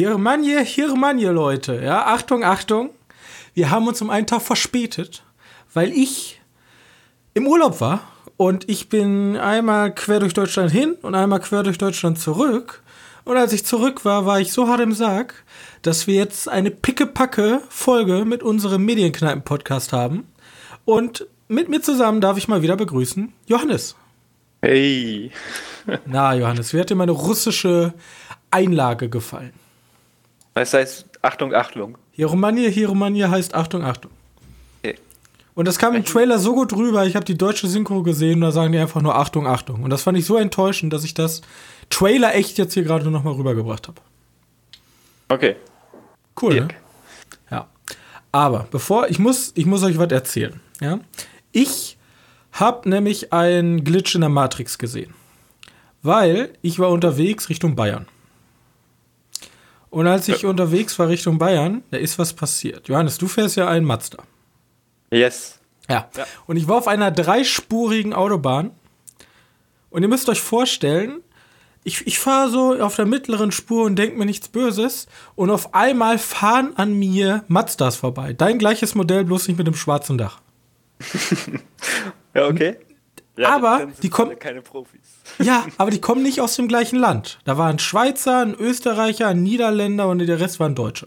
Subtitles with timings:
[0.00, 1.80] Hier Manje, hier Manje, Leute.
[1.82, 2.90] Ja, Achtung, Achtung.
[3.54, 5.24] Wir haben uns um einen Tag verspätet,
[5.74, 6.40] weil ich
[7.34, 8.02] im Urlaub war
[8.36, 12.84] und ich bin einmal quer durch Deutschland hin und einmal quer durch Deutschland zurück.
[13.24, 15.34] Und als ich zurück war, war ich so hart im Sarg,
[15.82, 20.28] dass wir jetzt eine pickepacke Folge mit unserem Medienkneipen-Podcast haben.
[20.84, 23.96] Und mit mir zusammen darf ich mal wieder begrüßen Johannes.
[24.62, 25.32] Hey.
[26.06, 27.94] Na, Johannes, wie hat dir meine russische
[28.52, 29.57] Einlage gefallen?
[30.58, 31.98] Das heißt, Achtung, Achtung.
[32.10, 34.10] Hieromanie, Hieromanie heißt Achtung, Achtung.
[34.82, 34.96] Okay.
[35.54, 38.40] Und das kam im Trailer so gut rüber, ich habe die deutsche Synchro gesehen und
[38.40, 39.84] da sagen die einfach nur Achtung, Achtung.
[39.84, 41.42] Und das fand ich so enttäuschend, dass ich das
[41.90, 44.00] Trailer echt jetzt hier gerade nochmal rübergebracht habe.
[45.28, 45.56] Okay.
[46.40, 46.68] Cool, ne?
[47.50, 47.68] Ja.
[48.32, 50.60] Aber bevor, ich muss, ich muss euch was erzählen.
[50.80, 50.98] Ja.
[51.52, 51.98] Ich
[52.52, 55.14] habe nämlich einen Glitch in der Matrix gesehen.
[56.02, 58.06] Weil ich war unterwegs Richtung Bayern.
[59.90, 60.48] Und als ich ja.
[60.50, 62.88] unterwegs war Richtung Bayern, da ist was passiert.
[62.88, 64.22] Johannes, du fährst ja einen Mazda.
[65.10, 65.58] Yes.
[65.88, 66.08] Ja.
[66.16, 66.26] ja.
[66.46, 68.72] Und ich war auf einer dreispurigen Autobahn.
[69.90, 71.22] Und ihr müsst euch vorstellen,
[71.84, 75.06] ich, ich fahre so auf der mittleren Spur und denke mir nichts Böses.
[75.34, 78.34] Und auf einmal fahren an mir Mazdas vorbei.
[78.34, 80.40] Dein gleiches Modell, bloß nicht mit dem schwarzen Dach.
[82.34, 82.76] ja, okay.
[83.38, 85.00] Ja, aber die kommen keine Profis.
[85.38, 87.38] Ja, aber die kommen nicht aus dem gleichen Land.
[87.44, 91.06] Da war ein Schweizer, ein Österreicher, ein Niederländer und der Rest waren Deutsche.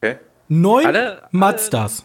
[0.00, 0.18] Okay.
[0.48, 2.04] Neun alle, Mazdas.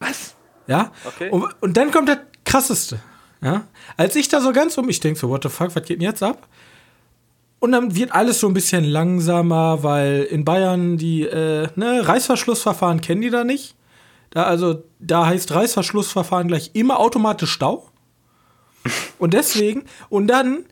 [0.00, 0.34] Alle Was?
[0.66, 0.92] Ja.
[1.04, 1.30] Okay.
[1.30, 3.00] Und, und dann kommt der krasseste.
[3.42, 3.64] Ja.
[3.96, 6.02] Als ich da so ganz um, ich denke so, what the fuck, was geht denn
[6.02, 6.48] jetzt ab?
[7.58, 13.00] Und dann wird alles so ein bisschen langsamer, weil in Bayern die äh, ne, Reißverschlussverfahren
[13.00, 13.74] kennen die da nicht.
[14.30, 17.88] Da also, da heißt Reißverschlussverfahren gleich immer automatisch Stau.
[19.18, 20.64] Und deswegen, und dann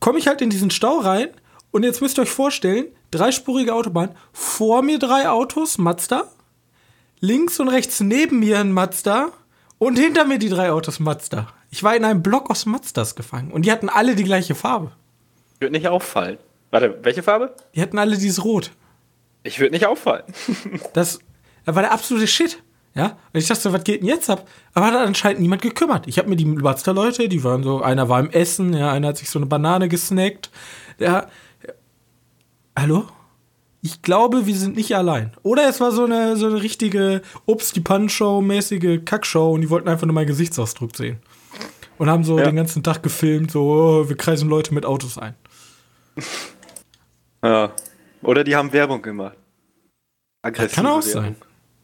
[0.00, 1.28] komme ich halt in diesen Stau rein
[1.70, 6.24] und jetzt müsst ihr euch vorstellen, dreispurige Autobahn, vor mir drei Autos, Mazda,
[7.20, 9.30] links und rechts neben mir ein Mazda
[9.78, 11.48] und hinter mir die drei Autos Mazda.
[11.70, 14.92] Ich war in einem Block aus Mazdas gefangen und die hatten alle die gleiche Farbe.
[15.60, 16.38] Würde nicht auffallen.
[16.70, 17.54] Warte, welche Farbe?
[17.74, 18.72] Die hatten alle dieses Rot.
[19.42, 20.24] Ich würde nicht auffallen.
[20.94, 21.18] das,
[21.64, 22.62] das war der absolute Shit.
[22.94, 24.48] Ja, und ich dachte so, was geht denn jetzt ab?
[24.74, 26.06] Aber hat anscheinend niemand gekümmert.
[26.08, 29.18] Ich habe mir die Mazda-Leute, die waren so, einer war im Essen, ja, einer hat
[29.18, 30.50] sich so eine Banane gesnackt.
[30.98, 31.28] Der,
[32.76, 33.04] hallo?
[33.82, 35.32] Ich glaube, wir sind nicht allein.
[35.42, 39.88] Oder es war so eine, so eine richtige Ups, die Pan-Show-mäßige Kackshow und die wollten
[39.88, 41.20] einfach nur meinen Gesichtsausdruck sehen.
[41.98, 42.46] Und haben so ja.
[42.46, 45.34] den ganzen Tag gefilmt, so, oh, wir kreisen Leute mit Autos ein.
[47.44, 47.72] Ja.
[48.22, 49.36] Oder die haben Werbung gemacht.
[50.42, 51.22] Aggressive das kann auch Werbung.
[51.22, 51.36] sein.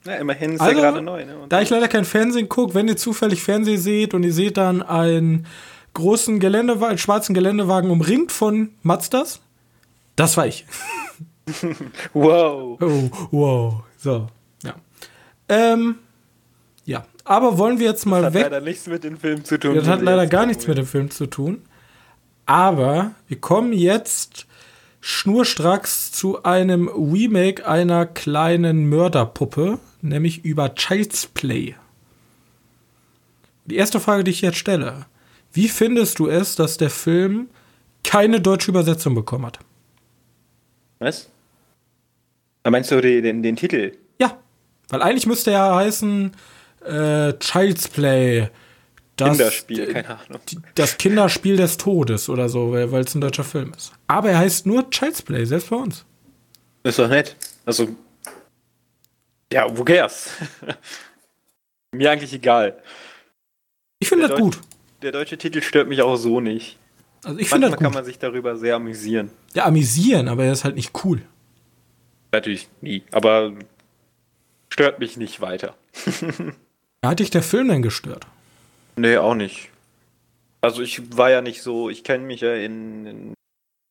[0.06, 1.24] Ja, immerhin ist also, er gerade neu.
[1.24, 1.34] Ne?
[1.48, 4.82] da ich leider kein Fernsehen gucke, wenn ihr zufällig Fernsehen seht und ihr seht dann
[4.82, 5.46] einen
[5.94, 9.40] großen Geländewagen, einen schwarzen Geländewagen umringt von Mazdas,
[10.16, 10.66] das war ich.
[12.12, 12.78] wow.
[12.80, 13.74] Oh, wow.
[13.96, 14.26] So,
[14.62, 14.74] ja.
[15.48, 15.96] Ähm,
[16.84, 18.42] ja, aber wollen wir jetzt mal das hat weg.
[18.42, 19.74] leider nichts mit dem Film zu tun.
[19.74, 21.62] Das hat leider gar nichts mit dem Film zu tun.
[22.46, 24.46] Aber wir kommen jetzt
[25.06, 31.74] schnurstracks zu einem Remake einer kleinen Mörderpuppe, nämlich über Child's Play.
[33.66, 35.04] Die erste Frage, die ich jetzt stelle:
[35.52, 37.50] Wie findest du es, dass der Film
[38.02, 39.58] keine deutsche Übersetzung bekommen hat?
[41.00, 41.28] Was?
[42.66, 43.92] Meinst du den, den, den Titel?
[44.18, 44.38] Ja,
[44.88, 46.32] weil eigentlich müsste er heißen
[46.82, 48.48] äh, Child's Play.
[49.16, 50.40] Das, Kinderspiel, keine Ahnung.
[50.74, 53.92] Das Kinderspiel des Todes oder so, weil es ein deutscher Film ist.
[54.08, 56.04] Aber er heißt nur Child's Play, selbst bei uns.
[56.82, 57.36] Ist doch nett.
[57.64, 57.88] Also,
[59.52, 60.30] ja, wo cares?
[61.92, 62.82] Mir eigentlich egal.
[64.00, 64.58] Ich finde das gut.
[65.02, 66.78] Der deutsche Titel stört mich auch so nicht.
[67.24, 67.84] Also ich finde das gut.
[67.84, 69.30] kann man sich darüber sehr amüsieren.
[69.54, 71.22] Ja, amüsieren, aber er ist halt nicht cool.
[72.32, 73.52] Natürlich nie, aber
[74.68, 75.76] stört mich nicht weiter.
[77.04, 78.26] Hat dich der Film denn gestört?
[78.96, 79.70] Nee, auch nicht.
[80.60, 83.34] Also ich war ja nicht so, ich kenne mich ja in, in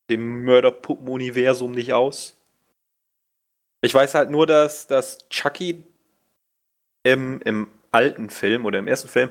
[0.10, 2.36] dem Mörderpuppen-Universum nicht aus.
[3.82, 5.84] Ich weiß halt nur, dass, dass Chucky
[7.04, 9.30] im, im alten Film oder im ersten Film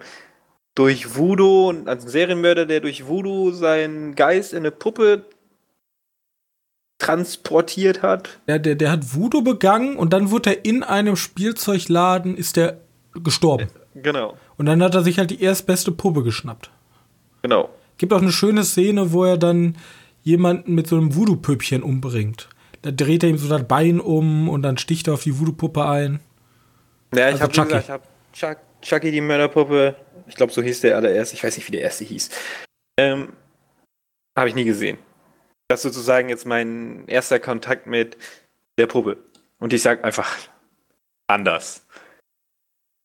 [0.75, 5.25] durch Voodoo, also ein Serienmörder, der durch Voodoo seinen Geist in eine Puppe
[6.99, 8.41] transportiert hat.
[8.47, 12.81] Ja, der, der hat Voodoo begangen und dann wurde er in einem Spielzeugladen, ist der
[13.15, 13.69] gestorben.
[13.95, 14.37] Genau.
[14.57, 16.71] Und dann hat er sich halt die erstbeste Puppe geschnappt.
[17.43, 17.71] Genau.
[17.99, 19.77] Gibt auch eine schöne Szene, wo er dann
[20.23, 22.49] jemanden mit so einem Voodoo-Püppchen umbringt.
[22.83, 25.87] Da dreht er ihm so das Bein um und dann sticht er auf die Voodoo-Puppe
[25.87, 26.21] ein.
[27.15, 29.97] Ja, ich also habe gesagt, ich habe Chuck, Chucky die Mörderpuppe,
[30.27, 32.31] ich glaube, so hieß der allererste, ich weiß nicht, wie der erste hieß.
[32.99, 33.33] Ähm,
[34.37, 34.99] habe ich nie gesehen.
[35.69, 38.17] Das ist sozusagen jetzt mein erster Kontakt mit
[38.79, 39.19] der Puppe.
[39.59, 40.37] Und ich sag einfach
[41.27, 41.87] anders.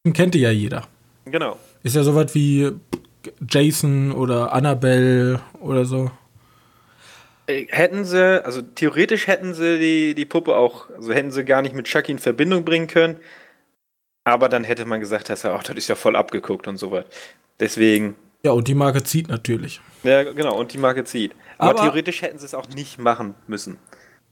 [0.06, 0.88] Den kennt ja jeder.
[1.32, 1.58] Genau.
[1.84, 2.72] Ist ja sowas wie
[3.48, 6.12] Jason oder Annabelle oder so.
[7.48, 11.62] Äh, hätten sie, also theoretisch hätten sie die, die Puppe auch, also hätten sie gar
[11.62, 13.18] nicht mit Chucky in Verbindung bringen können.
[14.26, 16.92] Aber dann hätte man gesagt, dass er, ach, das ist ja voll abgeguckt und so
[16.92, 17.06] was.
[17.60, 18.16] Deswegen.
[18.44, 19.80] Ja, und die Marke zieht natürlich.
[20.04, 21.34] Ja, genau, und die Marke zieht.
[21.58, 23.78] Aber, Aber theoretisch hätten sie es auch nicht machen müssen.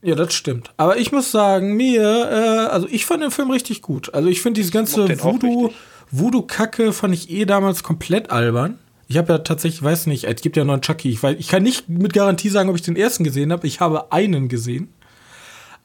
[0.02, 0.72] Ja, das stimmt.
[0.78, 4.14] Aber ich muss sagen, mir, äh, also ich fand den Film richtig gut.
[4.14, 5.82] Also ich finde diese ganze auch Voodoo, richtig.
[6.12, 8.78] Voodoo-Kacke fand ich eh damals komplett albern.
[9.08, 11.10] Ich habe ja tatsächlich, weiß nicht, es gibt ja noch einen Chucky.
[11.10, 13.68] Ich, weiß, ich kann nicht mit Garantie sagen, ob ich den ersten gesehen habe.
[13.68, 14.90] Ich habe einen gesehen.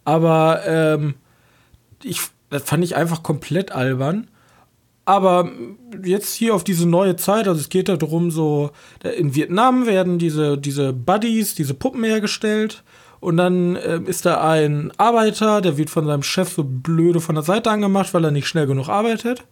[0.05, 1.15] Aber ähm,
[2.03, 4.29] ich, das fand ich einfach komplett albern.
[5.05, 5.51] Aber
[6.05, 8.71] jetzt hier auf diese neue Zeit, also es geht ja darum, so,
[9.17, 12.83] in Vietnam werden diese, diese Buddies, diese Puppen hergestellt.
[13.19, 17.35] Und dann ähm, ist da ein Arbeiter, der wird von seinem Chef so blöde von
[17.35, 19.45] der Seite angemacht, weil er nicht schnell genug arbeitet.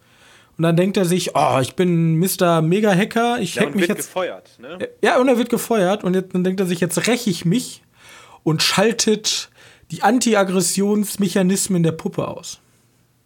[0.59, 2.61] Und dann denkt er sich, oh, ich bin Mr.
[2.61, 4.07] Mega-Hacker, ich Ja, hack und mich wird jetzt.
[4.07, 4.89] gefeuert, ne?
[5.01, 7.81] Ja, und er wird gefeuert und jetzt, dann denkt er sich, jetzt räche ich mich
[8.43, 9.49] und schaltet
[9.89, 12.59] die Anti-Aggressionsmechanismen der Puppe aus.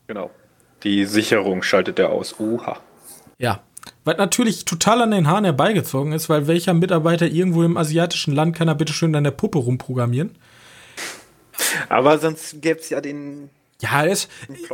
[0.06, 0.30] Genau.
[0.83, 2.39] Die Sicherung schaltet er aus.
[2.39, 2.77] Oha.
[3.39, 3.62] Ja.
[4.06, 8.56] Was natürlich total an den Haaren herbeigezogen ist, weil welcher Mitarbeiter irgendwo im asiatischen Land
[8.56, 10.35] kann er bitte schön an der Puppe rumprogrammieren?
[11.89, 13.50] Aber sonst gäbe es ja den.
[13.83, 14.13] Ja, der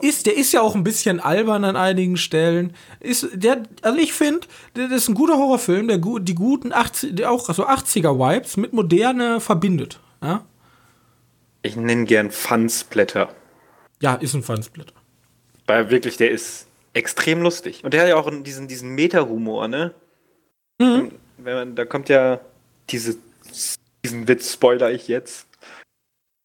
[0.02, 2.76] ist, der ist ja auch ein bisschen albern an einigen Stellen.
[3.00, 7.32] Ist, der, also ich finde, das ist ein guter Horrorfilm, der die guten 80, der
[7.32, 10.00] auch so 80er-Vibes mit Moderne verbindet.
[10.22, 10.46] Ja,
[11.64, 13.34] Ich nenne gern Fansblätter.
[14.00, 14.94] ja ist ein Fansplitter.
[15.66, 17.84] Weil wirklich, der ist extrem lustig.
[17.84, 19.94] Und der hat ja auch diesen, diesen Meta-Humor, ne?
[20.80, 21.12] Mhm.
[21.38, 22.40] Wenn man, da kommt ja
[22.90, 23.18] diese,
[24.04, 25.48] diesen Witz, spoiler ich jetzt.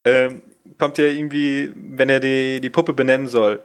[0.06, 0.40] Ähm,
[0.78, 3.62] kommt ja irgendwie, wenn er die, die Puppe benennen soll.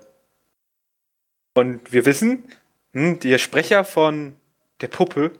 [1.54, 2.44] Und wir wissen,
[2.94, 4.36] hm, der Sprecher von
[4.82, 5.32] der Puppe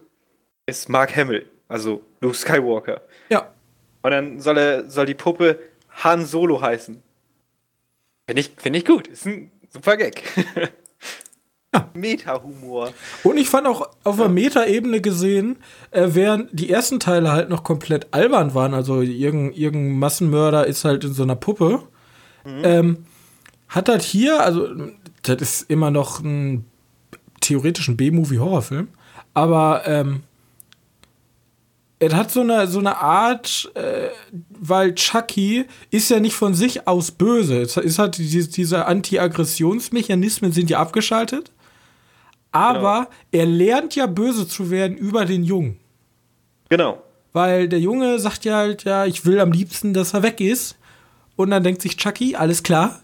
[0.66, 3.02] ist Mark Hamill, also Luke Skywalker.
[3.30, 3.54] Ja,
[4.02, 5.60] Und dann soll er, soll die Puppe
[6.04, 7.02] Han Solo heißen.
[8.28, 9.08] Finde ich, find ich gut.
[9.08, 10.24] Ist ein super Gag.
[11.74, 11.90] Ja.
[11.94, 12.92] Meta-Humor.
[13.24, 15.58] Und ich fand auch auf der Meta-Ebene gesehen,
[15.92, 20.86] äh, während die ersten Teile halt noch komplett albern waren, also irgendein, irgendein Massenmörder ist
[20.86, 21.84] halt in so einer Puppe,
[22.64, 23.06] ähm,
[23.68, 24.68] hat halt hier, also
[25.22, 26.66] das ist immer noch ein
[27.42, 28.88] theoretisch ein B-Movie-Horrorfilm,
[29.34, 30.24] aber ähm,
[32.00, 34.10] es hat so eine, so eine Art, äh,
[34.50, 37.62] weil Chucky ist ja nicht von sich aus böse.
[37.62, 41.52] Es ist halt diese, diese Anti-Aggressionsmechanismen sind ja abgeschaltet.
[42.52, 45.80] Aber er lernt ja böse zu werden über den Jungen.
[46.70, 47.02] Genau.
[47.32, 50.78] Weil der Junge sagt ja halt, ja, ich will am liebsten, dass er weg ist.
[51.36, 53.00] Und dann denkt sich Chucky, alles klar,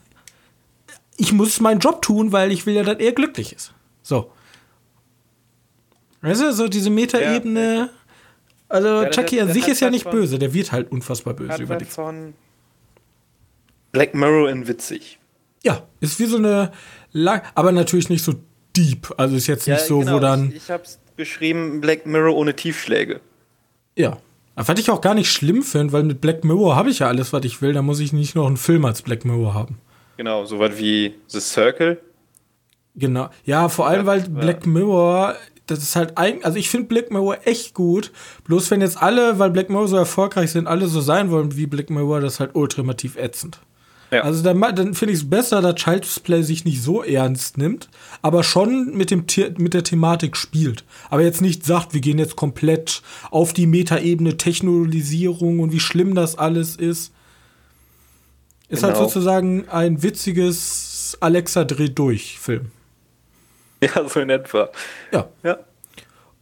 [1.18, 3.74] ich muss meinen Job tun, weil ich will ja, dass er glücklich ist.
[4.03, 4.31] So.
[6.21, 7.89] Weißt du, so diese Metaebene.
[8.68, 11.62] Also der- Chucky an sich ist ja was nicht böse, der wird halt unfassbar böse
[11.62, 11.86] über was die.
[11.86, 12.33] von
[13.91, 15.19] Black Mirror in witzig.
[15.63, 16.72] Ja, ist wie so eine
[17.12, 18.34] lang, aber natürlich nicht so
[18.75, 19.13] deep.
[19.17, 20.15] Also ist jetzt nicht so, genau.
[20.15, 20.50] wo dann.
[20.50, 23.22] Ich, ich hab's beschrieben, Black Mirror ohne Tiefschläge.
[23.96, 24.17] Ja.
[24.55, 27.34] Was ich auch gar nicht schlimm finde, weil mit Black Mirror habe ich ja alles,
[27.34, 27.74] was ich will.
[27.74, 29.79] Da muss ich nicht noch einen Film als Black Mirror haben.
[30.17, 32.00] Genau, sowas wie The Circle.
[32.96, 33.29] Genau.
[33.44, 34.27] Ja, vor allem, weil Ja.
[34.27, 35.36] Black Mirror,
[35.67, 38.13] das ist halt eigentlich, also ich finde Black Mirror echt gut.
[38.46, 41.65] Bloß wenn jetzt alle, weil Black Mirror so erfolgreich sind, alle so sein wollen wie
[41.65, 43.60] Black Mirror, das ist halt ultimativ ätzend.
[44.15, 44.22] Ja.
[44.24, 47.89] Also dann, dann finde ich es besser, dass Child's Play sich nicht so ernst nimmt,
[48.22, 49.25] aber schon mit, dem,
[49.57, 50.84] mit der Thematik spielt.
[51.10, 56.15] Aber jetzt nicht sagt, wir gehen jetzt komplett auf die Metaebene Technologisierung und wie schlimm
[56.15, 57.12] das alles ist.
[58.69, 59.07] Ist halt Genau.
[59.07, 62.72] sozusagen ein witziges Alexa dreht durch Film.
[63.81, 64.69] Ja, so in etwa.
[65.12, 65.27] Ja.
[65.43, 65.57] Ja.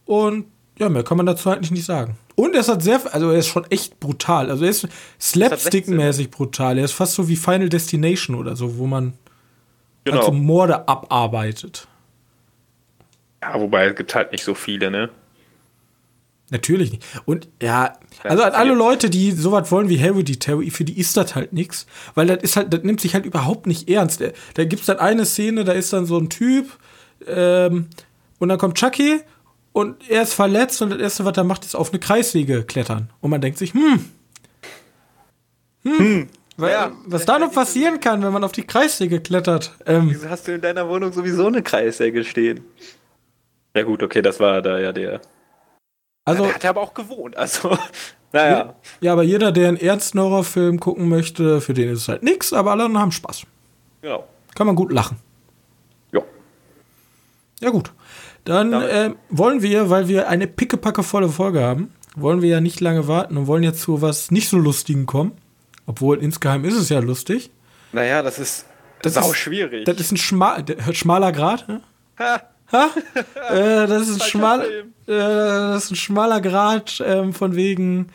[0.06, 0.46] Und
[0.78, 2.16] ja, mehr kann man dazu eigentlich nicht sagen.
[2.36, 4.50] Und er ist halt sehr, also er ist schon echt brutal.
[4.50, 4.88] Also er ist
[5.20, 6.78] slapstick-mäßig brutal.
[6.78, 9.12] Er ist fast so wie Final Destination oder so, wo man
[10.04, 10.18] Genau.
[10.18, 11.86] also Morde abarbeitet.
[13.42, 15.10] ja, wobei es gibt halt nicht so viele, ne?
[16.50, 17.02] Natürlich nicht.
[17.24, 21.34] Und ja, also an alle Leute, die sowas wollen wie Hereditary, für die ist das
[21.34, 24.20] halt nix, weil das ist halt, das nimmt sich halt überhaupt nicht ernst.
[24.20, 26.66] Da- Da gibt's dann eine Szene, da ist dann so ein Typ,
[27.26, 27.88] ähm,
[28.38, 29.20] und dann kommt Chucky
[29.74, 33.10] und er ist verletzt und das erste, was er macht, ist auf eine Kreissäge klettern.
[33.20, 34.08] Und man denkt sich, hm,
[35.82, 39.74] hm, weil, Ja, was da noch passieren kann, wenn man auf die Kreissäge klettert.
[39.84, 42.64] Ähm, Wieso hast du in deiner Wohnung sowieso eine Kreissäge stehen?
[43.74, 45.20] Ja gut, okay, das war da ja der.
[46.24, 47.76] also, Da hat er aber auch gewohnt, also.
[48.32, 48.74] Naja.
[49.00, 52.52] Ja, aber jeder, der einen ernsten Horrorfilm gucken möchte, für den ist es halt nix,
[52.52, 53.42] aber alle anderen haben Spaß.
[54.02, 54.24] Genau.
[54.56, 55.18] Kann man gut lachen.
[56.10, 56.20] Ja.
[57.60, 57.92] Ja, gut.
[58.44, 63.08] Dann äh, wollen wir, weil wir eine pickepackevolle Folge haben, wollen wir ja nicht lange
[63.08, 65.32] warten und wollen jetzt zu was nicht so Lustigen kommen.
[65.86, 67.50] Obwohl insgeheim ist es ja lustig.
[67.92, 68.66] Naja, das ist
[69.02, 69.84] Das sau ist- schwierig.
[69.86, 70.58] Das ist ein schma
[70.92, 71.68] schmaler Grad.
[71.68, 71.80] Ne?
[72.18, 72.90] Ha, Ha?
[73.50, 78.08] äh, das ist ein schmal, äh, das ist ein schmaler Grad ähm, von wegen.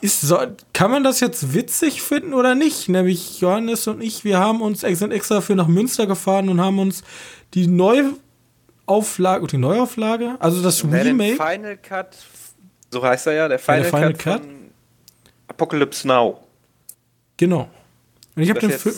[0.00, 0.38] Ist so,
[0.72, 2.88] kann man das jetzt witzig finden oder nicht?
[2.88, 7.04] Nämlich Johannes und ich, wir haben uns extra für nach Münster gefahren und haben uns
[7.54, 7.68] die
[8.86, 12.16] Neuauflage, die Neuauflage, also das Ja, Remake, Final Cut,
[12.90, 14.40] so heißt er ja, der Final, der Final Cut, Cut.
[14.42, 14.70] von
[15.48, 16.42] Apocalypse Now.
[17.36, 17.68] genau.
[18.34, 18.94] Und ich habe den Film,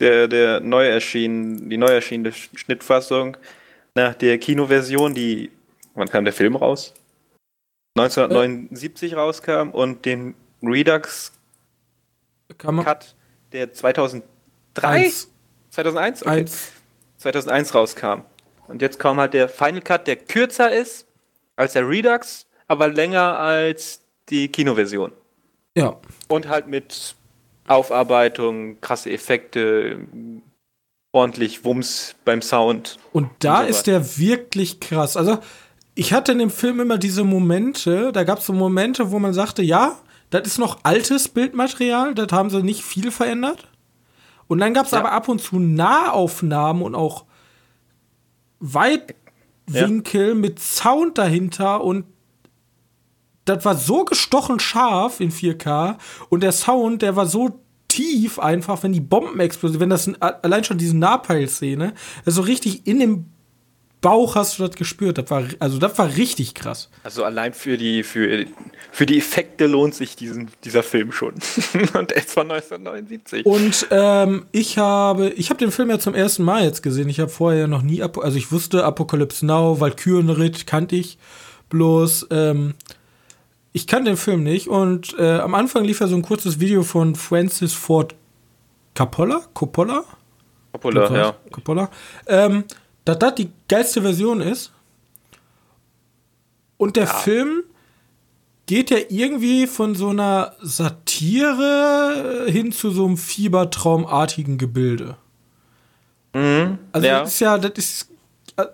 [0.00, 3.36] der, der neu erschienen, die neu erschienene Sch- Schnittfassung
[3.94, 5.50] nach der Kinoversion, die,
[5.94, 6.92] wann kam der Film raus?
[7.98, 11.32] 1979 rauskam und den Redux
[12.58, 13.14] Cut,
[13.52, 14.22] der 2003,
[14.82, 15.28] eins,
[15.70, 16.30] 2001, okay.
[16.30, 16.72] eins,
[17.18, 18.20] 2001 rauskam.
[18.70, 21.06] Und jetzt kam halt der Final Cut, der kürzer ist
[21.56, 25.12] als der Redux, aber länger als die Kinoversion.
[25.76, 25.96] ja.
[26.28, 27.16] Und halt mit
[27.66, 29.98] Aufarbeitung, krasse Effekte,
[31.12, 32.98] ordentlich Wumms beim Sound.
[33.12, 35.16] Und da Und so ist der wirklich krass.
[35.16, 35.38] Also,
[35.96, 39.34] ich hatte in dem Film immer diese Momente, da gab es so Momente, wo man
[39.34, 39.96] sagte, ja,
[40.30, 43.66] das ist noch altes Bildmaterial, das haben sie nicht viel verändert.
[44.46, 44.98] Und dann gab es Ja.
[45.00, 47.24] aber ab und zu Nahaufnahmen und auch
[48.60, 52.04] Weitwinkel mit Sound dahinter und
[53.44, 55.96] das war so gestochen scharf in 4K
[56.28, 60.20] und der Sound, der war so tief einfach, wenn die Bomben explodieren, wenn das ein-
[60.22, 63.26] allein schon diese Napalm-Szene, also richtig in dem
[64.00, 65.18] Bauch hast du das gespürt.
[65.18, 66.88] Das war, also das war richtig krass.
[67.04, 68.46] Also allein für die, für,
[68.90, 71.34] für die Effekte lohnt sich diesen, dieser Film schon.
[71.94, 73.44] Und er ist von 1979.
[73.44, 77.08] Und ähm, ich habe, ich habe den Film ja zum ersten Mal jetzt gesehen.
[77.08, 81.18] Ich habe vorher noch nie, also ich wusste Apocalypse Now, Valkyrenritt kannte ich,
[81.68, 82.74] bloß ähm,
[83.72, 84.68] ich kannte den Film nicht.
[84.68, 88.14] Und äh, am Anfang lief ja so ein kurzes Video von Francis Ford
[88.94, 90.04] Coppola, Coppola,
[90.72, 91.34] Popular, ja.
[91.50, 91.90] Coppola,
[92.26, 92.64] ähm,
[93.04, 94.72] dass das die geilste Version ist.
[96.76, 97.12] Und der Ja.
[97.14, 97.62] Film
[98.66, 105.16] geht ja irgendwie von so einer Satire hin zu so einem fiebertraumartigen Gebilde.
[106.32, 106.78] Mhm.
[106.92, 107.20] Also ja.
[107.20, 108.08] das ist ja, das ist.
[108.56, 108.66] äh,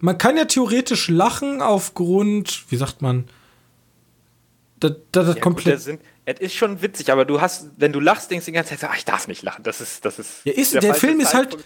[0.00, 3.28] Man kann ja theoretisch lachen aufgrund, wie sagt man,
[4.80, 5.66] dass das Ja, gut, komplett.
[5.74, 8.54] der Sinn, es ist schon witzig, aber du hast, wenn du lachst, denkst du die
[8.54, 9.62] ganze Zeit, so, ah, ich darf nicht lachen.
[9.64, 10.44] Das ist, das ist.
[10.44, 11.56] Ja, ist- der falsche Film ist halt-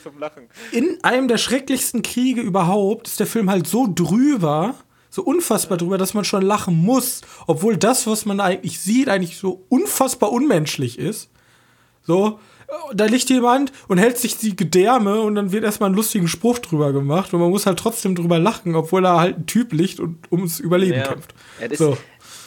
[0.72, 4.74] in einem der schrecklichsten Kriege überhaupt ist der Film halt so drüber,
[5.10, 9.36] so unfassbar drüber, dass man schon lachen muss, obwohl das, was man eigentlich sieht, eigentlich
[9.38, 11.30] so unfassbar unmenschlich ist.
[12.02, 12.38] So,
[12.94, 16.58] da liegt jemand und hält sich die Gedärme und dann wird erstmal ein lustigen Spruch
[16.60, 20.00] drüber gemacht und man muss halt trotzdem drüber lachen, obwohl da halt ein Typ liegt
[20.00, 21.08] und ums Überleben Ja.
[21.08, 21.34] kämpft.
[21.60, 21.96] Es ist, So.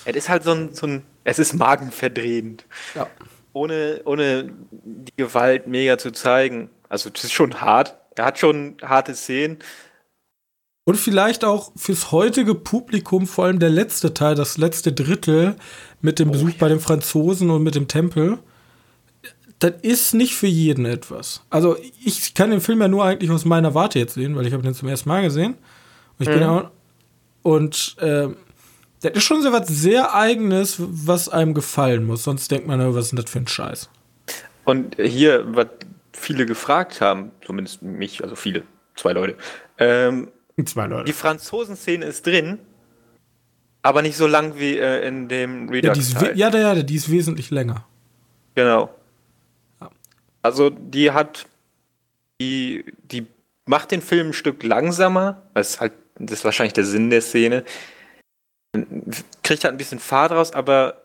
[0.05, 2.65] es ist halt so ein, so ein, es ist magenverdrehend.
[2.95, 3.07] Ja.
[3.53, 6.69] Ohne, ohne die Gewalt mega zu zeigen.
[6.87, 7.95] Also, das ist schon hart.
[8.15, 9.59] Er hat schon harte Szenen.
[10.85, 15.55] Und vielleicht auch fürs heutige Publikum, vor allem der letzte Teil, das letzte Drittel
[16.01, 18.39] mit dem Besuch bei den Franzosen und mit dem Tempel.
[19.59, 21.43] Das ist nicht für jeden etwas.
[21.51, 24.53] Also ich kann den Film ja nur eigentlich aus meiner Warte jetzt sehen, weil ich
[24.53, 25.55] habe den zum ersten Mal gesehen.
[26.17, 26.71] Und ich bin ja auch,
[27.43, 28.37] und ähm,
[29.01, 32.23] das ist schon so was sehr Eigenes, was einem gefallen muss.
[32.23, 33.89] Sonst denkt man, ja, was ist denn das für ein Scheiß?
[34.65, 35.67] Und hier, was
[36.13, 38.63] viele gefragt haben, zumindest mich, also viele,
[38.95, 39.35] zwei Leute,
[39.77, 40.29] ähm,
[40.65, 41.13] Zwei die Leute.
[41.13, 42.59] Franzosen-Szene ist drin,
[43.81, 46.37] aber nicht so lang wie äh, in dem Ja, die ist, we- Redux-Teil.
[46.37, 47.85] ja, ja, die ist wesentlich länger.
[48.55, 48.93] Genau.
[49.79, 49.89] Ja.
[50.41, 51.45] Also die hat,
[52.41, 53.25] die, die
[53.65, 57.21] macht den Film ein Stück langsamer, das ist halt, das ist wahrscheinlich der Sinn der
[57.21, 57.63] Szene.
[59.43, 61.01] Kriegt halt ein bisschen Fahrt raus, aber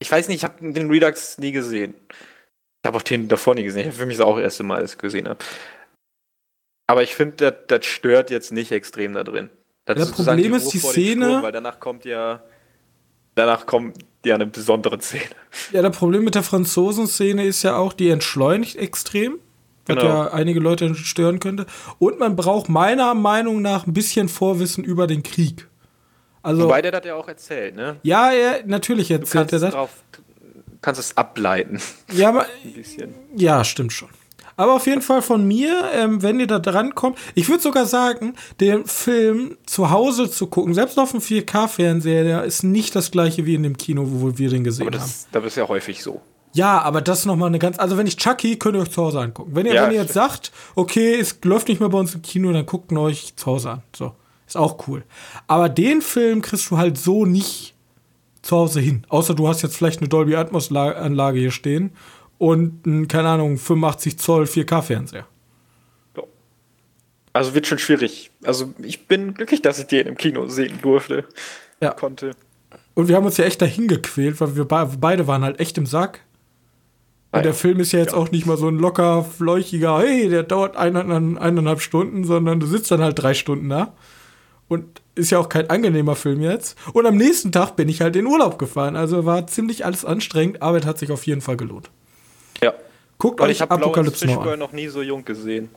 [0.00, 1.94] ich weiß nicht, ich habe den Redux nie gesehen.
[2.10, 3.80] Ich habe auch den davor nie gesehen.
[3.82, 5.38] Ich habe für mich das auch das erste Mal, gesehen habe.
[6.88, 9.50] Aber ich finde, das, das stört jetzt nicht extrem da drin.
[9.84, 12.42] Das Ja, sozusagen Problem ist, die Szene- Sturm, weil danach kommt ja,
[13.34, 15.24] danach kommt ja eine besondere Szene.
[15.72, 19.38] Ja, das Problem mit der Franzosen-Szene ist ja auch, die entschleunigt extrem,
[19.86, 20.06] was Genau.
[20.08, 21.66] ja einige Leute stören könnte.
[21.98, 25.67] Und man braucht meiner Meinung nach ein bisschen Vorwissen über den Krieg.
[26.42, 27.96] Also, Wobei der das ja auch erzählt, ne?
[28.02, 29.74] ja, er, natürlich Du erzählt kannst er das.
[29.74, 29.90] drauf,
[30.80, 31.80] kannst es ableiten.
[32.12, 32.46] Ja, aber,
[33.36, 34.08] ja, stimmt schon.
[34.56, 37.86] Aber auf jeden Fall von mir, ähm, wenn ihr da dran kommt, ich würde sogar
[37.86, 43.12] sagen, den Film zu Hause zu gucken, selbst auf dem 4K-Fernseher, der ist nicht das
[43.12, 45.04] gleiche wie in dem Kino, wo wir den gesehen Aber haben.
[45.06, 46.20] das, das ist ja häufig so.
[46.54, 47.78] Ja, aber das ist nochmal eine ganz.
[47.78, 49.50] Also, wenn ich Chucky, könnt ihr euch zu Hause angucken.
[49.54, 52.22] Wenn ihr, Ja, wenn ihr jetzt sagt, okay, es läuft nicht mehr bei uns im
[52.22, 53.82] Kino, dann guckt ihn euch zu Hause an.
[53.94, 54.12] So.
[54.48, 55.04] Ist auch cool.
[55.46, 57.74] Aber den Film kriegst du halt so nicht
[58.40, 59.04] zu Hause hin.
[59.08, 61.92] Außer du hast jetzt vielleicht eine Dolby Atmos-Anlage hier stehen
[62.38, 65.26] und einen, keine Ahnung, 85 Zoll 4K-Fernseher.
[66.16, 66.22] Ja.
[67.34, 68.30] Also wird schon schwierig.
[68.42, 71.26] Also ich bin glücklich, dass ich den im Kino sehen durfte.
[71.82, 71.90] Ja.
[71.90, 72.30] Konnte.
[72.94, 75.76] Und wir haben uns ja echt dahin gequält, weil wir be beide waren halt echt
[75.76, 76.20] im Sack.
[77.30, 77.56] Und Ah, der ja.
[77.56, 81.38] Film ist ja jetzt auch nicht mal so ein locker, fleuchiger, hey, der dauert eineinhalb,
[81.38, 83.92] eineinhalb Stunden, sondern du sitzt dann halt drei Stunden da.
[84.68, 86.76] Und ist ja auch kein angenehmer Film jetzt.
[86.92, 88.96] Und am nächsten Tag bin ich halt in Urlaub gefahren.
[88.96, 90.62] Also war ziemlich alles anstrengend.
[90.62, 91.90] Arbeit hat sich auf jeden Fall gelohnt.
[92.62, 92.74] Ja.
[93.18, 94.58] Guckt Und euch ich noch Fishburne an.
[94.58, 95.70] noch nie so jung gesehen.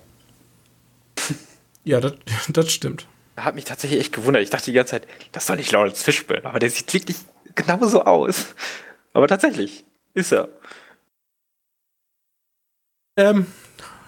[1.84, 2.14] Ja, das,
[2.50, 3.08] das stimmt.
[3.38, 4.44] Hat mich tatsächlich echt gewundert.
[4.44, 7.18] Ich dachte die ganze Zeit, das soll nicht Lawrence Fishburne, aber der sieht wirklich
[7.56, 8.48] genauso aus.
[9.14, 10.50] Aber tatsächlich ist er.
[13.18, 13.48] Ähm,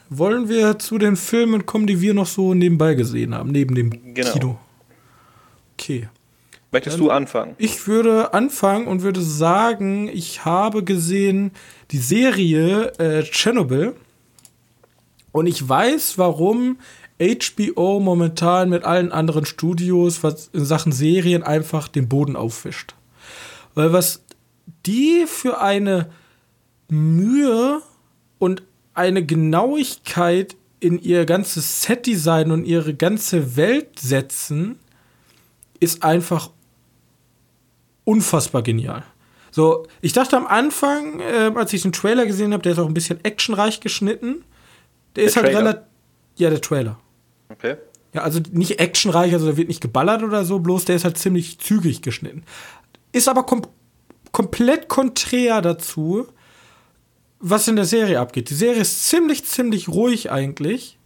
[0.09, 4.13] wollen wir zu den Filmen kommen, die wir noch so nebenbei gesehen haben, neben dem
[4.13, 4.31] Genau.
[4.31, 4.59] Kino?
[5.83, 6.07] Okay.
[6.71, 7.55] Möchtest Dann- du anfangen?
[7.57, 11.51] Ich würde anfangen und würde sagen, ich habe gesehen
[11.91, 13.95] die Serie äh, Chernobyl.
[15.31, 16.77] Und ich weiß, warum
[17.19, 22.95] HBO momentan mit allen anderen Studios was in Sachen Serien einfach den Boden aufwischt.
[23.75, 24.23] Weil was
[24.85, 26.09] die für eine
[26.89, 27.81] Mühe
[28.39, 28.63] und
[28.93, 34.77] eine Genauigkeit in ihr ganzes Setdesign und ihre ganze Welt setzen,
[35.83, 36.49] ist einfach
[38.05, 39.03] unfassbar genial.
[39.51, 42.87] So, ich dachte am Anfang, äh, als ich den Trailer gesehen habe, der ist auch
[42.87, 44.43] ein bisschen actionreich geschnitten.
[45.15, 45.83] Der, ist halt relativ.
[46.37, 46.99] Ja, der Trailer.
[47.49, 47.75] Okay.
[48.13, 51.17] Ja, also nicht actionreich, also da wird nicht geballert oder so, bloß der ist halt
[51.17, 52.43] ziemlich zügig geschnitten.
[53.11, 53.61] Ist aber kom
[54.31, 56.25] komplett konträr dazu,
[57.39, 58.49] was in der Serie abgeht.
[58.49, 60.97] Die Serie ist ziemlich, ziemlich ruhig eigentlich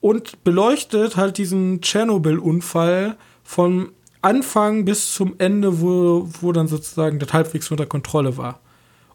[0.00, 3.16] und beleuchtet halt diesen Tschernobyl-Unfall
[3.54, 8.58] von Anfang bis zum Ende, wo, wo dann sozusagen das halbwegs unter Kontrolle war.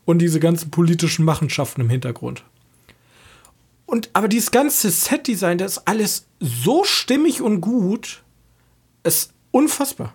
[0.05, 2.45] Und diese ganzen politischen Machenschaften im Hintergrund.
[3.85, 8.23] Und aber dieses ganze Set-Design, das ist alles so stimmig und gut,
[9.03, 10.13] ist unfassbar.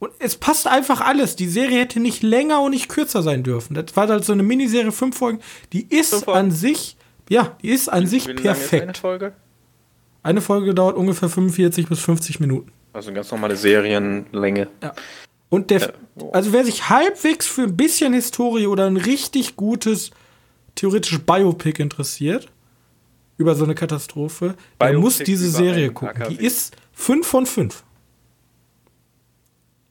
[0.00, 1.34] Und es passt einfach alles.
[1.34, 3.72] Die Serie hätte nicht länger und nicht kürzer sein dürfen.
[3.72, 5.40] Das war halt so eine Miniserie, fünf Folgen.
[5.72, 6.38] Die ist Folgen?
[6.38, 6.98] an sich,
[7.30, 8.98] ja, die ist an sich Wie ist eine perfekt.
[8.98, 9.32] Folge?
[10.22, 12.70] Eine Folge dauert ungefähr 45 bis 50 Minuten.
[12.92, 14.68] Also eine ganz normale Serienlänge.
[14.82, 14.92] Ja.
[15.48, 15.88] Und der, Ja.
[16.16, 16.30] Oh.
[16.32, 20.10] also wer sich halbwegs für ein bisschen Historie oder ein richtig gutes,
[20.74, 22.48] theoretisch Biopic interessiert,
[23.36, 26.22] über so eine Katastrophe, der Biopic muss diese Serie gucken.
[26.22, 26.34] AKW.
[26.36, 27.82] Die ist 5 von 5.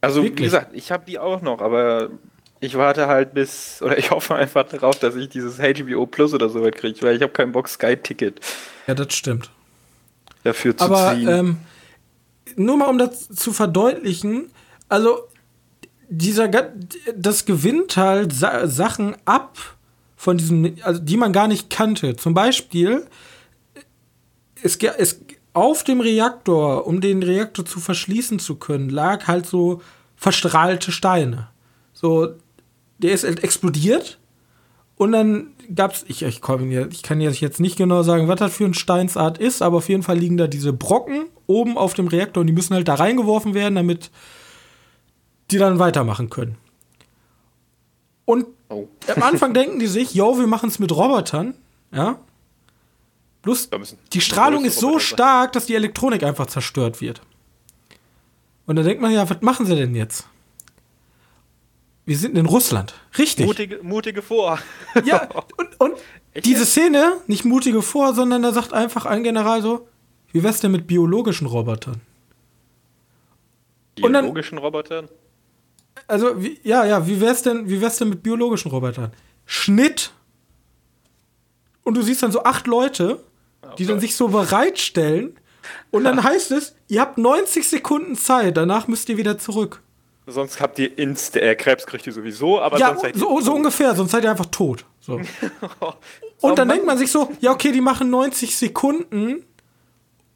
[0.02, 0.40] Also Wirklich?
[0.40, 2.10] wie gesagt, ich habe die auch noch, aber
[2.62, 6.50] ich warte halt bis, oder ich hoffe einfach darauf, dass ich dieses HBO Plus oder
[6.50, 8.40] so weit kriege, weil ich habe keinen Bock Sky-Ticket
[8.88, 9.50] Ja, das stimmt.
[10.44, 11.28] dafür zu Aber ziehen.
[11.28, 11.58] ähm,
[12.60, 14.52] nur mal um das zu verdeutlichen,
[14.88, 15.20] also
[16.10, 16.50] dieser
[17.16, 19.58] das gewinnt halt Sa Sachen ab
[20.16, 22.16] von diesem, also die man gar nicht kannte.
[22.16, 23.08] Zum Beispiel
[24.62, 25.22] es, es
[25.54, 29.82] auf dem Reaktor, um den Reaktor zu verschließen zu können, lag halt so
[30.16, 31.48] verstrahlte Steine.
[31.94, 32.36] So,
[32.98, 34.19] der ist explodiert
[35.00, 38.66] und dann gab's, ich, ich, hier- ich kann jetzt nicht genau sagen, was das für
[38.66, 42.42] eine Steinsart ist, aber auf jeden Fall liegen da diese Brocken oben auf dem Reaktor
[42.42, 44.12] und die müssen halt da reingeworfen werden, damit
[45.52, 46.58] die dann weitermachen können.
[48.26, 48.90] Und oh.
[49.16, 51.54] am Anfang denken die sich, yo, wir machen es mit Robotern,
[51.94, 52.20] ja.
[53.42, 53.70] Bloß
[54.12, 57.22] die Strahlung ist so stark, dass die Elektronik einfach zerstört wird.
[58.66, 60.28] Und dann denkt man ja, was machen sie denn jetzt?
[62.10, 62.96] Wir sind in Russland.
[63.20, 63.46] Richtig.
[63.46, 64.58] Mutige, mutige vor.
[65.06, 65.94] Ja, und, und
[66.44, 66.66] diese?
[66.66, 69.88] Szene, nicht mutige vor, sondern da sagt einfach ein General so,
[70.32, 72.02] wie wär's denn mit biologischen Robotern?
[74.02, 75.08] Und dann- Biologischen Robotern?
[76.08, 79.12] Also, wie, ja, ja, wie wär's denn, wie wär's denn mit biologischen Robotern?
[79.46, 80.12] Schnitt.
[81.84, 83.24] Und du siehst dann so acht Leute,
[83.78, 85.36] die dann sich so bereitstellen.
[85.92, 89.84] Und dann heißt es, ihr habt 90 Sekunden Zeit, danach müsst ihr wieder zurück.
[90.32, 93.42] Sonst habt ihr Inst äh, Krebs kriegt ihr sowieso, aber ja, sonst seid ihr so,
[93.42, 94.86] so ungefähr, sonst seid ihr einfach tot.
[95.00, 95.20] So.
[96.42, 99.44] Und dann denkt man sich so, ja, okay, die machen 90 Sekunden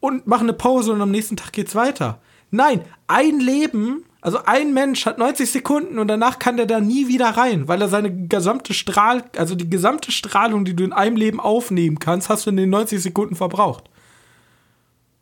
[0.00, 2.20] und machen eine Pause und am nächsten Tag geht's weiter.
[2.50, 7.08] Nein, ein Leben, Also ein Mensch hat 90 Sekunden und danach kann der da nie
[7.08, 11.16] wieder rein, weil er seine gesamte Strahl, also die gesamte Strahlung, die du in einem
[11.16, 13.84] Leben aufnehmen kannst, hast du in den 90 Sekunden verbraucht.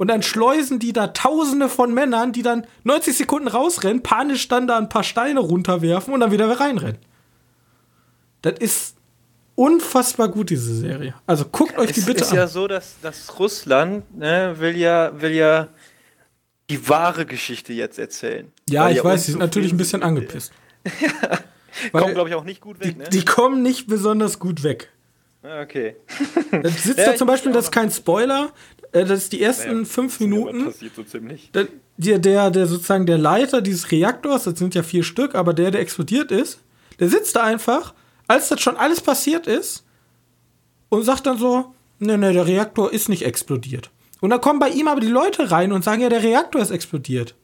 [0.02, 4.66] Und dann schleusen die da tausende von Männern, die dann 90 Sekunden rausrennen, panisch dann
[4.66, 6.98] da ein paar Steine runterwerfen und dann wieder reinrennen.
[8.42, 8.96] Das ist
[9.54, 11.14] unfassbar gut, diese Serie.
[11.28, 12.36] Also guckt euch die es bitte ist an.
[12.36, 15.68] ja so, dass, dass Russland ne, will ja, will ja
[16.68, 18.50] die wahre Geschichte jetzt erzählen.
[18.68, 20.50] ja, ich ja weiß, die sind natürlich ein bisschen angepisst.
[21.92, 23.04] Weil- Kommt, glaube ich, auch nicht gut Die, weg, ne?
[23.08, 24.88] die kommen nicht besonders gut weg.
[25.44, 25.94] Ah, okay.
[26.50, 28.50] Da sitzt Ja, da zum Beispiel, das ist kein Spoiler,
[28.92, 30.66] das ist die ersten Naja, fünf ist Minuten.
[30.66, 31.50] Passiert so ziemlich.
[31.52, 35.54] Der, der, der, der sozusagen der Leiter dieses Reaktors, das sind ja vier Stück, aber
[35.54, 36.60] der, der explodiert ist,
[37.00, 37.94] der sitzt da einfach,
[38.28, 39.84] als das schon alles passiert ist,
[40.90, 43.90] und sagt dann so: Nee, nee, der Reaktor ist nicht explodiert.
[44.20, 46.70] Und dann kommen bei ihm aber die Leute rein und sagen: Ja, der Reaktor ist
[46.70, 47.34] explodiert.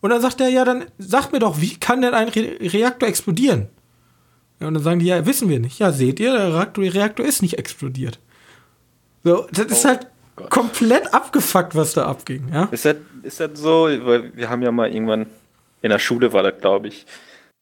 [0.00, 3.08] Und dann sagt er: Ja, dann sagt mir doch, wie kann denn ein Re Reaktor
[3.08, 3.68] explodieren?
[4.58, 5.78] Ja, und dann sagen die: Ja, wissen wir nicht.
[5.78, 8.18] Ja, seht ihr, der Reaktor, der Reaktor ist nicht explodiert.
[9.22, 10.08] So, das ist Oh halt
[10.38, 10.50] Gott.
[10.50, 12.64] komplett abgefuckt, was da abging, ja.
[12.70, 15.26] Ist das, ist das so, weil wir haben ja mal irgendwann,
[15.82, 17.06] in der Schule war das, glaube ich,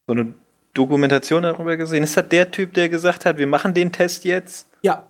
[0.07, 0.33] so eine
[0.75, 2.05] Dokumentation darüber gesehen.
[2.05, 4.69] Ist das der Typ, der gesagt hat, wir machen den Test jetzt?
[4.83, 5.07] Ja,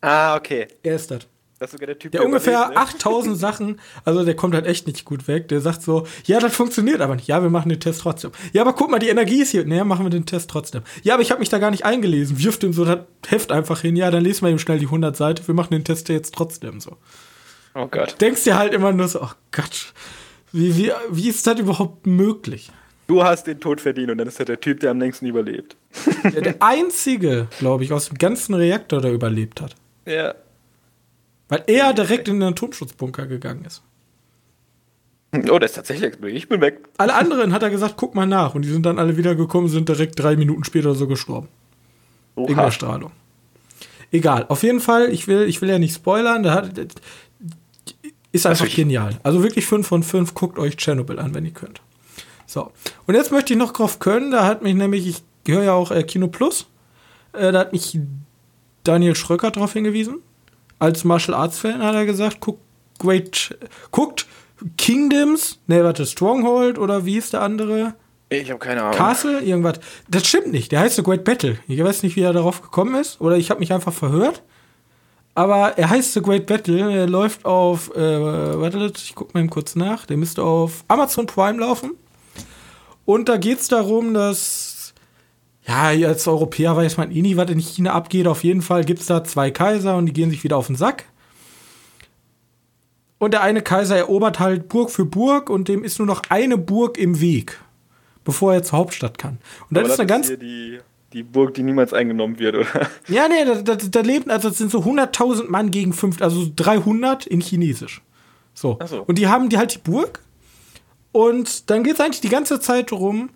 [0.00, 0.68] Ah, okay.
[0.82, 1.26] er ist das.
[1.58, 2.82] Das ist sogar der Typ, Der ungefähr überlebt, ne?
[2.82, 5.48] 8000 Sachen, also der kommt halt echt nicht gut weg.
[5.48, 7.26] Der sagt so, ja, das funktioniert aber nicht.
[7.26, 8.30] Ja, wir machen den Test trotzdem.
[8.52, 9.64] Ja, aber guck mal, die Energie ist hier.
[9.64, 10.82] Naja, machen wir den Test trotzdem.
[11.02, 12.38] Ja, aber ich habe mich da gar nicht eingelesen.
[12.42, 13.96] Wirft ihm so das Heft einfach hin.
[13.96, 15.46] Ja, dann lesen wir ihm schnell die 100 Seiten.
[15.46, 16.96] Wir machen den Test jetzt trotzdem so.
[17.74, 18.20] Oh Gott.
[18.20, 19.92] Denkst dir halt immer nur so, oh Gott,
[20.52, 22.70] wie, wie, wie ist das überhaupt möglich?
[23.06, 25.76] Du hast den Tod verdient und dann ist das der Typ, der am längsten überlebt.
[26.24, 29.74] Der, der einzige, glaube ich, aus dem ganzen Reaktor, der überlebt hat.
[30.06, 30.34] Ja.
[31.48, 33.82] Weil er direkt in den Atomschutzbunker gegangen ist.
[35.34, 36.14] Oh, der ist tatsächlich.
[36.22, 36.80] Ich bin weg.
[36.96, 38.54] Alle anderen hat er gesagt, guck mal nach.
[38.54, 41.48] Und die sind dann alle wiedergekommen, sind direkt drei Minuten später so gestorben.
[42.36, 42.70] Wegen der Oha.
[42.70, 43.12] Strahlung.
[44.10, 44.46] Egal.
[44.48, 46.42] Auf jeden Fall, ich will, ich will ja nicht spoilern.
[46.42, 46.70] Der hat,
[48.32, 49.18] ist einfach ich- genial.
[49.22, 50.32] Also wirklich 5 von 5.
[50.34, 51.82] Guckt euch Chernobyl an, wenn ihr könnt.
[52.46, 52.72] So.
[53.06, 54.30] Und jetzt möchte ich noch drauf können.
[54.30, 56.66] Da hat mich nämlich, ich gehöre ja auch äh, Kino Plus.
[57.34, 57.98] Äh, da hat mich
[58.84, 60.22] Daniel Schröcker drauf hingewiesen.
[60.78, 62.60] Als Martial Arts Fan hat er gesagt, guckt
[62.98, 63.56] Great,
[63.90, 64.26] guckt
[64.76, 67.94] Kingdoms, ne, warte, Stronghold oder wie ist der andere?
[68.30, 68.96] Ich habe keine Ahnung.
[68.96, 69.80] Castle, irgendwas.
[70.08, 70.70] Das stimmt nicht.
[70.72, 71.58] Der heißt The Great Battle.
[71.66, 73.20] Ich weiß nicht, wie er darauf gekommen ist.
[73.20, 74.42] Oder ich habe mich einfach verhört.
[75.34, 76.92] Aber er heißt The Great Battle.
[76.92, 78.00] Er läuft auf, äh,
[78.60, 80.04] warte, ich guck mal eben kurz nach.
[80.04, 81.92] Der müsste auf Amazon Prime laufen.
[83.06, 84.77] Und da geht es darum, dass,
[85.68, 88.26] ja, als Europäer weiß man eh nie, was in China abgeht.
[88.26, 90.76] Auf jeden Fall gibt es da zwei Kaiser und die gehen sich wieder auf den
[90.76, 91.04] Sack.
[93.18, 96.56] Und der eine Kaiser erobert halt Burg für Burg und dem ist nur noch eine
[96.56, 97.60] Burg im Weg,
[98.24, 99.38] bevor er zur Hauptstadt kann.
[99.68, 100.28] Und das Aber ist eine ganz.
[100.28, 100.78] die,
[101.12, 102.88] die Burg, die niemals eingenommen wird, oder?
[103.08, 106.46] Ja, nee, da, da, da leben, also das sind so 100.000 Mann gegen 5, also
[106.54, 108.02] 300 in Chinesisch.
[108.54, 108.78] So.
[108.86, 109.02] So.
[109.02, 110.22] Und die haben die halt die Burg.
[111.12, 113.30] Und dann geht es eigentlich die ganze Zeit darum,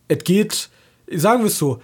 [0.08, 0.70] es geht,
[1.12, 1.80] sagen wir es so,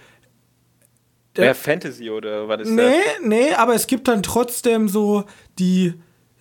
[1.37, 3.25] Mehr Fantasy oder was ist Nee, das?
[3.27, 5.23] nee, aber es gibt dann trotzdem so
[5.57, 5.93] die,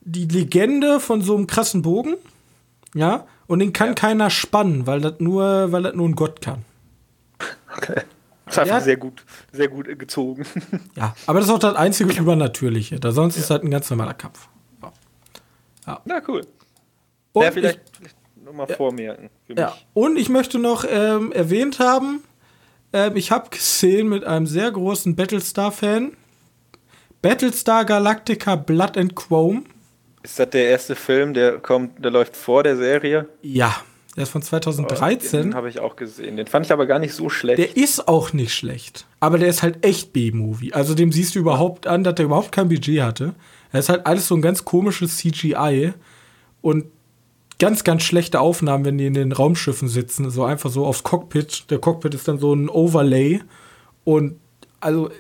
[0.03, 2.15] die Legende von so einem krassen Bogen.
[2.95, 3.95] Ja, und den kann Ja.
[3.95, 6.65] keiner spannen, weil das nur, weil das nur ein Gott kann.
[7.75, 8.03] Okay.
[8.55, 8.85] Das ist einfach Ja.
[8.85, 10.45] sehr gut, sehr gut gezogen.
[10.97, 13.01] Ja, aber das ist auch das einzige Übernatürliche.
[13.01, 14.49] Da sonst ist halt ein ganz normaler Kampf.
[14.81, 14.91] So.
[16.05, 16.43] Na cool.
[17.33, 19.31] Und ja, vielleicht, ich, vielleicht nochmal vormerken.
[19.47, 19.75] Für ja.
[19.95, 22.23] und ich möchte noch ähm, erwähnt haben,
[22.93, 26.13] ähm, ich habe gesehen mit einem sehr großen Battlestar-Fan,
[27.23, 29.63] Battlestar Galactica Blood and Chrome.
[30.23, 33.29] Ist das der erste Film, der kommt, der läuft vor der Serie?
[33.41, 33.75] Ja,
[34.17, 35.43] der ist von 2013.
[35.43, 36.37] Den habe ich auch gesehen.
[36.37, 37.59] Den fand ich aber gar nicht so schlecht.
[37.59, 40.75] Der ist auch nicht schlecht, aber der ist halt echt B-Movie.
[40.75, 43.35] Also dem siehst du überhaupt an, dass der überhaupt kein Budget hatte.
[43.73, 45.95] Er ist halt alles so ein ganz komisches CGI
[46.61, 46.87] und
[47.59, 51.71] ganz, ganz schlechte Aufnahmen, wenn die in den Raumschiffen sitzen, so einfach so aufs Cockpit.
[51.71, 53.41] Der Cockpit ist dann so ein Overlay
[54.05, 54.39] und
[54.81, 55.11] also.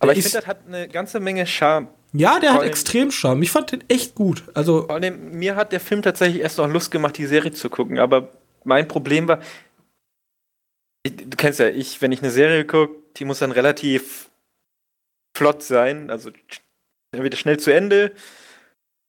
[0.00, 1.88] Aber ich finde, das hat eine ganze Menge Charme.
[2.12, 3.42] Ja, der Vor hat extrem Charme.
[3.42, 4.44] Ich fand den echt gut.
[4.54, 7.70] Also Vor allem, mir hat der Film tatsächlich erst noch Lust gemacht, die Serie zu
[7.70, 7.98] gucken.
[7.98, 8.28] Aber
[8.64, 9.40] mein Problem war,
[11.04, 14.30] ich, du kennst ja, ich, wenn ich eine Serie gucke, die muss dann relativ
[15.36, 16.10] flott sein.
[16.10, 16.30] Also
[17.12, 18.12] entweder schnell zu Ende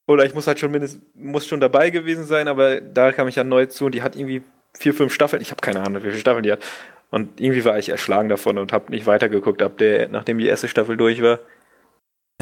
[0.07, 2.47] oder ich muss halt schon mindestens, muss schon dabei gewesen sein.
[2.47, 4.43] Aber da kam ich ja neu zu und die hat irgendwie
[4.77, 5.41] vier, fünf Staffeln.
[5.41, 6.63] Ich habe keine Ahnung, wie viele Staffeln die hat.
[7.11, 10.67] Und irgendwie war ich erschlagen davon und habe nicht weitergeguckt, ab der, nachdem die erste
[10.67, 11.39] Staffel durch war.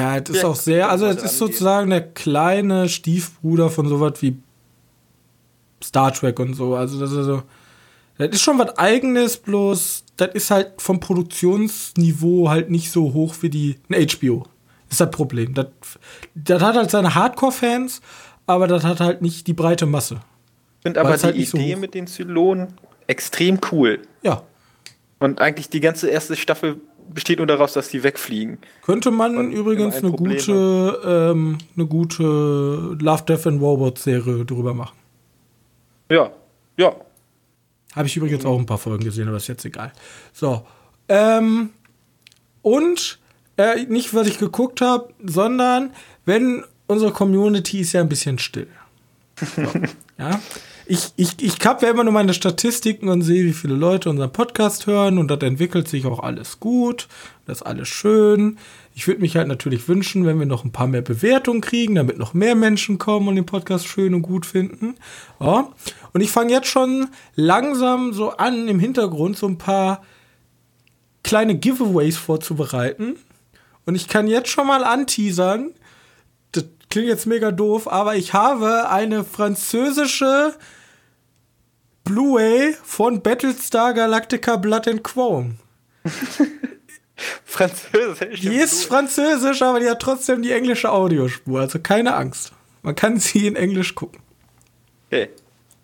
[0.00, 4.36] Ja, es ist auch sehr, also es ist sozusagen der kleine Stiefbruder von sowas wie
[5.82, 6.74] Star Trek und so.
[6.74, 7.42] Also das ist so,
[8.18, 13.36] das ist schon was eigenes, bloß das ist halt vom Produktionsniveau halt nicht so hoch
[13.40, 14.46] wie die ein HBO.
[14.90, 15.54] ist das Problem.
[15.54, 15.66] Das,
[16.34, 18.00] das hat halt seine Hardcore-Fans,
[18.46, 20.20] aber das hat halt nicht die breite Masse.
[20.78, 22.74] Ich finde aber die halt Idee so mit den Zylonen
[23.06, 24.00] extrem cool.
[24.22, 24.42] Ja.
[25.18, 28.58] Und eigentlich die ganze erste Staffel besteht nur daraus, dass die wegfliegen.
[28.82, 34.44] Könnte man Und übrigens ein eine gute, ähm, eine gute Love, Death and Robots Serie
[34.44, 34.96] drüber machen.
[36.10, 36.30] Ja,
[36.76, 36.94] ja.
[37.94, 39.92] Habe ich übrigens auch ein paar Folgen gesehen, aber ist jetzt egal.
[40.32, 40.66] So.
[41.08, 41.70] Ähm,
[42.62, 43.18] und
[43.56, 45.92] äh, nicht, was ich geguckt habe, sondern
[46.24, 48.68] wenn unsere Community ist ja ein bisschen still.
[49.36, 49.62] So.
[50.18, 50.40] ja
[50.86, 54.86] ich, ich, ich ja immer nur meine Statistiken und sehe, wie viele Leute unseren Podcast
[54.86, 57.08] hören und das entwickelt sich auch alles gut,
[57.46, 58.58] das ist alles schön.
[58.94, 62.18] Ich würde mich halt natürlich wünschen, wenn wir noch ein paar mehr Bewertungen kriegen, damit
[62.18, 64.96] noch mehr Menschen kommen und den Podcast schön und gut finden.
[65.40, 65.68] Ja.
[66.12, 70.02] Und ich fange jetzt schon langsam so an, im Hintergrund so ein paar
[71.22, 73.16] kleine Giveaways vorzubereiten.
[73.86, 75.70] Und ich kann jetzt schon mal anteasern,
[76.92, 80.54] klingt jetzt mega doof, aber ich habe eine französische
[82.04, 85.54] Blu-ray von Battlestar Galactica Blood and Chrome.
[87.44, 88.40] Französisch.
[88.40, 92.52] Die ist französisch, aber die hat trotzdem die englische Audiospur, also keine Angst.
[92.82, 94.20] Man kann sie in Englisch gucken.
[95.06, 95.30] Okay.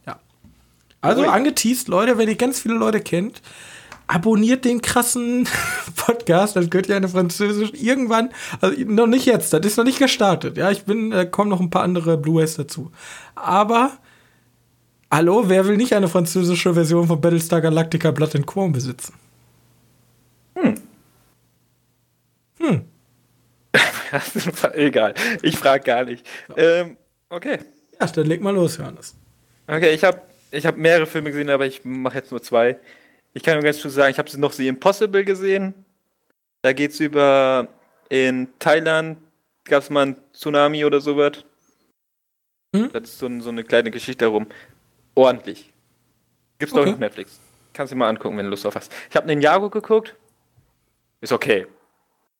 [0.04, 0.20] Ja.
[1.00, 1.28] Also Ui.
[1.28, 3.40] angeteased, Leute, wenn ihr ganz viele Leute kennt,
[4.08, 5.46] abonniert den krassen
[5.96, 9.98] Podcast, das gehört ja eine französische irgendwann, also noch nicht jetzt, das ist noch nicht
[9.98, 10.56] gestartet.
[10.56, 12.90] Ja, ich bin, äh, kommen noch ein paar andere Blu-rays dazu.
[13.36, 13.92] Aber
[15.10, 19.14] hallo, wer will nicht eine französische Version von Battlestar Galactica Blood and Chrome besitzen?
[20.54, 20.74] Hm.
[22.58, 22.84] Hm.
[24.72, 26.26] Egal, ich frage gar nicht.
[26.56, 26.96] Ähm,
[27.28, 27.58] okay.
[28.00, 29.14] Ja, dann leg mal los, Johannes.
[29.66, 32.78] Okay, ich habe ich hab mehrere Filme gesehen, aber ich mache jetzt nur zwei.
[33.34, 35.74] Ich kann nur ganz kurz sagen, ich habe noch The Impossible gesehen.
[36.62, 37.68] Da geht es über
[38.08, 39.18] in Thailand
[39.64, 41.44] gab es mal einen Tsunami oder sowas.
[42.74, 42.90] Hm?
[42.92, 44.46] Das ist so, so, eine kleine Geschichte darum.
[45.14, 45.72] Ordentlich.
[46.58, 46.84] Gibt's okay.
[46.84, 47.40] doch auf Netflix.
[47.72, 48.92] Kannst du dir mal angucken, wenn du Lust drauf hast.
[49.10, 50.16] Ich habe einen Jago geguckt.
[51.20, 51.66] Ist okay.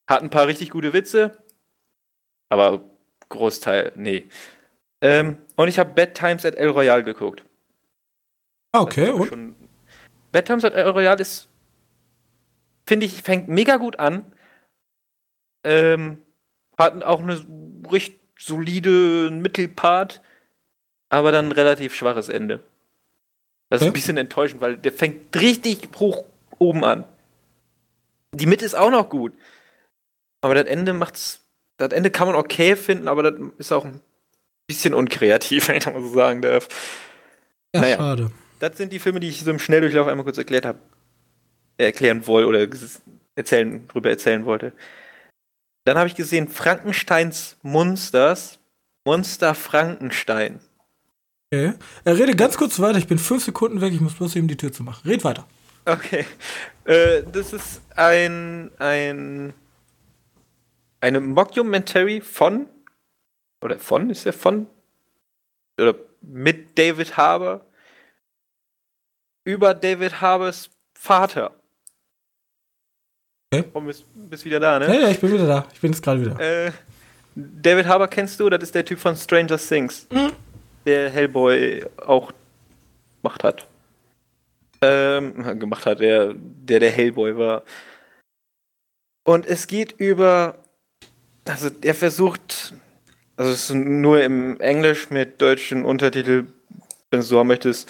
[0.07, 1.39] Hat ein paar richtig gute Witze.
[2.49, 2.83] Aber
[3.29, 4.29] Großteil, nee.
[5.01, 7.45] Ähm, und ich habe Bad Times at El Royale geguckt.
[8.73, 9.29] Ah, okay, und?
[9.29, 9.55] Schon
[10.39, 11.49] At El Royale ist,
[12.87, 14.33] finde ich, fängt mega gut an.
[15.65, 16.23] Ähm,
[16.79, 17.45] hat auch eine
[17.91, 20.23] recht solide Mittelpart,
[21.09, 22.63] aber dann ein relativ schwaches Ende.
[23.69, 26.25] Das ist ein bisschen enttäuschend, weil der fängt richtig hoch
[26.59, 27.05] oben an.
[28.33, 29.35] Die Mitte ist auch noch gut.
[30.41, 31.45] Aber das Ende macht's.
[31.77, 34.01] Das Ende kann man okay finden, aber das ist auch ein
[34.67, 36.69] bisschen unkreativ, wenn ich das mal so sagen darf.
[37.75, 37.97] Ja, naja.
[37.97, 40.79] schade das sind die Filme, die ich so im Schnelldurchlauf einmal kurz erklärt habe.
[41.77, 42.69] Erklären wollte oder
[43.37, 44.73] erzählen, drüber erzählen wollte.
[45.85, 48.59] Dann habe ich gesehen Frankensteins Monsters.
[49.05, 50.61] Monster Frankenstein.
[51.51, 51.73] Okay.
[52.05, 54.57] Er rede ganz kurz weiter, ich bin fünf Sekunden weg, ich muss bloß eben die
[54.57, 55.09] Tür zu machen.
[55.09, 55.47] Red weiter.
[55.87, 56.27] Okay.
[56.85, 59.55] Äh, das ist ein, ein
[61.01, 62.67] eine Mockumentary von
[63.63, 64.67] oder von ist der von
[65.81, 67.65] oder mit David Harbour
[69.49, 71.53] über David Harbers Vater.
[73.51, 73.65] Okay.
[73.73, 74.87] Und bist, bist wieder da, ne?
[74.87, 75.67] Ja, ja, ich bin wieder da.
[75.73, 76.39] Ich bin jetzt gerade wieder.
[76.39, 76.71] Äh,
[77.35, 78.51] David Harbour kennst du?
[78.51, 80.07] Das ist der Typ von Stranger Things.
[80.13, 80.33] Mhm.
[80.85, 82.31] Der Hellboy auch
[83.23, 83.67] gemacht hat.
[84.83, 87.63] Ähm, gemacht hat, der, der der Hellboy war.
[89.25, 90.59] Und es geht über.
[91.47, 92.75] Also, er versucht.
[93.37, 96.49] Also, es ist nur im Englisch mit deutschen Untertitel,
[97.11, 97.89] wenn du so haben möchtest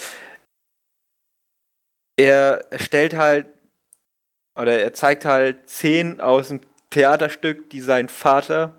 [2.19, 3.47] er stellt halt
[4.57, 8.75] oder er zeigt halt Szenen aus dem Theaterstück, die sein Vater,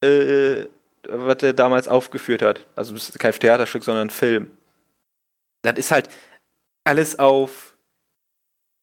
[0.00, 0.64] äh,
[1.06, 2.66] was er damals aufgeführt hat.
[2.74, 4.50] Also es ist kein Theaterstück, sondern ein Film.
[5.62, 6.08] das ist halt
[6.84, 7.76] alles auf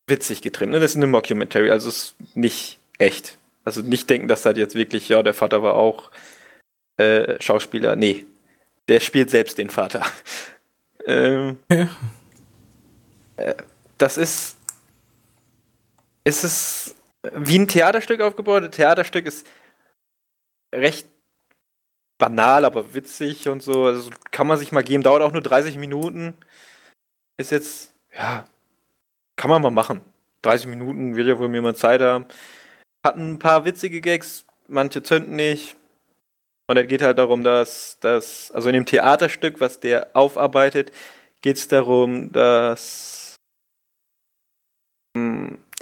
[0.07, 0.73] witzig getrimmt.
[0.73, 0.79] Ne?
[0.79, 3.39] Das ist eine Mockumentary, also ist nicht echt.
[3.63, 6.11] Also nicht denken, dass das jetzt wirklich, ja, der Vater war auch
[6.97, 7.95] äh, Schauspieler.
[7.95, 8.25] Nee,
[8.87, 10.05] der spielt selbst den Vater.
[11.05, 11.89] ähm, ja.
[13.37, 13.55] äh,
[14.01, 14.57] das ist.
[16.23, 16.95] Es ist
[17.33, 18.63] wie ein Theaterstück aufgebaut.
[18.63, 19.45] Ein Theaterstück ist
[20.73, 21.07] recht
[22.17, 23.85] banal, aber witzig und so.
[23.85, 25.03] Also kann man sich mal geben.
[25.03, 26.35] Dauert auch nur 30 Minuten.
[27.37, 28.45] Ist jetzt, ja,
[29.35, 30.01] kann man mal machen.
[30.43, 32.25] 30 Minuten wird ja wohl mir mal Zeit haben.
[33.03, 35.75] Hat ein paar witzige Gags, manche zünden nicht.
[36.67, 40.91] Und es geht halt darum, dass, dass, also in dem Theaterstück, was der aufarbeitet,
[41.41, 43.20] geht es darum, dass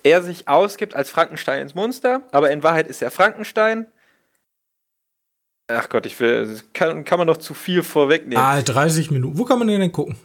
[0.03, 3.87] er sich ausgibt als Frankenstein ins Monster, aber in Wahrheit ist er Frankenstein.
[5.67, 8.43] Ach Gott, ich will, kann, kann man noch zu viel vorwegnehmen.
[8.43, 9.37] Ah, 30 Minuten.
[9.37, 10.15] Wo kann man den denn gucken?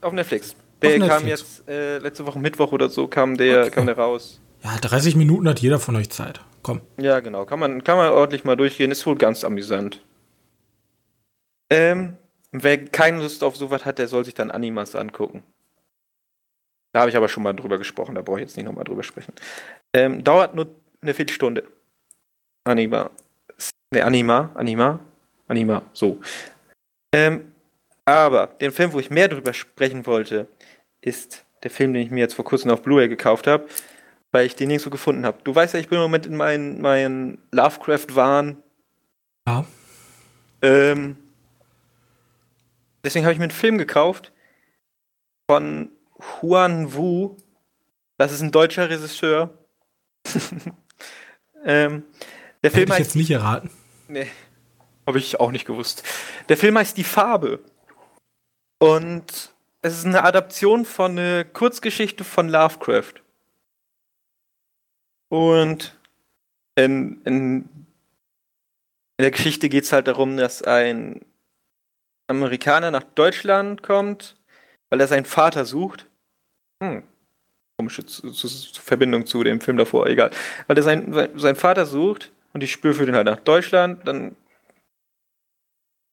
[0.00, 0.54] Auf Netflix.
[0.80, 3.70] Der Auf kam jetzt äh, letzte Woche Mittwoch oder so kam der, okay.
[3.70, 4.40] kam der raus.
[4.62, 6.40] Ja, 30 Minuten hat jeder von euch Zeit.
[6.62, 6.80] Komm.
[6.98, 7.44] Ja, genau.
[7.44, 8.92] Kann man, kann man ordentlich mal durchgehen.
[8.92, 10.00] Ist wohl ganz amüsant.
[11.68, 12.16] Ähm,
[12.52, 15.42] wer keine Lust auf sowas hat, der soll sich dann Animas angucken.
[16.92, 19.02] Da habe ich aber schon mal drüber gesprochen, da brauche ich jetzt nicht nochmal drüber
[19.02, 19.32] sprechen.
[19.94, 20.68] Ähm, dauert nur
[21.00, 21.64] eine Viertelstunde.
[22.64, 23.10] Anima.
[23.92, 25.00] Ne, Anima, Anima,
[25.48, 26.20] Anima, so.
[27.14, 27.52] Ähm,
[28.04, 30.48] aber den Film, wo ich mehr drüber sprechen wollte,
[31.00, 33.68] ist der Film, den ich mir jetzt vor kurzem auf Blu-ray gekauft habe,
[34.32, 35.38] weil ich den nirgendwo gefunden habe.
[35.44, 38.62] Du weißt ja, ich bin im Moment in meinen, meinen Lovecraft-Wahn.
[39.46, 39.64] Ja.
[40.62, 41.16] Ähm,
[43.04, 44.32] deswegen habe ich mir einen Film gekauft
[45.50, 45.90] von
[46.40, 47.36] Huan Wu.
[48.18, 49.56] Das ist ein deutscher Regisseur.
[51.64, 52.04] ähm,
[52.62, 53.70] der Film Hätte ich jetzt nicht erraten.
[54.08, 54.30] Nee,
[55.06, 56.04] habe ich auch nicht gewusst.
[56.48, 57.60] Der Film heißt Die Farbe.
[58.78, 63.14] Und es ist eine Adaption von einer Kurzgeschichte von Lovecraft.
[65.28, 65.98] Und
[66.74, 67.86] in, in,
[69.16, 71.24] in der Geschichte geht es halt darum, dass ein
[72.28, 74.36] Amerikaner nach Deutschland kommt,
[74.90, 76.06] weil er seinen Vater sucht.
[76.82, 77.04] Hm.
[77.78, 78.02] Komische
[78.72, 80.30] Verbindung zu dem Film davor, egal.
[80.66, 84.36] Weil er seinen, seinen Vater sucht und ich spüre für den halt nach Deutschland, dann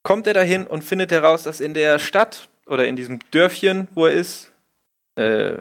[0.02, 4.06] kommt er dahin und findet heraus, dass in der Stadt oder in diesem Dörfchen, wo
[4.06, 4.52] er ist,
[5.16, 5.58] äh,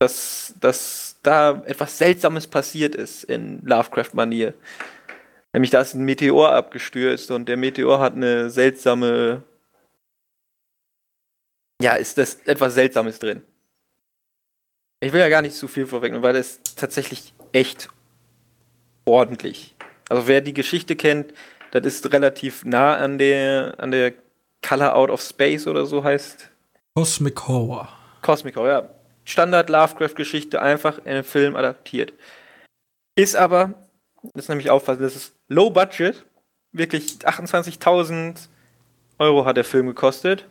[0.00, 4.54] dass, dass da etwas Seltsames passiert ist in Lovecraft-Manier.
[5.52, 9.42] Nämlich da ist ein Meteor abgestürzt und der Meteor hat eine seltsame.
[11.82, 13.42] Ja, ist das etwas Seltsames drin.
[15.00, 17.88] Ich will ja gar nicht zu viel vorwegnehmen, weil das ist tatsächlich echt
[19.04, 19.74] ordentlich.
[20.08, 21.34] Also wer die Geschichte kennt,
[21.72, 24.12] das ist relativ nah an der, an der
[24.62, 26.50] Color Out of Space oder so heißt.
[26.94, 27.88] Cosmic Horror.
[28.20, 28.88] Cosmic Horror, ja.
[29.24, 32.12] Standard Lovecraft-Geschichte einfach in einen Film adaptiert.
[33.16, 33.74] Ist aber,
[34.34, 36.24] das ist nämlich aufpassen, das ist Low Budget.
[36.72, 38.48] Wirklich 28.000
[39.18, 40.46] Euro hat der Film gekostet.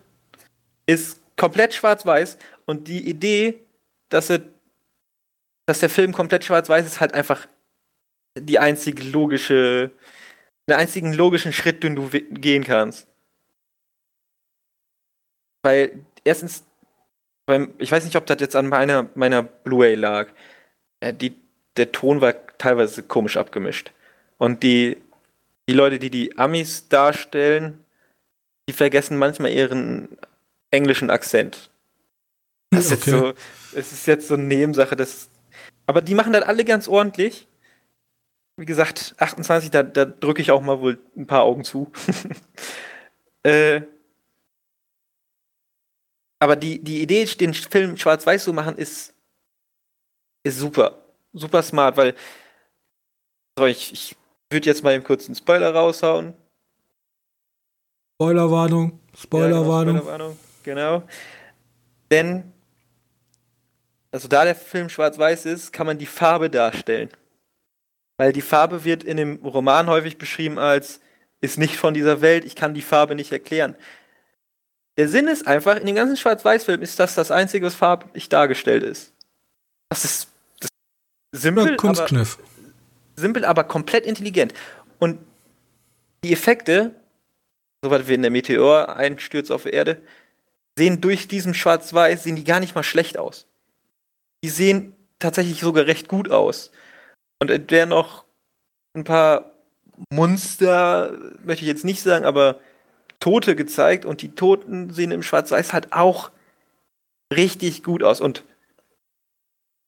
[0.86, 3.66] Ist komplett schwarz-weiß und die Idee,
[4.10, 4.42] dass, er,
[5.66, 7.48] dass der Film komplett schwarz-weiß ist, halt einfach
[8.38, 9.90] die einzige logische,
[10.70, 13.08] den einzigen logischen Schritt, den du gehen kannst.
[15.64, 16.64] Weil erstens,
[17.80, 20.28] ich weiß nicht, ob das jetzt an meiner, meiner Blu-ray lag.
[21.00, 21.36] Äh, die,
[21.76, 23.92] der Ton war teilweise komisch abgemischt.
[24.38, 25.02] Und die,
[25.68, 27.84] die Leute, die die Amis darstellen,
[28.70, 30.08] die vergessen manchmal ihren
[30.72, 31.70] englischen Akzent.
[32.72, 33.12] Das ist okay.
[33.12, 33.34] jetzt so,
[33.78, 35.30] es ist jetzt so eine Nebensache, das,
[35.86, 37.48] aber die machen das alle ganz ordentlich.
[38.58, 41.92] Wie gesagt, 28, da, da drücke ich auch mal wohl ein paar Augen zu.
[43.44, 43.82] äh,
[46.40, 49.14] aber die, die Idee, den Film schwarz-weiß zu machen, ist,
[50.44, 50.98] ist super.
[51.34, 52.16] Super smart, weil
[53.58, 54.16] so, ich, ich
[54.50, 56.34] würde jetzt mal eben kurz einen Spoiler raushauen.
[58.16, 59.96] Spoilerwarnung, Spoilerwarnung.
[59.96, 61.04] Ja, genau, Spoilerwarnung, genau.
[62.12, 62.52] Denn,
[64.12, 67.10] also da der Film schwarz-weiß ist, kann man die Farbe darstellen.
[68.18, 71.00] Weil die Farbe wird in dem Roman häufig beschrieben als,
[71.40, 73.76] ist nicht von dieser Welt, ich kann die Farbe nicht erklären.
[74.98, 78.84] Der Sinn ist einfach, in den ganzen Schwarz-Weiß-Filmen ist das das Einzige, was farblich dargestellt
[78.84, 79.14] ist.
[79.90, 80.28] Das ist,
[80.60, 80.70] das
[81.32, 82.38] ist simpel, Kunstkniff.
[82.38, 82.48] Aber,
[83.16, 84.54] simpel, aber komplett intelligent.
[85.00, 85.20] Und
[86.24, 86.94] die Effekte,
[87.82, 90.02] soweit wie in der Meteor einstürzt auf die Erde,
[90.78, 93.48] sehen durch diesen Schwarz-Weiß, sehen die gar nicht mal schlecht aus.
[94.44, 96.72] Die sehen tatsächlich sogar recht gut aus.
[97.40, 98.26] Und wären noch
[98.94, 99.52] ein paar
[100.12, 102.60] Monster, möchte ich jetzt nicht sagen, aber
[103.20, 106.32] Tote gezeigt und die Toten sehen im Schwarz-Weiß halt auch
[107.34, 108.22] richtig gut aus.
[108.22, 108.44] Und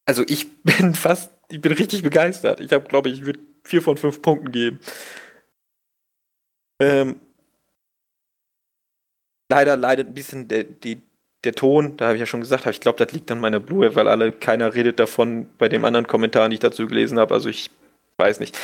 [0.05, 2.59] also ich bin fast, ich bin richtig begeistert.
[2.59, 4.79] Ich habe, glaube ich, ich würde vier von fünf Punkten geben.
[6.81, 7.19] Ähm,
[9.53, 10.99] leider leidet ein bisschen der, die,
[11.43, 13.95] der Ton, da habe ich ja schon gesagt, ich glaube, das liegt an meiner Blue,
[13.95, 17.35] weil alle, keiner redet davon bei dem anderen Kommentar, die ich dazu gelesen habe.
[17.35, 17.69] Also ich
[18.17, 18.57] weiß nicht.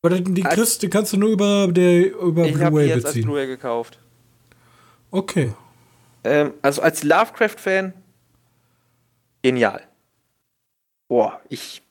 [0.00, 3.22] Aber die, Chris, die kannst du nur über, der, über ich habe die jetzt beziehen.
[3.22, 3.98] als Blu-ray gekauft.
[5.10, 5.52] Okay.
[6.24, 7.92] Ähm, also als Lovecraft-Fan
[9.42, 9.82] genial.
[11.08, 11.82] Boah, ich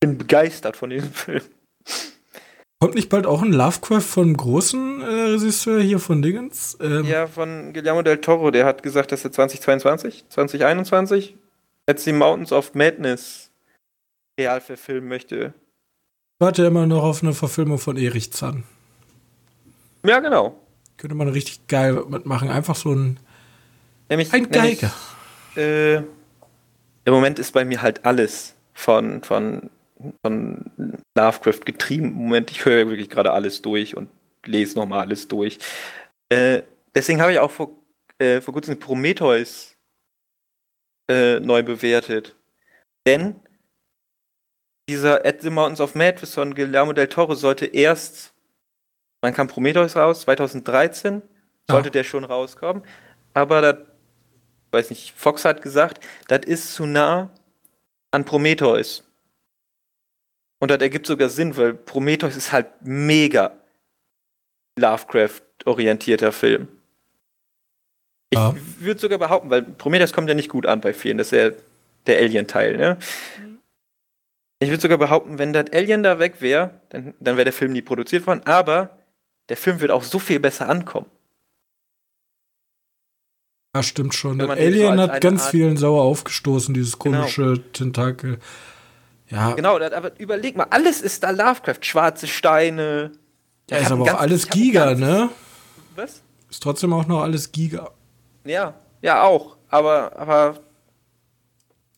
[0.00, 1.42] bin begeistert von diesem Film.
[2.84, 6.76] Kommt nicht bald auch ein Lovecraft von großen äh, Regisseur hier von Dingens?
[6.80, 8.50] Ähm ja, von Guillermo del Toro.
[8.50, 11.34] Der hat gesagt, dass er 2022, 2021
[11.88, 13.50] jetzt die Mountains of Madness
[14.38, 15.54] real verfilmen möchte
[16.44, 18.64] warte immer noch auf eine Verfilmung von Erich Zahn.
[20.04, 20.60] Ja, genau.
[20.98, 22.50] Könnte man richtig geil mitmachen.
[22.50, 23.18] Einfach so ein.
[24.10, 24.92] Nämlich, ein Geiger.
[25.56, 25.96] Nämlich, äh,
[27.06, 29.70] Im Moment ist bei mir halt alles von, von,
[30.22, 30.70] von
[31.16, 32.12] Lovecraft getrieben.
[32.12, 34.08] Moment, ich höre wirklich gerade alles durch und
[34.44, 35.58] lese nochmal alles durch.
[36.28, 36.62] Äh,
[36.94, 37.70] deswegen habe ich auch vor,
[38.18, 39.76] äh, vor kurzem Prometheus
[41.08, 42.34] äh, neu bewertet.
[43.06, 43.40] Denn
[44.88, 48.34] dieser At the Mountains of Madness von Guillermo del Toro sollte erst,
[49.22, 51.22] man kam Prometheus raus, 2013
[51.68, 51.92] sollte ja.
[51.92, 52.82] der schon rauskommen,
[53.32, 53.76] aber das,
[54.72, 57.30] weiß nicht, Fox hat gesagt, das ist zu nah
[58.10, 59.03] an Prometheus.
[60.64, 63.52] Und das ergibt sogar Sinn, weil Prometheus ist halt mega
[64.78, 66.68] Lovecraft-orientierter Film.
[68.30, 68.54] Ich ja.
[68.78, 71.50] würde sogar behaupten, weil Prometheus kommt ja nicht gut an bei vielen, das ist ja
[72.06, 72.96] der Alien-Teil, ne?
[74.58, 77.74] Ich würde sogar behaupten, wenn das Alien da weg wäre, dann, dann wäre der Film
[77.74, 78.96] nie produziert worden, aber
[79.50, 81.10] der Film wird auch so viel besser ankommen.
[83.76, 84.38] Ja, stimmt schon.
[84.38, 87.18] Das Alien hat ganz Art vielen sauer aufgestoßen, dieses genau.
[87.18, 87.68] komische genau.
[87.74, 88.38] Tentakel.
[89.34, 89.52] Ja.
[89.54, 91.78] Genau, aber überleg mal, alles ist da Lovecraft.
[91.80, 93.10] Schwarze Steine.
[93.68, 95.28] Ja, ist aber auch alles Giga, ne?
[95.96, 96.22] Was?
[96.48, 97.90] Ist trotzdem auch noch alles Giga.
[98.44, 99.56] Ja, ja, auch.
[99.70, 100.60] Aber, aber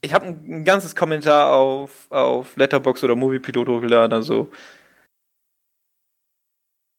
[0.01, 4.51] ich habe ein, ganzes Kommentar auf, auf Letterbox oder Moviepilot hochgeladen, also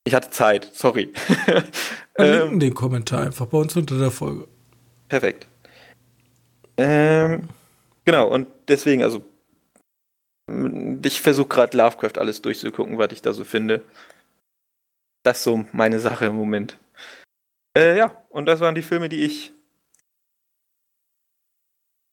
[0.04, 1.12] ich hatte Zeit, sorry.
[2.16, 4.48] Wir ähm, den Kommentar einfach bei uns unter der Folge.
[5.10, 5.48] Perfekt.
[6.78, 7.50] Ähm,
[8.06, 9.26] genau, und deswegen, also
[11.04, 13.84] ich versuche gerade Lovecraft alles durchzugucken, was ich da so finde.
[15.24, 16.78] Das ist so meine Sache im Moment.
[17.78, 19.54] Äh, ja, und das waren die Filme, die ich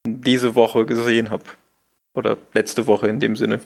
[0.07, 1.45] diese Woche gesehen habe.
[2.15, 3.61] Oder letzte Woche in dem Sinne.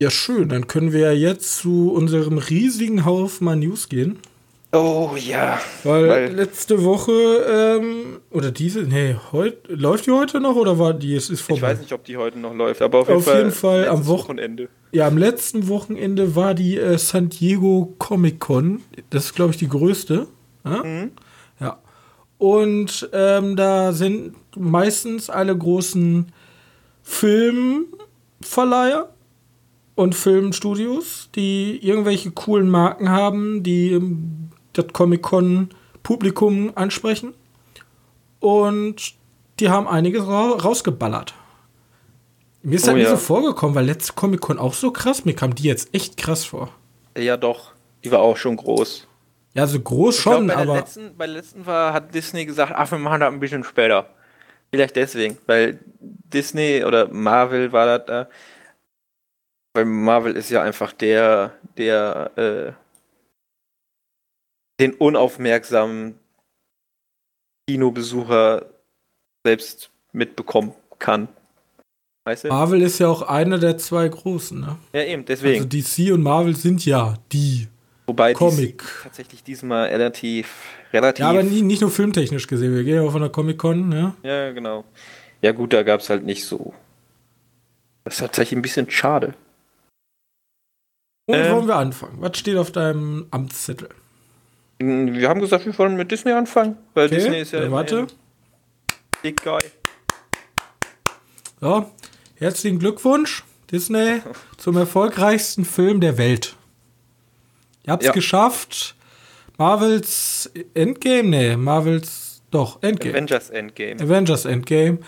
[0.00, 0.48] Ja, schön.
[0.48, 4.20] Dann können wir ja jetzt zu unserem riesigen Haufen an News gehen.
[4.70, 5.58] Oh ja.
[5.82, 10.92] Weil, weil letzte Woche, ähm, oder diese, nee, heute, läuft die heute noch oder war
[10.92, 11.56] die, es ist vorbei?
[11.56, 13.88] Ich weiß nicht, ob die heute noch läuft, aber auf jeden auf Fall, jeden Fall
[13.88, 14.68] am Wochenende.
[14.92, 18.82] Ja, am letzten Wochenende war die äh, San Diego Comic Con.
[19.08, 20.26] Das ist, glaube ich, die größte.
[20.64, 20.84] Ja?
[20.84, 21.12] Mhm.
[21.60, 21.78] ja.
[22.36, 26.30] Und ähm, da sind meistens alle großen
[27.02, 29.08] Filmverleiher
[29.94, 33.98] und Filmstudios, die irgendwelche coolen Marken haben, die
[34.78, 37.34] das Comic-Con-Publikum ansprechen.
[38.40, 39.14] Und
[39.60, 41.34] die haben einiges ra rausgeballert.
[42.62, 43.10] Mir ist oh, halt ja.
[43.10, 45.24] nicht so vorgekommen, weil letzte Comic-Con auch so krass.
[45.24, 46.70] Mir kam die jetzt echt krass vor.
[47.16, 47.72] Ja, doch.
[48.04, 49.06] Die war auch schon groß.
[49.54, 50.72] Ja, so groß ich schon, glaub, bei aber.
[50.74, 53.64] Der letzten, bei der letzten war, hat Disney gesagt, ach, wir machen das ein bisschen
[53.64, 54.08] später.
[54.70, 58.28] Vielleicht deswegen, weil Disney oder Marvel war das da.
[59.74, 62.72] Weil Marvel ist ja einfach der, der äh,
[64.80, 66.14] den unaufmerksamen
[67.68, 68.66] Kinobesucher
[69.44, 71.28] selbst mitbekommen kann.
[72.24, 72.48] Weißt du?
[72.48, 74.76] Marvel ist ja auch einer der zwei großen, ne?
[74.92, 75.64] Ja, eben, deswegen.
[75.64, 77.68] Also DC und Marvel sind ja die
[78.06, 78.78] Wobei Comic.
[78.78, 81.20] DC tatsächlich diesmal relativ, relativ.
[81.20, 82.74] Ja, aber nie, nicht nur filmtechnisch gesehen.
[82.74, 84.14] Wir gehen ja auch von der Comic-Con, ja.
[84.22, 84.84] Ja, genau.
[85.42, 86.74] Ja, gut, da gab es halt nicht so.
[88.04, 89.34] Das ist tatsächlich ein bisschen schade.
[91.26, 92.16] Und ähm, wollen wir anfangen?
[92.20, 93.90] Was steht auf deinem Amtszettel?
[94.78, 97.62] Wir haben gesagt, wir wollen mit Disney anfangen, weil okay, Disney ist ja.
[97.62, 98.06] Äh, warte.
[99.22, 99.58] Big Guy.
[101.60, 101.90] So,
[102.36, 104.22] herzlichen Glückwunsch, Disney,
[104.56, 106.54] zum erfolgreichsten Film der Welt.
[107.84, 108.12] Ihr habt es ja.
[108.12, 108.94] geschafft.
[109.56, 111.28] Marvels Endgame?
[111.28, 112.42] Nee, Marvels.
[112.52, 113.14] Doch, Endgame.
[113.14, 114.00] Avengers Endgame.
[114.00, 114.98] Avengers Endgame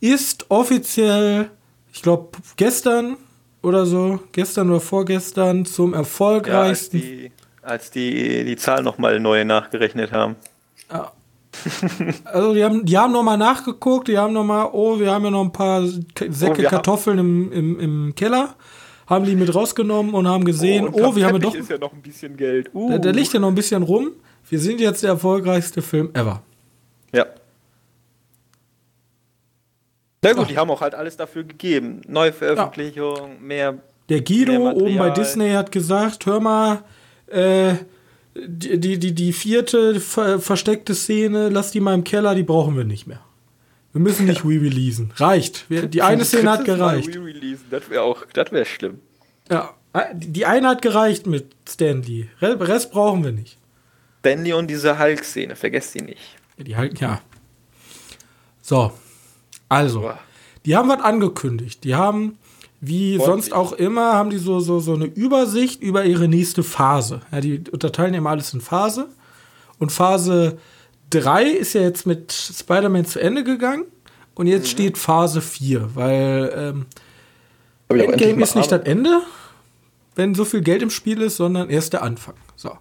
[0.00, 1.50] ist offiziell,
[1.92, 3.18] ich glaube, gestern
[3.60, 6.98] oder so, gestern oder vorgestern zum erfolgreichsten.
[6.98, 7.30] Ja,
[7.62, 10.36] als die die Zahl nochmal neu nachgerechnet haben.
[10.90, 11.12] Ja.
[12.24, 15.42] Also die haben, die haben nochmal nachgeguckt, die haben nochmal, oh, wir haben ja noch
[15.44, 18.54] ein paar Säcke Oh, Kartoffeln im, im, im Keller,
[19.06, 21.78] haben die mit rausgenommen und haben gesehen, oh, am wir haben ja doch, ist ja
[21.78, 22.70] noch ein bisschen Geld.
[22.74, 22.90] Uh.
[22.90, 24.12] da, da liegt ja noch ein bisschen rum.
[24.48, 26.42] Wir sind jetzt der erfolgreichste Film ever.
[27.12, 27.26] Ja.
[30.22, 30.48] Na gut, Ach.
[30.48, 32.00] die haben auch halt alles dafür gegeben.
[32.08, 33.78] Neuveröffentlichung, mehr.
[34.08, 35.10] Der Guido Mehr oben bei.
[35.10, 36.82] Disney hat gesagt, hör mal,
[37.32, 37.74] äh,
[38.34, 42.76] die, die, die, die vierte ver versteckte Szene, lass die mal im Keller, die brauchen
[42.76, 43.20] wir nicht mehr.
[43.92, 45.12] Wir müssen nicht re-releasen.
[45.16, 45.66] Reicht.
[45.68, 47.10] Die eine Szene hat gereicht.
[47.70, 49.00] Das wäre auch, das wäre schlimm.
[49.50, 49.74] Ja,
[50.14, 52.30] die eine hat gereicht mit Stanley.
[52.40, 53.58] Re- Rest brauchen wir nicht.
[54.20, 56.20] Stanley und diese Hulk-Szene, vergesst die nicht.
[56.56, 57.20] Ja, die halten, ja.
[58.62, 58.92] So.
[59.68, 60.12] Also,
[60.64, 61.84] die haben was angekündigt.
[61.84, 62.38] Die haben,
[62.84, 66.64] wie Freut sonst auch immer, haben die so, so, so eine Übersicht über ihre nächste
[66.64, 67.20] Phase.
[67.30, 69.08] Ja, die unterteilen immer alles in Phase.
[69.78, 70.58] Und Phase
[71.10, 73.84] 3 ist ja jetzt mit Spider-Man zu Ende gegangen.
[74.34, 74.70] Und jetzt Mhm.
[74.70, 76.86] steht Phase 4, weil ähm,
[77.88, 78.82] Endgame ist nicht das.
[78.82, 79.22] Ende,
[80.16, 82.34] wenn so viel Geld im Spiel ist, sondern erst der Anfang.
[82.56, 82.76] So.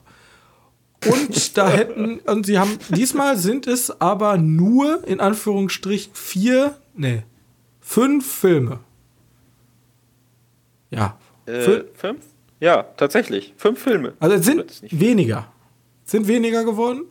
[1.06, 7.22] Und da hätten, und sie haben, diesmal sind es aber nur in Anführungsstrichen vier, nee,
[7.82, 8.80] fünf Filme.
[10.92, 11.18] Ja.
[11.48, 12.20] Äh, Fün- fünf?
[12.60, 13.54] Ja, tatsächlich.
[13.58, 14.14] Fünf Filme.
[14.20, 15.48] also es Das sind weniger.
[16.06, 17.06] Sind weniger geworden.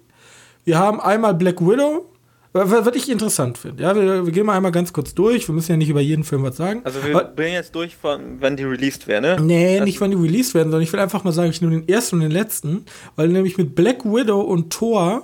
[0.65, 2.07] Wir haben einmal Black Widow,
[2.53, 3.83] wa- wa- was ich interessant finde.
[3.83, 5.49] Ja, wir, wir gehen mal einmal ganz kurz durch.
[5.49, 6.83] Wir müssen ja nicht über jeden Film was sagen.
[6.85, 9.43] Also wir Aber- bringen jetzt durch, von, wenn die released werden, ne?
[9.45, 11.73] Nee, Also- nicht wann die released werden, sondern ich will einfach mal sagen, ich nehme
[11.81, 12.85] den ersten und den letzten,
[13.17, 15.23] weil nämlich mit Black Widow und Thor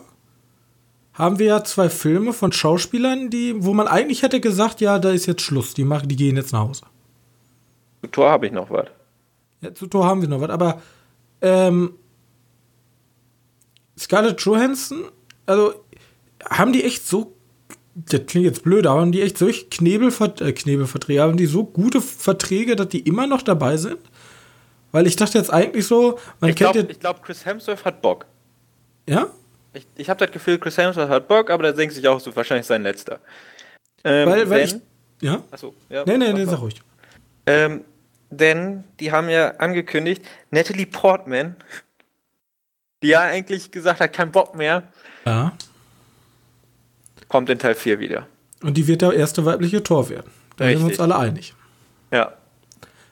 [1.13, 5.11] haben wir ja zwei Filme von Schauspielern, die, wo man eigentlich hätte gesagt, ja, da
[5.11, 6.83] ist jetzt Schluss, die machen, die gehen jetzt nach Hause.
[8.07, 8.87] Zu Tor habe ich noch was.
[9.61, 10.81] Ja, zu Thor haben wir noch was, aber
[11.41, 11.95] ähm,
[13.99, 15.05] Scarlett Johansson,
[15.47, 15.75] also
[16.49, 17.35] haben die echt so,
[17.95, 21.65] das klingt jetzt blöd, aber haben die echt solche Knebelvert äh, Knebelverträge, haben die so
[21.65, 23.99] gute Verträge, dass die immer noch dabei sind?
[24.93, 28.03] Weil ich dachte jetzt eigentlich so, man Ich kennt glaube, ja, glaub, Chris Hemsworth hat
[28.03, 28.27] Bock.
[29.09, 29.27] ja?
[29.73, 32.35] Ich, ich habe das Gefühl, Chris Hemsworth hat Bock, aber der denkt sich auch so
[32.35, 33.21] wahrscheinlich sein letzter.
[34.05, 34.83] Ähm, Weil, weil denn,
[35.21, 35.43] ich, ja?
[35.51, 36.05] Achso, ja.
[36.07, 36.81] Nee, nee, nee, sag ruhig.
[37.47, 37.85] Ähm,
[38.31, 41.57] denn die haben ja angekündigt, Natalie Portman,
[43.03, 44.83] die ja eigentlich gesagt hat, kein Bock mehr,
[45.25, 45.53] Ja.
[47.29, 48.27] kommt in Teil 4 wieder.
[48.63, 50.31] Und die wird der erste weibliche Tor werden.
[50.57, 51.01] Da sind wir uns Richtig.
[51.01, 51.55] alle einig.
[52.11, 52.33] Ja.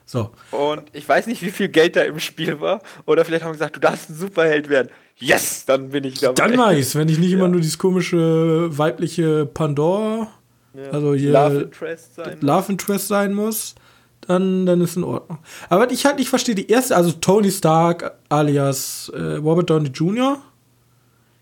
[0.06, 0.30] So.
[0.50, 2.80] Und ich weiß nicht, wie viel Geld da im Spiel war.
[3.06, 4.88] Oder vielleicht haben sie gesagt, du darfst ein Superheld werden.
[5.16, 6.34] Yes, dann bin ich dabei.
[6.34, 7.48] Dann mach ich's, wenn ich nicht immer Ja.
[7.50, 10.28] nur dieses komische weibliche Pandora,
[10.74, 10.90] Ja.
[10.90, 12.38] also hier Love Interest sein.
[12.40, 13.74] Love Interest sein muss,
[14.28, 15.38] dann, dann ist in Ordnung.
[15.68, 20.38] Aber ich halt nicht verstehe, die erste, also Tony Stark alias äh, Robert Downey Jr.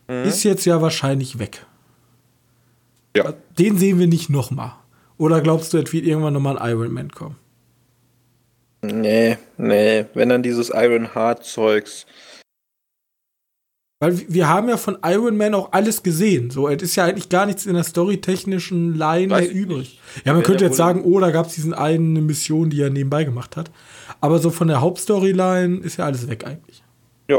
[0.09, 0.25] Mhm.
[0.25, 1.65] ist jetzt ja wahrscheinlich weg.
[3.17, 3.35] Ja.
[3.59, 4.73] Den sehen wir nicht nochmal.
[5.19, 7.37] Oder glaubst du, es wird irgendwann nochmal ein Iron Man kommen?
[8.83, 10.07] Nee, nee.
[10.15, 12.07] Wenn dann dieses Iron Heart Zeugs.
[14.03, 16.51] Weil wir haben ja von Iron Man auch alles gesehen.
[16.51, 19.79] So, es ist ja eigentlich gar nichts in der storytechnischen Line übrig.
[19.79, 20.01] nicht.
[20.25, 23.23] Ja, man könnte jetzt sagen, oh, da gab es diesen einen Mission, die er nebenbei
[23.23, 23.71] gemacht hat.
[24.21, 26.83] Aber so von der Hauptstoryline ist ja alles weg eigentlich.
[27.29, 27.39] Ja.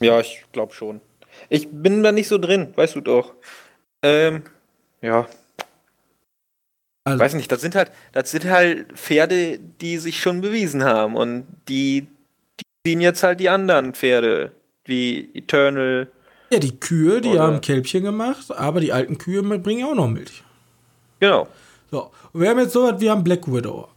[0.00, 1.00] Ja, ich glaube schon.
[1.48, 3.34] Ich bin da nicht so drin, weißt du doch.
[4.04, 4.44] Ähm,
[5.02, 5.26] ja.
[7.02, 11.16] Also, Weiß nicht, das sind halt, das sind halt Pferde, die sich schon bewiesen haben
[11.16, 12.06] und die,
[12.60, 14.52] die ziehen jetzt halt die anderen Pferde,
[14.84, 16.08] wie Eternal.
[16.50, 20.42] ja, die Kühe, die haben Kälbchen gemacht, aber die alten Kühe bringen auch noch Milch.
[21.20, 21.48] Genau.
[21.90, 23.88] So, und wir haben jetzt sowas, wir haben Black Widow.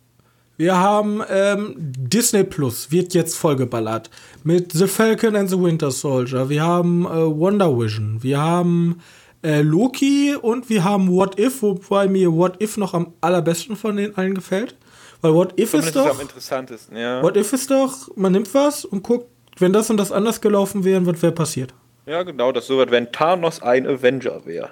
[0.57, 4.09] Wir haben ähm, Disney Plus, wird jetzt vollgeballert.
[4.43, 6.49] Mit The Falcon and the Winter Soldier.
[6.49, 8.17] Wir haben äh, Wonder Vision.
[8.21, 8.99] Wir haben
[9.43, 13.97] äh, Loki und wir haben What If, wobei mir What If noch am allerbesten von
[13.97, 14.75] den allen gefällt.
[15.21, 17.21] Weil What If ist Zumindest am doch, interessantesten, ja.
[17.21, 19.27] What If ist doch, man nimmt was und guckt,
[19.59, 21.73] wenn das und das anders gelaufen wäre, was wäre passiert.
[22.05, 24.69] Ja, genau, das so wird, wenn Thanos ein Avenger wäre.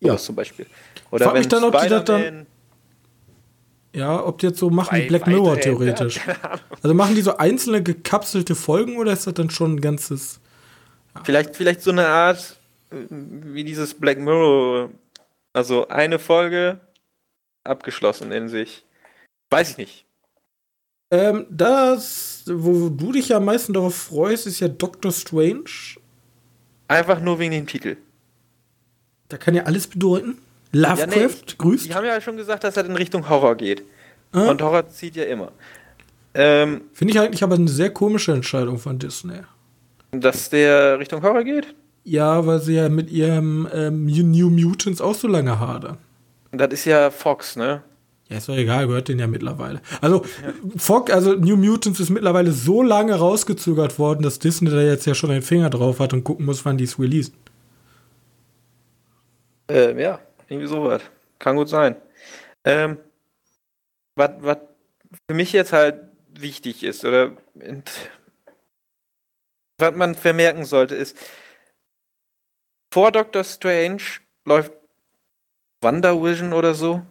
[0.00, 0.12] Ja.
[0.12, 0.16] Ja.
[0.16, 0.66] zum Beispiel.
[1.10, 2.46] Oder Frag wenn mich dann, ob die das dann-
[3.94, 6.20] Ja, ob die jetzt so machen wie Black Mirror theoretisch.
[6.26, 6.36] Ja.
[6.82, 10.40] Also machen die so einzelne gekapselte Folgen oder ist das dann schon ein ganzes.
[11.24, 12.58] Vielleicht, vielleicht so eine Art
[12.90, 14.90] äh, wie dieses Black Mirror.
[15.54, 16.78] Also eine Folge
[17.64, 18.84] abgeschlossen in sich.
[19.50, 20.04] Weiß ich nicht.
[21.10, 25.64] Ähm, das, wo du dich ja am meisten darauf freust, ist ja Doctor Strange.
[26.86, 27.96] Einfach nur wegen dem Titel.
[29.28, 30.38] Da kann ja alles bedeuten.
[30.72, 31.86] Lovecraft Ja, nee, ich- grüßt.
[31.86, 33.82] Die haben ja schon gesagt, dass er in Richtung Horror geht.
[34.32, 34.50] Ah.
[34.50, 35.52] Und Horror zieht ja immer.
[36.34, 39.40] Ähm, Finde ich eigentlich aber eine sehr komische Entscheidung von Disney.
[40.10, 41.74] Dass der Richtung Horror geht?
[42.04, 45.98] Ja, weil sie ja mit ihrem ähm, New Mutants auch so lange hadern.
[46.52, 47.82] Das ist ja Fox, ne?
[48.28, 49.80] Ja, ist doch egal, gehört den ja mittlerweile.
[50.02, 50.52] Also, ja.
[50.76, 55.14] Fox, also New Mutants ist mittlerweile so lange rausgezögert worden, dass Disney da jetzt ja
[55.14, 57.34] schon einen Finger drauf hat und gucken muss, wann die es releasen.
[59.68, 61.02] Ähm, ja, irgendwie sowas.
[61.38, 61.96] Kann gut sein.
[62.64, 62.98] Ähm,
[64.14, 64.58] was, was
[65.26, 65.96] für mich jetzt halt
[66.28, 67.32] wichtig ist, oder
[69.78, 71.16] was man vermerken sollte, ist,
[72.92, 74.02] vor Doctor Strange
[74.44, 74.72] läuft
[75.80, 77.02] WandaVision oder so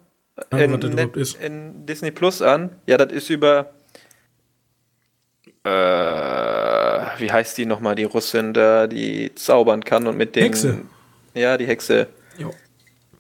[0.52, 0.98] ah, in, in,
[1.42, 2.76] in, Disney Plus an.
[2.86, 3.74] Ja, das ist über
[5.64, 5.70] äh,
[7.20, 10.82] wie heißt die nochmal, die Russin da, die zaubern kann und mit den Hexe.
[11.34, 12.08] Ja, die Hexe.
[12.38, 12.54] Jo.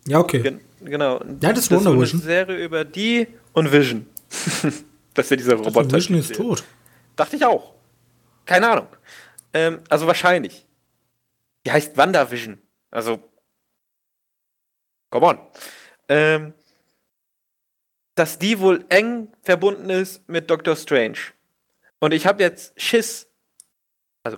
[0.07, 0.41] Ja, okay.
[0.41, 1.19] Gen genau.
[1.41, 2.21] Ja, das ist das Wonder Vision.
[2.21, 4.07] eine Serie über die und Vision.
[5.13, 5.91] das ist dieser Roboter.
[5.91, 6.63] Vision ist tot.
[7.15, 7.73] Dachte ich auch.
[8.45, 8.87] Keine Ahnung.
[9.53, 10.65] Ähm, also wahrscheinlich.
[11.65, 12.59] Die heißt WandaVision.
[12.91, 13.19] Also.
[15.09, 15.37] Come on.
[16.07, 16.53] Ähm,
[18.17, 21.17] dass die wohl eng verbunden ist mit Doctor Strange.
[21.99, 23.27] Und ich habe jetzt Schiss.
[24.23, 24.37] Also,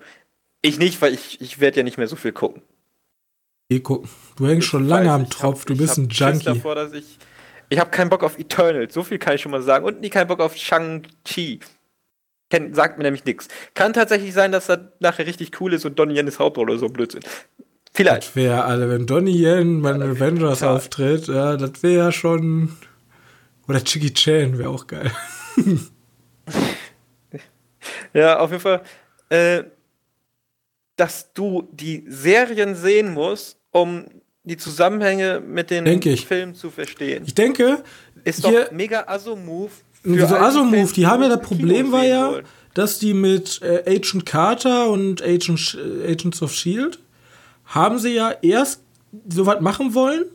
[0.61, 2.61] ich nicht, weil ich, ich werde ja nicht mehr so viel gucken.
[3.69, 4.09] Eh gucken.
[4.35, 6.35] Du hängst schon lange am Tropf, hab, du bist ein Junkie.
[6.35, 7.19] Schiss davor, dass ich
[7.69, 9.85] ich habe keinen Bock auf Eternal, so viel kann ich schon mal sagen.
[9.85, 11.59] Und nie keinen Bock auf Shang-Chi.
[12.71, 13.47] Sagt mir nämlich nichts.
[13.75, 16.79] Kann tatsächlich sein, dass das nachher richtig cool ist und Donnie Yen ist Hauptrolle oder
[16.79, 17.21] so Blödsinn.
[17.93, 18.29] Vielleicht.
[18.29, 22.75] Das wäre alle, wenn Donnie Yen bei den Avengers auftritt, ja, das wäre ja schon.
[23.69, 25.11] Oder Chicky Chan wäre auch geil.
[28.13, 28.81] ja, auf jeden Fall.
[29.29, 29.63] Äh,
[30.95, 34.05] dass du die Serien sehen musst, um
[34.43, 37.23] die Zusammenhänge mit den Filmen zu verstehen.
[37.27, 37.83] Ich denke,
[38.23, 39.71] ist doch mega Aso-Move.
[40.03, 42.45] So Aso-Move, die haben ja das Problem war ja, wollen.
[42.73, 46.99] dass die mit äh, Agent Carter und Agent, äh, Agents of Shield
[47.65, 48.81] haben sie ja erst
[49.27, 50.25] so was machen wollen.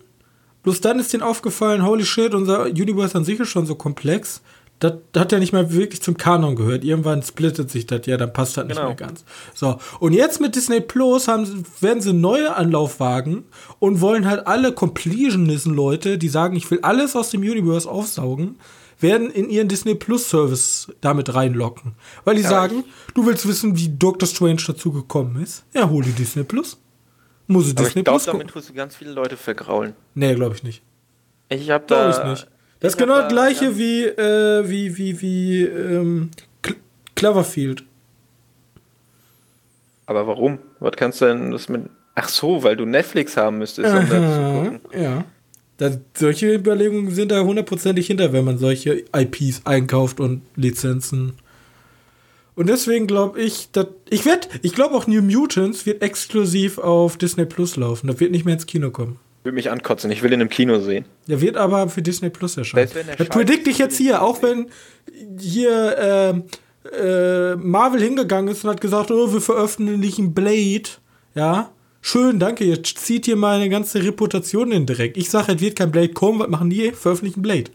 [0.65, 4.43] Bloß dann ist denen aufgefallen, holy shit, unser Universe an sich ist schon so komplex
[4.81, 6.85] das hat ja nicht mal wirklich zum Kanon gehört.
[6.85, 8.89] Irgendwann splittet sich das ja, dann passt das nicht genau.
[8.89, 9.25] mehr ganz.
[9.55, 13.45] So, und jetzt mit Disney Plus haben, werden sie neue Anlaufwagen
[13.79, 18.59] und wollen halt alle Completionisten-Leute, die sagen, ich will alles aus dem Universe aufsaugen,
[19.01, 21.95] werden in ihren Disney Plus Service damit reinlocken.
[22.25, 22.85] Weil die ja, sagen,
[23.15, 25.65] du willst wissen, wie Doctor Strange dazu gekommen ist?
[25.73, 26.79] Ja, hol die Disney Plus.
[27.47, 29.95] Muss ich Disney ich glaub, Plus damit tust du ganz viele Leute vergraulen.
[30.15, 30.83] Nee, glaube ich nicht.
[31.49, 32.11] Ich habe da.
[32.11, 32.49] Glaub ich nicht.
[32.81, 33.79] Das ist genau das gleiche ja.
[33.79, 36.31] wie, äh, wie, wie, wie ähm,
[37.15, 37.85] Cloverfield.
[40.07, 40.59] Aber warum?
[40.81, 41.83] Was kannst du denn das mit.
[42.15, 44.81] Ach so, weil du Netflix haben müsstest, um das zu gucken.
[44.99, 45.25] Ja.
[45.79, 51.35] Das, solche Überlegungen sind da hundertprozentig hinter, wenn man solche IPs einkauft und Lizenzen.
[52.57, 57.17] Und deswegen glaube ich, dass ich werde, ich glaube auch New Mutants wird exklusiv auf
[57.17, 58.07] Disney Plus laufen.
[58.07, 60.11] Das wird nicht mehr ins Kino kommen würde mich ankotzen.
[60.11, 61.05] Ich will ihn im Kino sehen.
[61.29, 62.89] Der wird aber für Disney Plus erscheinen.
[63.19, 64.71] Das predict ich jetzt hier, auch wenn
[65.39, 66.43] hier
[66.91, 70.85] äh, äh, Marvel hingegangen ist und hat gesagt, oh, wir veröffentlichen Blade.
[71.35, 72.65] Ja, schön, danke.
[72.65, 75.17] Jetzt zieht hier meine ganze Reputation in den Dreck.
[75.17, 76.41] Ich sage, es wird kein Blade kommen.
[76.41, 76.93] Was machen die?
[76.93, 77.71] Veröffentlichen Blade.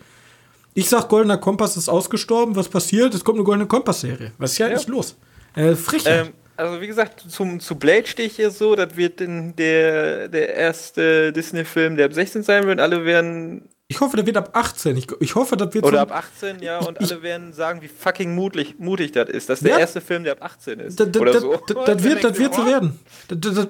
[0.73, 2.55] Ich sag, Goldener Kompass ist ausgestorben.
[2.55, 3.13] Was passiert?
[3.13, 4.31] Es kommt eine Goldene Kompass-Serie.
[4.37, 4.75] Was ist ja, ja.
[4.75, 5.15] nicht los?
[5.55, 5.75] Äh.
[6.05, 10.27] Ähm, also wie gesagt, zum, zu Blade stehe ich hier so, das wird in der,
[10.27, 12.79] der erste Disney-Film, der ab 16 sein wird.
[12.79, 13.69] Alle werden.
[13.87, 14.97] Ich hoffe, der wird ab 18.
[14.97, 17.81] Ich, ich hoffe, das wird Oder so ab 18, ja, und ich, alle werden sagen,
[17.81, 19.49] wie fucking mutig, mutig das ist.
[19.49, 20.99] Das ist der ja, erste Film, der ab 18 ist.
[20.99, 21.53] Das, oder das, so.
[21.65, 22.99] Das, das wird, das wird so werden.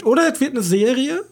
[0.04, 1.24] oder es wird eine Serie.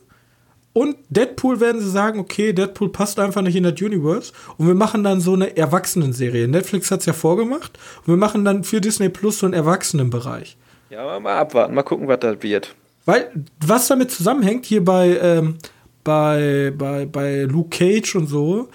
[0.78, 4.32] Und Deadpool werden sie sagen, okay, Deadpool passt einfach nicht in das Universe.
[4.60, 6.48] Und wir machen dann so eine Erwachsenenserie.
[6.48, 7.80] Netflix hat es ja vorgemacht.
[8.02, 10.56] Und wir machen dann für Disney Plus so einen Erwachsenenbereich.
[10.92, 12.76] Ja, mal abwarten, mal gucken, was da wird.
[13.06, 13.32] Weil,
[13.66, 15.58] was damit zusammenhängt, hier bei, ähm,
[16.04, 18.70] bei, bei, bei Luke Cage und so,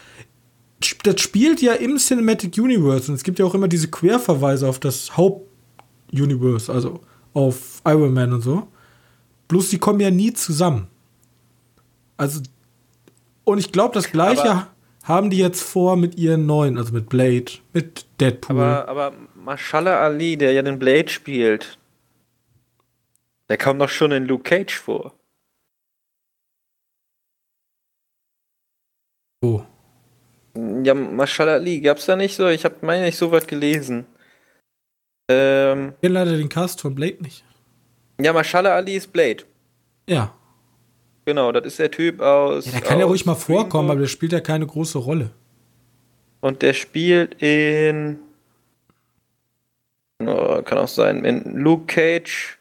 [1.05, 4.81] das spielt ja im Cinematic Universe und es gibt ja auch immer diese Querverweise auf
[4.81, 6.99] das Hauptuniverse, also
[7.33, 8.67] auf Iron Man und so.
[9.47, 10.89] Bloß die kommen ja nie zusammen.
[12.17, 12.43] Also,
[13.45, 14.69] und ich glaube, das gleiche aber,
[15.05, 18.61] haben die jetzt vor mit ihren neuen, also mit Blade, mit Deadpool.
[18.61, 21.79] Aber, aber Mashallah Ali, der ja den Blade spielt,
[23.49, 25.15] der kam doch schon in Luke Cage vor.
[29.41, 29.67] Wo?
[30.85, 32.47] Ja, Mashallah Ali, gab's da nicht so?
[32.49, 34.07] Ich hab meine nicht so weit gelesen.
[35.29, 35.95] Ähm.
[35.95, 37.45] Ich kenne leider den Cast von Blade nicht.
[38.21, 39.45] Ja, Mashallah Ali ist Blade.
[40.09, 40.35] Ja.
[41.25, 42.67] Genau, das ist der Typ aus.
[42.67, 45.31] Ja, der kann ja ruhig mal vorkommen, aber der spielt ja keine große Rolle.
[46.41, 48.19] Und der spielt in.
[50.21, 52.59] Oh, kann auch sein, in Luke Cage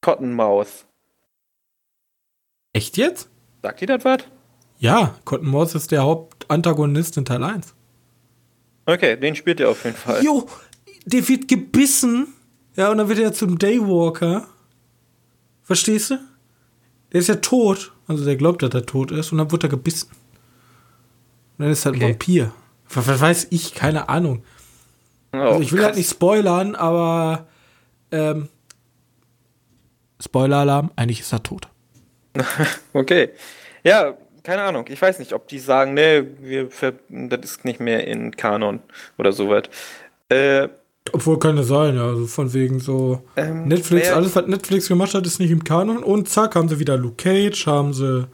[0.00, 0.86] Cottonmouth.
[2.72, 3.28] Echt jetzt?
[3.62, 4.22] Sagt ihr das was?
[4.78, 7.74] Ja, Cottonmouth ist der Hauptantagonist in Teil 1.
[8.86, 10.24] Okay, den spielt er auf jeden Fall.
[10.24, 10.48] Jo,
[11.04, 12.34] der wird gebissen.
[12.74, 14.48] Ja, und dann wird er zum Daywalker.
[15.62, 16.18] Verstehst du?
[17.12, 17.92] Der ist ja tot.
[18.06, 19.32] Also der glaubt, dass er tot ist.
[19.32, 20.10] Und dann wird er gebissen.
[21.58, 22.04] Und dann ist er okay.
[22.04, 22.52] ein Vampir.
[22.88, 23.74] Was weiß ich?
[23.74, 24.44] Keine Ahnung.
[25.32, 25.86] Oh, also ich will krass.
[25.88, 27.46] halt nicht spoilern, aber
[28.10, 28.48] ähm,
[30.20, 31.68] Spoiler-Alarm, eigentlich ist er tot.
[32.92, 33.30] okay.
[33.82, 34.86] Ja, keine Ahnung.
[34.88, 36.68] Ich weiß nicht, ob die sagen, nee, wir
[37.08, 38.80] das ist nicht mehr in Kanon
[39.18, 39.64] oder sowas.
[40.28, 40.68] Äh,
[41.12, 42.06] Obwohl könnte sein, ja.
[42.06, 45.62] Also von wegen so ähm, Netflix, ja, alles, was Netflix gemacht hat, ist nicht im
[45.62, 46.02] Kanon.
[46.02, 48.26] Und zack, haben sie wieder Luke Cage, haben sie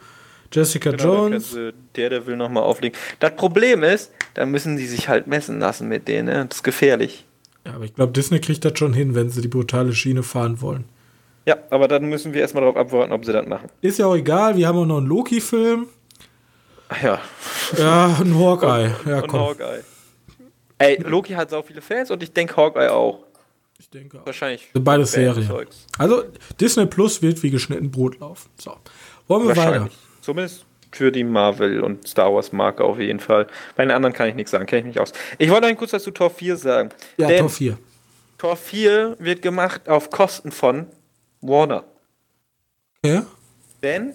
[0.52, 1.56] Jessica genau, Jones.
[1.96, 2.98] Der, der will nochmal auflegen.
[3.20, 6.28] Das Problem ist, da müssen die sich halt messen lassen mit denen.
[6.28, 6.46] Ne?
[6.48, 7.26] Das ist gefährlich.
[7.66, 10.60] Ja, aber ich glaube, Disney kriegt das schon hin, wenn sie die brutale Schiene fahren
[10.60, 10.84] wollen.
[11.46, 13.68] Ja, aber dann müssen wir erstmal darauf abwarten, ob sie das machen.
[13.80, 15.86] Ist ja auch egal, wir haben auch noch einen Loki-Film.
[17.02, 17.20] Ja.
[17.76, 18.90] Ja, ein Hawkeye.
[19.06, 19.40] Ja, komm.
[19.40, 19.80] Hawkeye.
[20.78, 23.24] Ey, Loki hat so viele Fans und ich denke Hawkeye auch.
[23.78, 24.26] Ich denke auch.
[24.26, 24.70] Wahrscheinlich.
[24.74, 25.68] Beide Serien.
[25.98, 26.24] Also
[26.60, 28.50] Disney Plus wird wie geschnitten Brot laufen.
[28.58, 28.76] So.
[29.26, 29.88] Wollen wir weiter?
[30.20, 33.46] Zumindest für die Marvel und Star Wars Marke auf jeden Fall.
[33.76, 35.12] Bei den anderen kann ich nichts sagen, kenne ich nicht aus.
[35.36, 36.88] Ich wollte euch kurz was zu Tor 4 sagen.
[37.18, 37.78] Ja, Tor 4.
[38.38, 40.86] Tor 4 wird gemacht auf Kosten von
[41.40, 41.84] Warner.
[43.04, 43.26] Ja.
[43.82, 44.14] Denn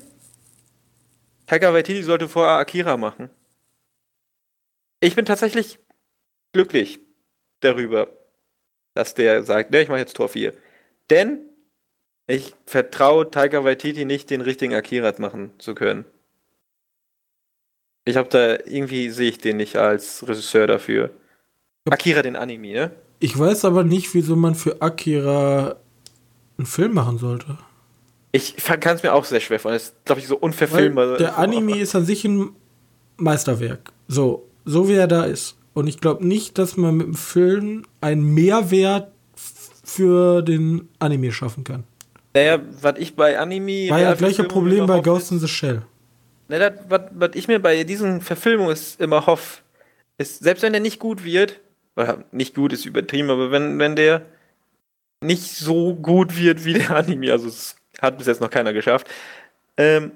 [1.47, 3.29] Taika Waititi sollte vorher Akira machen.
[4.99, 5.79] Ich bin tatsächlich
[6.53, 6.99] glücklich
[7.59, 8.07] darüber,
[8.93, 10.53] dass der sagt, ne, ich mache jetzt Tor 4.
[11.09, 11.41] Denn
[12.27, 16.05] ich vertraue Taika Waititi nicht, den richtigen Akira machen zu können.
[18.05, 21.11] Ich habe da irgendwie sehe ich den nicht als Regisseur dafür.
[21.89, 22.91] Akira den Anime, ne?
[23.19, 25.77] Ich weiß aber nicht, wieso man für Akira
[26.57, 27.57] einen Film machen sollte.
[28.31, 29.79] Ich kann es mir auch sehr schwer vorstellen.
[29.79, 31.11] Das ist, glaube ich, so unverfilmbar.
[31.11, 32.55] Weil der Anime ist an sich ein
[33.17, 33.91] Meisterwerk.
[34.07, 35.55] So, so wie er da ist.
[35.73, 39.11] Und ich glaube nicht, dass man mit dem Film einen Mehrwert
[39.83, 41.83] für den Anime schaffen kann.
[42.33, 43.89] Naja, was ich bei Anime.
[43.89, 45.83] War ja gleiche Problem bei Ghost in the Shell.
[46.47, 49.61] Naja, was ich mir bei diesen Verfilmungen immer hoffe,
[50.17, 51.59] ist, selbst wenn der nicht gut wird,
[51.95, 54.25] oder nicht gut ist übertrieben, aber wenn, wenn der
[55.21, 59.07] nicht so gut wird wie der Anime, also es hat bis jetzt noch keiner geschafft,
[59.77, 60.11] ähm,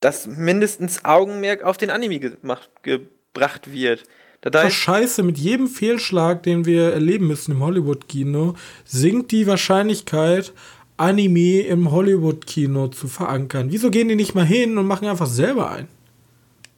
[0.00, 4.04] dass mindestens Augenmerk auf den Anime gemacht, gebracht wird.
[4.42, 8.54] Das ist scheiße, mit jedem Fehlschlag, den wir erleben müssen im Hollywood-Kino,
[8.86, 10.54] sinkt die Wahrscheinlichkeit,
[10.96, 13.66] Anime im Hollywood-Kino zu verankern.
[13.70, 15.88] Wieso gehen die nicht mal hin und machen einfach selber ein?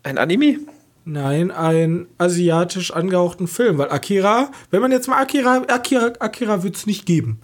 [0.03, 0.59] Ein Anime?
[1.05, 3.79] Nein, einen asiatisch angehauchten Film.
[3.79, 7.41] Weil Akira, wenn man jetzt mal Akira, Akira, Akira wird es nicht geben.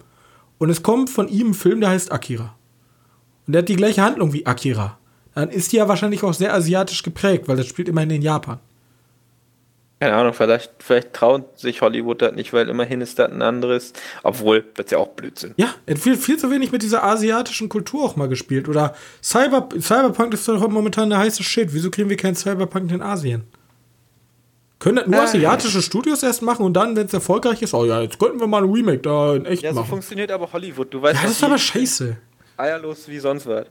[0.57, 2.55] Und es kommt von ihm ein Film, der heißt Akira.
[3.47, 4.97] Und der hat die gleiche Handlung wie Akira.
[5.33, 8.59] Dann ist die ja wahrscheinlich auch sehr asiatisch geprägt, weil das spielt immerhin in Japan.
[9.99, 13.91] Keine Ahnung, vielleicht, vielleicht traut sich Hollywood das nicht, weil immerhin ist das ein anderes.
[14.23, 15.53] Obwohl, das ist ja auch Blödsinn.
[15.57, 18.69] Ja, wird viel zu wenig mit dieser asiatischen Kultur auch mal gespielt.
[18.69, 21.73] Oder Cyber, Cyberpunk ist doch momentan der heiße Shit.
[21.73, 23.43] Wieso kriegen wir keinen Cyberpunk in Asien?
[24.79, 28.01] Können das nur asiatische Studios erst machen und dann, wenn es erfolgreich ist, oh ja,
[28.01, 29.77] jetzt könnten wir mal ein Remake da in echt ja, machen.
[29.79, 30.93] Ja, so funktioniert aber Hollywood.
[30.93, 32.15] Du weißt, ja, das ist aber scheiße.
[32.55, 33.65] Eierlos wie sonst was.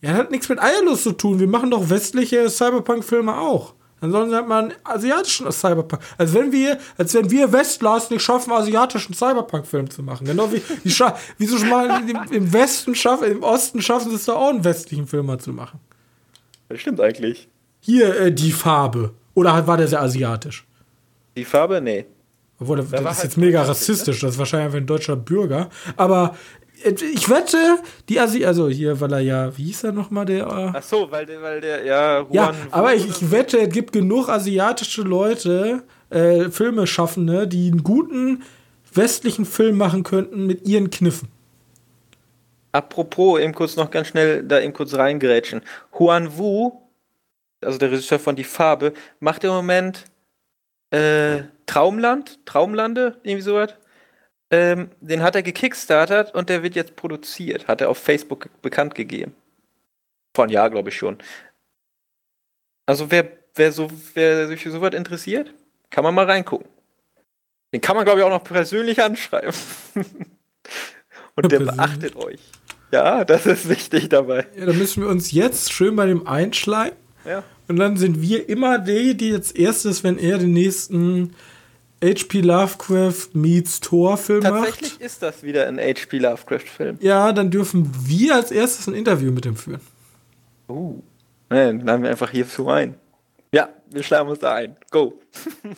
[0.00, 1.40] Ja, das hat nichts mit Eierlos zu tun.
[1.40, 3.74] Wir machen doch westliche Cyberpunk-Filme auch.
[4.00, 6.02] Dann sollen sie halt mal einen asiatischen Cyberpunk.
[6.16, 10.26] Als wenn wir, als wenn wir Westlers nicht schaffen, asiatischen Cyberpunk-Film zu machen.
[10.26, 10.94] Genau wie, wie
[11.38, 14.64] wieso schon mal im, im Westen schaffen, im Osten schaffen sie es doch auch, einen
[14.64, 15.80] westlichen Film mal zu machen.
[16.68, 17.48] Das stimmt eigentlich.
[17.80, 19.12] Hier, äh, die Farbe.
[19.34, 20.66] Oder war der sehr asiatisch?
[21.36, 21.80] Die Farbe?
[21.80, 22.06] Nee.
[22.60, 24.20] Obwohl, das, das ist halt jetzt mega rassistisch.
[24.20, 25.70] Das ist wahrscheinlich einfach ein deutscher Bürger.
[25.96, 26.36] Aber
[26.84, 27.78] ich wette,
[28.08, 30.46] die Asi, also hier, weil er ja, wie hieß er nochmal, der?
[30.46, 33.72] Äh Ach so, weil der, weil der, ja, Juan Ja, aber ich, ich wette, es
[33.72, 38.42] gibt genug asiatische Leute, äh, Filmeschaffende, die einen guten
[38.92, 41.28] westlichen Film machen könnten mit ihren Kniffen.
[42.72, 45.62] Apropos, eben kurz noch ganz schnell da eben kurz reingerätschen.
[45.98, 46.72] Huan Wu,
[47.62, 50.04] also der Regisseur von Die Farbe, macht im Moment
[50.90, 53.74] äh, Traumland, Traumlande, irgendwie sowas.
[54.50, 57.68] Ähm, den hat er gekickstartet und der wird jetzt produziert.
[57.68, 59.34] Hat er auf Facebook bekannt gegeben.
[60.34, 61.18] Vor einem Jahr, glaube ich schon.
[62.86, 65.54] Also wer, wer, so, wer sich für sowas interessiert,
[65.90, 66.68] kann man mal reingucken.
[67.72, 69.54] Den kann man, glaube ich, auch noch persönlich anschreiben.
[71.36, 72.40] und der beachtet euch.
[72.90, 74.46] Ja, das ist wichtig dabei.
[74.56, 76.96] Ja, dann müssen wir uns jetzt schön bei dem einschleimen.
[77.24, 77.44] Ja.
[77.68, 81.36] Und dann sind wir immer die, die jetzt erstes, wenn er den nächsten
[82.02, 82.40] H.P.
[82.40, 86.18] Lovecraft meets Thor-Film macht, Tatsächlich ist das wieder ein H.P.
[86.18, 86.98] Lovecraft-Film.
[87.00, 89.80] ja, dann dürfen wir als erstes ein Interview mit ihm führen.
[90.68, 91.02] Uh.
[91.50, 92.94] Ne, dann laden wir einfach hierzu ein.
[93.52, 94.76] Ja, wir schlagen uns da ein.
[94.90, 95.20] Go.
[95.64, 95.74] ne,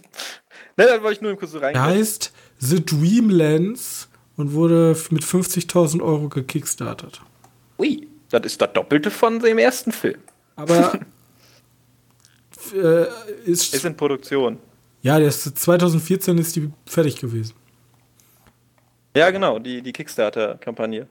[0.77, 1.75] dann wollte ich nur kurz so rein.
[1.75, 7.20] Er heißt The Dreamlands und wurde mit 50.000 Euro gekickstartet.
[7.79, 10.20] Ui, das ist das Doppelte von dem ersten Film.
[10.57, 10.93] Aber
[12.75, 13.07] äh,
[13.45, 14.59] ist, Ist in Produktion.
[15.03, 17.55] Ja, ist 2014 ist die fertig gewesen.
[19.17, 21.07] Ja, genau, die, die Kickstarter-Kampagne.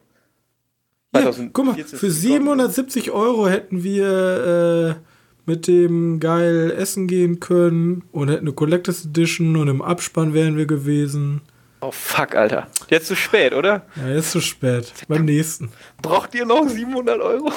[1.14, 5.02] Ja, 2014 guck mal, für die 770 Euro hätten wir äh,
[5.46, 10.58] mit dem geil essen gehen können und hätten eine Collectors Edition und im Abspann wären
[10.58, 11.42] wir gewesen.
[11.82, 12.68] Oh fuck, Alter.
[12.90, 13.86] Jetzt zu spät, oder?
[13.96, 14.94] Ja, jetzt zu spät.
[15.08, 15.72] Beim nächsten.
[16.02, 17.52] Braucht ihr noch 700 Euro?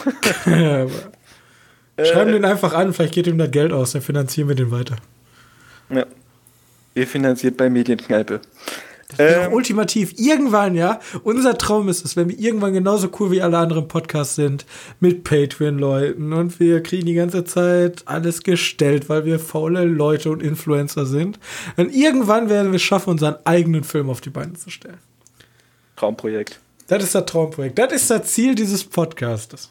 [0.47, 0.87] Ja,
[2.05, 4.97] Schreiben den einfach an, vielleicht geht ihm das Geld aus, dann finanzieren wir den weiter.
[5.91, 6.07] Ja.
[6.95, 8.41] Ihr finanziert bei Medienkneipe.
[9.19, 13.59] Ähm, ultimativ, irgendwann, ja, unser Traum ist es, wenn wir irgendwann genauso cool wie alle
[13.59, 14.67] anderen Podcasts sind,
[15.01, 20.43] mit Patreon-Leuten und wir kriegen die ganze Zeit alles gestellt, weil wir faule Leute und
[20.43, 21.39] Influencer sind.
[21.77, 24.99] Und irgendwann werden wir es schaffen, unseren eigenen Film auf die Beine zu stellen.
[25.97, 26.59] Traumprojekt.
[26.89, 27.79] Das ist das Traumprojekt.
[27.79, 29.71] Das ist das Ziel dieses Podcastes.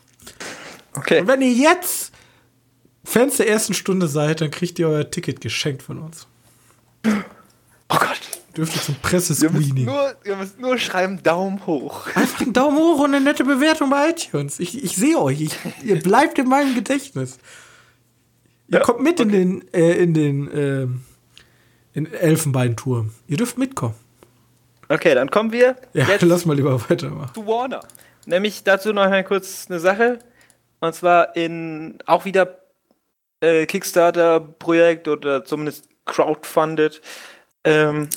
[0.95, 1.21] Okay.
[1.21, 2.11] Und wenn ihr jetzt
[3.03, 6.27] Fans der ersten Stunde seid, dann kriegt ihr euer Ticket geschenkt von uns.
[7.05, 8.19] Oh Gott.
[8.55, 9.85] Dürft ihr zum Ihr Pressescreening.
[9.85, 12.05] nur, ihr müsst nur schreiben Daumen hoch.
[12.15, 14.59] Einfach einen Daumen hoch und eine nette Bewertung bei iTunes.
[14.59, 15.41] Ich, ich sehe euch.
[15.41, 17.39] Ich, ihr bleibt in meinem Gedächtnis.
[18.67, 21.01] Ihr Ja, kommt mit in den, äh, in den ähm,
[21.93, 23.11] in Elfenbeinturm.
[23.27, 23.95] Ihr dürft mitkommen.
[24.89, 27.33] Okay, dann kommen wir Ja, lass mal lieber weitermachen.
[27.33, 27.81] zu Warner.
[28.27, 30.19] Nämlich dazu noch mal kurz eine Sache.
[30.79, 32.59] Und zwar in auch wieder
[33.41, 37.01] äh, Kickstarter-Projekt oder zumindest crowdfunded.
[37.63, 38.09] Ähm,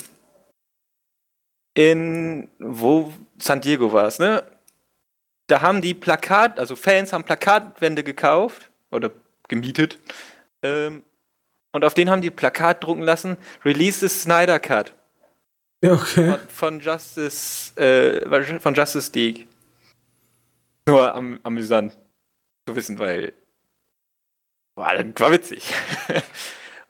[1.73, 4.43] in wo San Diego war es, ne?
[5.45, 9.11] Da haben die Plakat, also Fans haben Plakatwände gekauft oder
[9.47, 9.99] gemietet.
[10.61, 11.03] Ähm,
[11.71, 14.93] und auf denen haben die Plakat drucken lassen, Release the Snyder Cut
[15.85, 16.31] okay.
[16.31, 19.47] von, von Justice, äh, von Justice League.
[20.87, 21.95] Nur am, amüsant
[22.67, 23.33] zu wissen, weil
[24.75, 25.73] war, war witzig.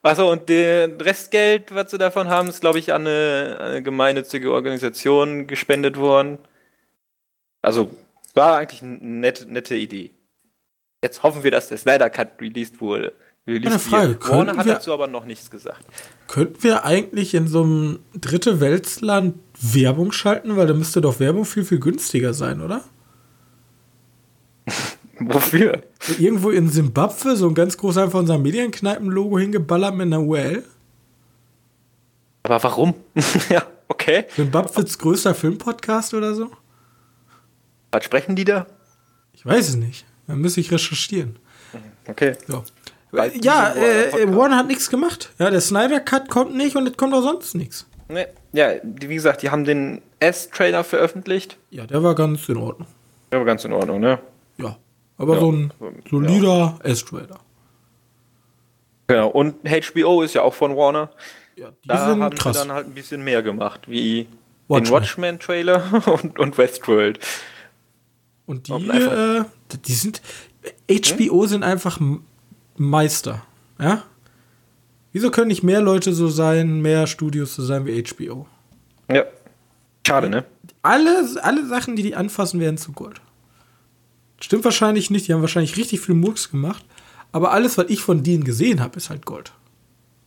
[0.08, 4.52] Achso, und der Restgeld, was sie davon haben, ist, glaube ich, an eine, eine gemeinnützige
[4.52, 6.38] Organisation gespendet worden.
[7.62, 7.92] Also,
[8.34, 10.12] war eigentlich eine nette, nette Idee.
[11.04, 13.14] Jetzt hoffen wir, dass der Snyder Cut released wurde.
[13.48, 14.18] Released Eine Frage.
[14.30, 15.84] Warner hat wir- dazu aber noch nichts gesagt.
[16.28, 20.58] Könnten wir eigentlich in so einem dritte Weltland Werbung schalten?
[20.58, 22.84] Weil da müsste doch Werbung viel, viel günstiger sein, oder?
[25.20, 25.84] Wofür?
[26.20, 30.64] Irgendwo in Simbabwe so ein ganz groß einfach unser Medienkneipen-Logo hingeballert mit einer URL.
[32.44, 32.94] Aber warum?
[33.50, 34.26] ja, okay.
[34.36, 36.50] Simbabwes größter Filmpodcast oder so?
[37.92, 38.68] Was sprechen die da?
[39.34, 40.06] Ich weiß es nicht.
[40.28, 41.38] Da müsste ich recherchieren.
[42.08, 42.36] Okay.
[42.48, 42.64] So.
[43.42, 45.32] Ja, äh, Warner hat nichts gemacht.
[45.40, 47.88] Ja, der Snyder Cut kommt nicht und es kommt auch sonst nichts.
[48.10, 51.58] Ne, ja, wie gesagt, die haben den S-Trailer veröffentlicht.
[51.70, 52.88] Ja, der war ganz in Ordnung.
[53.32, 54.20] Ja, aber ganz in Ordnung, ne?
[54.58, 54.78] Ja.
[55.18, 55.40] Aber Ja.
[55.40, 55.74] so ein
[56.10, 57.40] solider S-Trailer.
[59.08, 59.30] Genau.
[59.30, 61.10] Und HBO ist ja auch von Warner.
[61.56, 62.56] Ja, die Da sind haben krass.
[62.58, 64.28] sie dann halt ein bisschen mehr gemacht, wie
[64.68, 64.86] Watchmen.
[64.86, 67.20] den Watchmen-Trailer und, und Westworld.
[68.46, 70.22] Und die, einfach- äh, die sind.
[70.90, 72.00] HBO sind einfach
[72.76, 73.44] Meister.
[73.80, 74.04] Ja?
[75.14, 78.46] Wieso können nicht mehr Leute so sein, mehr Studios so sein wie HBO?
[79.10, 79.24] Ja.
[80.06, 80.46] Schade, ne?
[80.84, 83.20] Alle, alle Sachen, die die anfassen, werden zu Gold.
[84.40, 85.28] Stimmt wahrscheinlich nicht.
[85.28, 86.86] Die haben wahrscheinlich richtig viel Murks gemacht.
[87.32, 89.52] Aber alles, was ich von denen gesehen habe, ist halt Gold.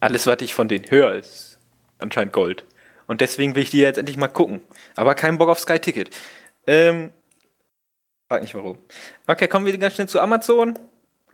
[0.00, 1.58] Alles, was ich von denen höre, ist
[1.98, 2.64] anscheinend Gold.
[3.06, 4.60] Und deswegen will ich die jetzt endlich mal gucken.
[4.96, 6.10] Aber keinen Bock auf Sky Ticket.
[6.66, 7.12] Ähm,
[8.28, 8.78] frag nicht warum.
[9.26, 10.78] Okay, kommen wir ganz schnell zu Amazon.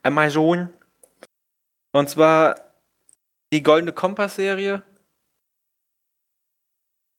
[0.03, 0.71] Amazon.
[1.93, 2.57] Und zwar
[3.53, 4.83] die Goldene Kompass-Serie.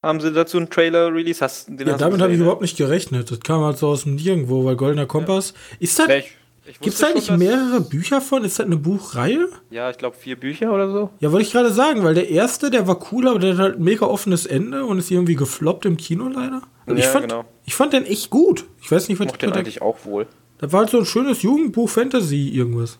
[0.03, 1.43] Haben sie dazu einen Trailer release?
[1.43, 3.31] Hast, den Ja, hast damit habe ich gesehen, überhaupt nicht gerechnet.
[3.31, 5.53] Das kam halt so aus dem Nirgendwo, weil Goldener Kompass.
[5.79, 6.07] Ist das.
[6.07, 6.17] ne?
[6.19, 6.31] Ich,
[6.67, 8.43] ich Gibt es da nicht mehrere Bücher von?
[8.43, 9.47] Ist das eine Buchreihe?
[9.71, 11.09] Ja, ich glaube vier Bücher oder so.
[11.19, 13.75] Ja, wollte ich gerade sagen, weil der erste, der war cool, aber der hat halt
[13.77, 16.61] ein mega offenes Ende und ist irgendwie gefloppt im Kino leider.
[16.85, 17.45] Ich, Ja, fand, genau.
[17.65, 18.65] ich fand den echt gut.
[18.81, 20.27] Ich weiß nicht, Ich was mochte den der, eigentlich auch wohl.
[20.59, 22.99] Das war halt so ein schönes Jugendbuch Fantasy irgendwas.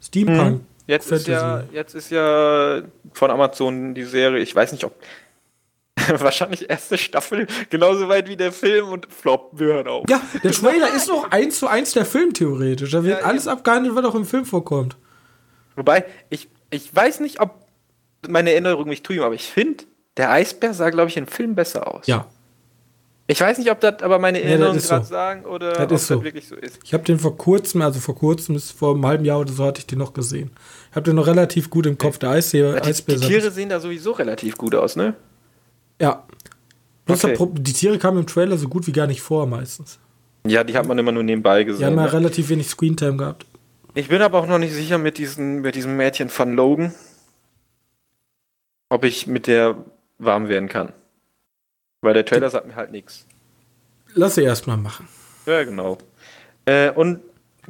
[0.00, 0.62] Steampunk.
[0.86, 2.82] Jetzt ist, ja, jetzt ist ja
[3.14, 4.94] von Amazon die Serie, ich weiß nicht, ob
[6.18, 10.04] wahrscheinlich erste Staffel genauso weit wie der Film und Flop, wir hören auf.
[10.08, 12.90] Ja, der Trailer ist noch eins zu eins der Film theoretisch.
[12.90, 14.96] Da wird Ja, alles abgehandelt, was auch im Film vorkommt.
[15.76, 17.54] Wobei, ich, ich weiß nicht, ob
[18.28, 19.84] meine Erinnerung mich trüben, aber ich finde,
[20.16, 22.06] der Eisbär sah, glaube ich, im Film besser aus.
[22.06, 22.26] Ja.
[23.26, 25.10] Ich weiß nicht, ob das aber meine das Erinnerungen ist gerade so.
[25.10, 26.24] sagen oder Das ob ist so.
[26.24, 26.78] wirklich so ist.
[26.84, 29.64] Ich habe den vor kurzem, also vor kurzem, ist vor einem halben Jahr oder so,
[29.64, 30.50] hatte ich den noch gesehen.
[30.90, 32.18] Ich habe den noch relativ gut im Kopf.
[32.18, 35.14] Der Eisbär, Ja, die, die Tiere sehen da sowieso relativ gut aus, ne?
[36.00, 36.26] Ja.
[37.06, 37.36] Bloß Okay.
[37.54, 39.98] die Tiere kamen im Trailer so gut wie gar nicht vor, meistens.
[40.46, 41.86] Ja, die hat man immer nur nebenbei Die gesehen.
[41.86, 42.12] haben ja ne?
[42.12, 43.46] relativ wenig Screentime gehabt.
[43.94, 46.92] Ich bin aber auch noch nicht sicher mit, diesen, mit diesem Mädchen von Logan,
[48.88, 49.76] ob ich mit der
[50.18, 50.92] warm werden kann.
[52.00, 53.26] Weil der Trailer sagt mir halt nichts.
[54.14, 55.08] Lass sie erstmal machen.
[55.46, 55.98] Ja, genau.
[56.66, 57.20] Äh, und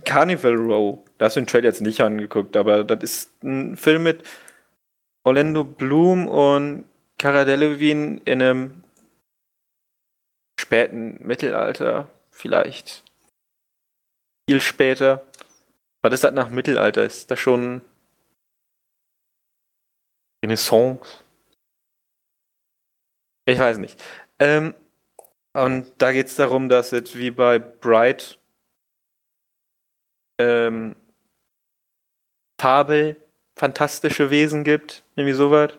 [0.04, 4.02] Carnival Row, da hast du den Trailer jetzt nicht angeguckt, aber das ist ein Film
[4.04, 4.22] mit
[5.24, 6.84] Orlando Bloom und
[7.24, 8.84] Cara Delevingne in einem
[10.60, 13.02] späten Mittelalter, vielleicht
[14.46, 15.26] viel später.
[16.02, 17.02] Ist das nach Mittelalter?
[17.02, 17.80] Ist das schon
[20.44, 21.24] Renaissance?
[23.46, 24.04] Ich weiß nicht.
[24.38, 24.74] Ähm,
[25.54, 28.38] und da geht es darum, dass es wie bei Bright
[30.38, 30.94] ähm,
[32.60, 33.16] Fabel,
[33.56, 35.72] fantastische Wesen gibt, irgendwie sowas.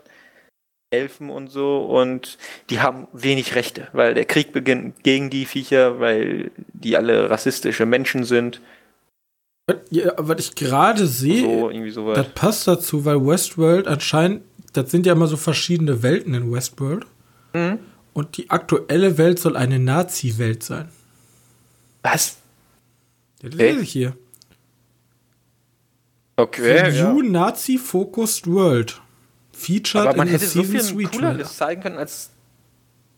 [0.96, 2.38] Elfen und so und
[2.70, 7.86] die haben wenig Rechte, weil der Krieg beginnt gegen die Viecher, weil die alle rassistische
[7.86, 8.62] Menschen sind.
[9.68, 12.18] Was, ja, was ich gerade sehe, So, sowas.
[12.18, 14.44] das passt dazu, weil Westworld anscheinend,
[14.74, 17.06] das sind ja immer so verschiedene Welten in Westworld.
[17.54, 17.80] Mhm.
[18.14, 20.90] Und die aktuelle Welt soll eine Nazi-Welt sein.
[22.04, 22.38] Was?
[23.42, 24.16] Das lese ich hier.
[26.38, 27.12] Okay, The ja.
[27.12, 29.02] New Nazi-Focused World.
[29.56, 31.38] Featured Aber man in hätte so viel Season 3 cooler Trailer.
[31.38, 32.30] das zeigen können als.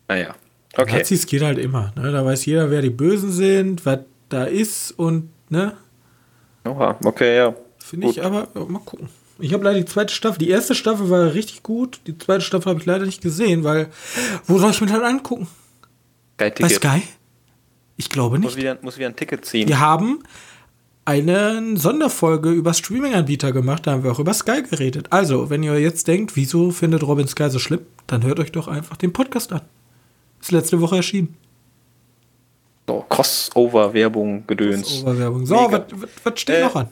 [0.06, 0.34] Naja.
[0.76, 0.98] Okay.
[0.98, 1.92] Nazis geht halt immer.
[1.96, 2.12] Ne?
[2.12, 5.76] Da weiß jeder, wer die Bösen sind, was da ist und, ne?
[6.64, 7.54] Oha, okay, ja.
[7.78, 9.08] Finde ich aber, ja, mal gucken.
[9.38, 12.70] Ich habe leider die zweite Staffel, die erste Staffel war richtig gut, die zweite Staffel
[12.70, 13.88] habe ich leider nicht gesehen, weil,
[14.46, 15.48] wo soll ich mir das angucken?
[16.36, 16.68] Geil, Bei.
[16.68, 17.02] Sky?
[17.96, 18.62] Ich glaube Muss nicht.
[18.62, 19.68] wieder, muss wieder ein Ticket ziehen.
[19.68, 20.22] Wir haben
[21.08, 25.06] eine Sonderfolge über Streaming-Anbieter gemacht, da haben wir auch über Sky geredet.
[25.10, 28.68] Also, wenn ihr jetzt denkt, wieso findet Robin Sky so schlimm, dann hört euch doch
[28.68, 29.62] einfach den Podcast an.
[30.40, 31.34] Ist letzte Woche erschienen.
[32.86, 35.02] So, Crossover-Werbung, Gedöns.
[35.02, 35.46] Overwerbung.
[35.46, 35.56] So,
[36.24, 36.88] was- steht Äh, noch an?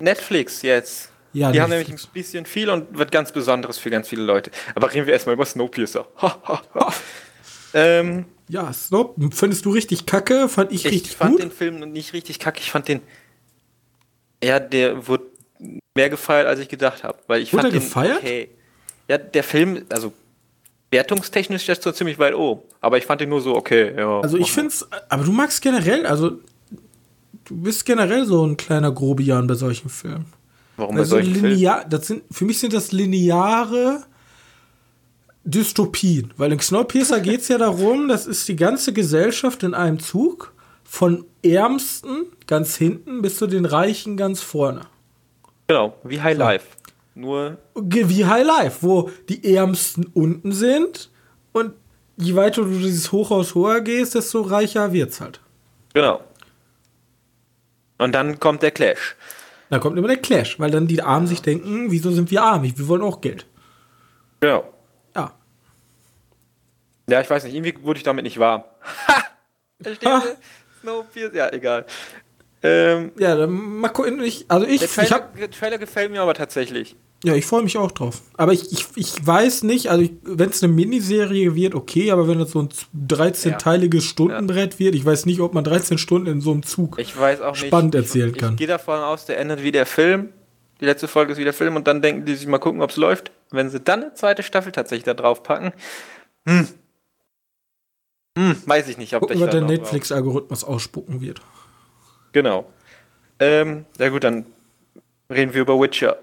[0.00, 1.10] Netflix jetzt.
[1.32, 2.12] Ja, die haben nämlich ein Netflix.
[2.12, 4.50] bisschen viel und wird ganz Besonderes für ganz viele Leute.
[4.74, 6.06] Aber reden wir erstmal über Snowpiercer.
[7.74, 10.48] ähm, Ja, Snob, findest du richtig kacke?
[10.48, 11.42] Fand ich, ich richtig fand gut.
[11.42, 12.60] den Film nicht richtig kacke.
[12.60, 13.00] Ich fand den.
[14.42, 15.24] Ja, der wurde
[15.96, 17.18] mehr gefeiert, als ich gedacht habe.
[17.26, 18.18] Weil ich Wurde fand er den gefeiert?
[18.18, 18.48] okay.
[19.08, 20.12] Ja, der Film, also
[20.90, 22.62] wertungstechnisch ist so ziemlich weit oben.
[22.80, 23.94] Aber ich fand den nur so okay.
[23.96, 26.32] Ja, Also ich finde es, aber du magst generell, also
[27.44, 30.26] du bist generell so ein kleiner Grobian bei solchen Filmen.
[30.76, 31.32] Warum bei Also Filmen?
[31.50, 34.02] linear, das sind, für mich sind das lineare
[35.44, 36.32] Dystopien.
[36.36, 40.52] Weil in Snowpiercer geht es ja darum, das ist die ganze Gesellschaft in einem Zug,
[40.88, 44.82] von Ärmsten ganz hinten bis zu den Reichen ganz vorne.
[45.66, 46.66] Genau, wie High Life.
[47.14, 51.10] Nur, Ge- Wie High Life, wo die Ärmsten unten sind
[51.52, 51.72] und
[52.18, 55.40] je weiter du dieses Hochhaus höher gehst, desto reicher wird's halt.
[55.94, 56.20] genau.
[57.98, 59.16] Und dann kommt der Clash.
[59.70, 62.62] Da kommt immer der Clash, weil dann die Armen sich denken, wieso sind wir arm?
[62.62, 63.46] Wir wollen auch Geld.
[64.40, 64.70] Genau.
[65.16, 65.32] Ja.
[67.08, 68.62] Ja, ich weiß nicht, irgendwie wurde ich damit nicht warm.
[69.08, 69.22] Ha!
[69.82, 70.36] Verstehst du?
[70.86, 71.84] Snowpiercer, ja, egal.
[72.62, 74.22] Ähm, Ja, dann mal gucken.
[74.22, 76.96] Ich, also ich, der ich Trailer, hab, der Trailer gefällt mir aber tatsächlich.
[77.24, 78.22] ja, ich freue mich auch drauf.
[78.36, 82.38] Aber ich, ich, ich weiß nicht, also wenn es eine Miniserie wird, okay, aber wenn
[82.38, 82.68] das so ein
[83.08, 86.98] 13-teiliges Stundenbrett wird, ich weiß nicht, ob man 13 Stunden in so einem Zug.
[86.98, 87.66] Ich weiß auch nicht.
[87.66, 88.52] Spannend erzählen ich, kann.
[88.52, 90.30] Ich gehe davon aus, der endet wie der Film.
[90.80, 92.90] Die letzte Folge ist wie der Film und dann denken die sich mal gucken, ob
[92.90, 93.32] es läuft.
[93.50, 95.72] Wenn sie dann eine zweite Staffel tatsächlich da drauf packen,
[96.46, 96.68] hm.
[98.36, 99.62] Hm, weiß ich nicht, ob Gucken, ich der.
[99.62, 101.40] Netflix-Algorithmus ausspucken wird.
[102.32, 102.70] Genau.
[103.40, 104.46] Ähm, ja gut, dann
[105.30, 106.18] reden wir über Witcher.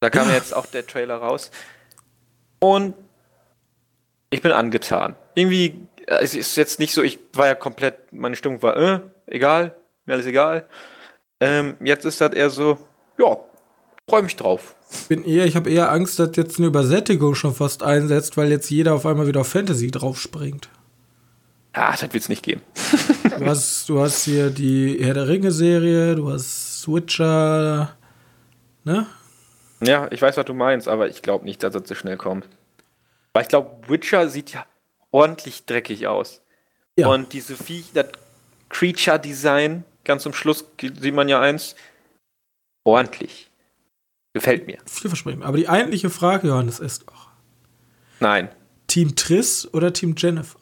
[0.00, 0.34] Da kam Ja.
[0.34, 1.50] jetzt auch der Trailer raus.
[2.58, 2.94] Und
[4.30, 5.16] ich bin angetan.
[5.34, 9.00] Irgendwie, äh, es ist jetzt nicht so, ich war ja komplett, meine Stimmung war, äh,
[9.26, 9.74] egal,
[10.04, 10.68] mir alles egal.
[11.40, 12.78] Ähm, jetzt ist das eher so,
[13.18, 13.38] ja,
[14.08, 14.74] freue mich drauf.
[15.08, 18.70] Bin eher, ich habe eher Angst, dass jetzt eine Übersättigung schon fast einsetzt, weil jetzt
[18.70, 20.68] jeder auf einmal wieder auf Fantasy draufspringt.
[21.72, 22.62] Ah, das wird's nicht geben.
[23.38, 27.96] Du hast, du hast hier die Herr der Ringe-Serie, du hast Switcher,
[28.84, 29.06] ne?
[29.82, 32.48] Ja, ich weiß, was du meinst, aber ich glaube nicht, dass das so schnell kommt.
[33.34, 34.64] Weil ich glaube, Witcher sieht ja
[35.10, 36.40] ordentlich dreckig aus.
[36.96, 37.08] Ja.
[37.08, 38.06] Und diese Viech, das
[38.70, 41.76] Creature-Design, ganz zum Schluss sieht man ja eins,
[42.84, 43.50] ordentlich.
[44.36, 44.76] Gefällt mir.
[44.84, 45.44] Vielversprechend.
[45.44, 47.28] Aber die eigentliche Frage, Johannes, ist doch:
[48.20, 48.50] Nein.
[48.86, 50.58] Team Triss oder Team Jennifer?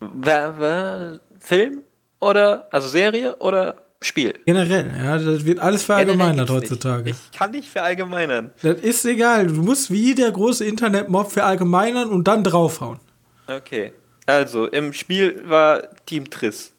[0.00, 1.80] Wer, wer, Film
[2.20, 4.34] oder, also Serie oder Spiel?
[4.44, 7.04] Generell, ja, das wird alles verallgemeinert heutzutage.
[7.04, 7.18] nicht.
[7.32, 8.50] Ich kann nicht verallgemeinern.
[8.60, 9.46] Das ist egal.
[9.46, 13.00] Du musst wie der große Internetmob verallgemeinern und dann draufhauen.
[13.46, 13.94] Okay.
[14.26, 16.74] Also, im Spiel war Team Triss.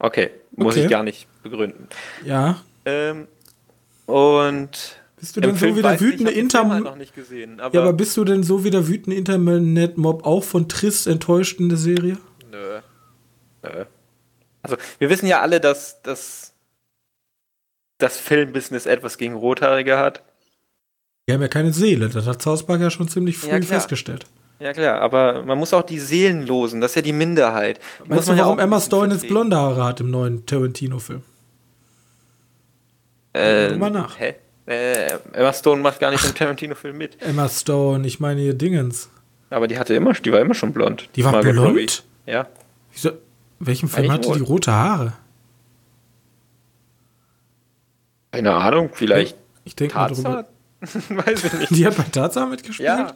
[0.00, 0.84] Okay, muss Okay.
[0.84, 1.86] ich gar nicht begründen.
[2.24, 2.60] Ja.
[2.84, 3.28] Ähm,
[4.06, 8.16] und Bist du denn so wie der wütende Film halt gesehen, aber, Ja, aber bist
[8.16, 12.18] du denn so wie der wütende Internet-Mob auch von Triss enttäuscht in der Serie?
[12.50, 12.80] nö.
[13.62, 13.84] Nö.
[14.62, 16.54] Also, wir wissen ja alle, dass, dass
[17.98, 20.22] das Filmbusiness etwas gegen Rothaarige hat.
[21.28, 22.08] Die haben ja keine Seele.
[22.08, 24.26] Das hat Park ja schon ziemlich früh Ja, festgestellt.
[24.60, 27.80] Ja klar, aber man muss auch die Seelenlosen, das ist ja die Minderheit.
[28.04, 30.10] Die muss Weißt du, man ja warum auch Emma Stone jetzt blonde Haare hat im
[30.10, 31.22] neuen Tarantino-Film?
[33.34, 34.18] Äh, Guck mal nach.
[34.18, 34.34] Hä?
[34.66, 37.20] Äh, Emma Stone macht gar nicht im Tarantino-Film mit.
[37.20, 39.10] Emma Stone, ich meine ihr Dingens.
[39.50, 41.08] Aber die hatte immer, die war immer schon blond.
[41.16, 41.68] Die war Margot blond?
[41.68, 41.86] Robbie.
[42.26, 42.46] Ja.
[42.92, 43.10] Wieso,
[43.58, 44.38] welchem Film hatte wohl.
[44.38, 45.12] die rote Haare?
[48.32, 50.46] Keine Ahnung, vielleicht Ich denke mal drüber.
[51.08, 51.70] Weiß ich nicht.
[51.76, 52.88] Die hat bei Tarzan mitgespielt?
[52.88, 53.14] Ja.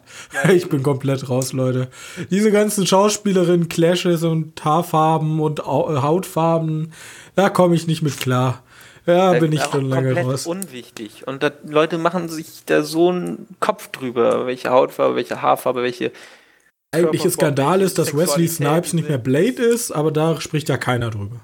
[0.51, 1.89] Ich bin komplett raus, Leute.
[2.31, 6.93] Diese ganzen Schauspielerinnen, Clashes und Haarfarben und äh, Hautfarben,
[7.35, 8.63] da komme ich nicht mit klar.
[9.09, 10.47] Ja, bin ich schon lange komplett raus.
[10.47, 11.27] unwichtig.
[11.27, 16.13] Und da, Leute machen sich da so einen Kopf drüber, welche Hautfarbe, welche Haarfarbe, welche.
[16.93, 19.19] Eigentlicher Skandal ist, dass Wesley Snipes nicht mehr.
[19.19, 21.41] Blade ist, aber da spricht ja keiner drüber.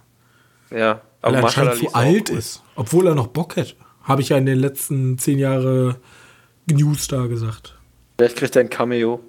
[0.70, 2.38] Ja, Weil er anscheinend zu alt cool.
[2.38, 2.62] ist.
[2.76, 3.74] Obwohl er noch Bock hätte.
[4.02, 5.96] Habe ich ja in den letzten zehn Jahren
[6.70, 7.76] News da gesagt.
[8.18, 9.20] Vielleicht kriegt er ein Cameo.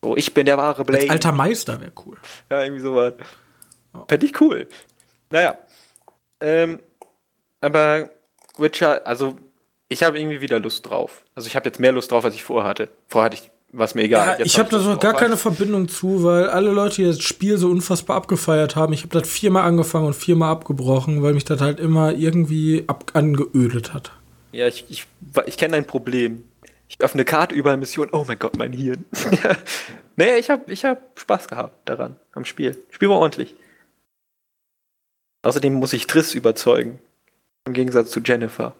[0.00, 1.02] Oh, ich bin der wahre Blade.
[1.02, 2.16] Als alter Meister wäre cool.
[2.50, 3.14] Ja, irgendwie sowas.
[4.08, 4.68] Fände ich cool.
[5.30, 5.58] Naja.
[6.40, 6.80] Ähm,
[7.60, 8.10] aber
[8.56, 9.36] Witcher, also
[9.88, 11.24] ich habe irgendwie wieder Lust drauf.
[11.34, 12.88] Also ich habe jetzt mehr Lust drauf, als ich vorher hatte.
[13.08, 14.38] Vorher hatte ich, war es mir egal.
[14.38, 17.20] Ja, ich habe da Lust so gar keine Verbindung zu, weil alle Leute, die das
[17.22, 21.44] Spiel so unfassbar abgefeiert haben, ich habe das viermal angefangen und viermal abgebrochen, weil mich
[21.44, 24.12] das halt immer irgendwie ab angeödet hat.
[24.52, 25.06] Ja, ich, ich,
[25.46, 26.44] ich kenne dein Problem.
[26.88, 28.08] Ich öffne Karte überall Mission.
[28.12, 29.04] Oh mein Gott, mein Hirn.
[30.16, 32.82] nee, ich habe ich hab Spaß gehabt daran, am Spiel.
[32.90, 33.54] Spiel war ordentlich.
[35.42, 36.98] Außerdem muss ich Triss überzeugen.
[37.64, 38.74] Im Gegensatz zu Jennifer.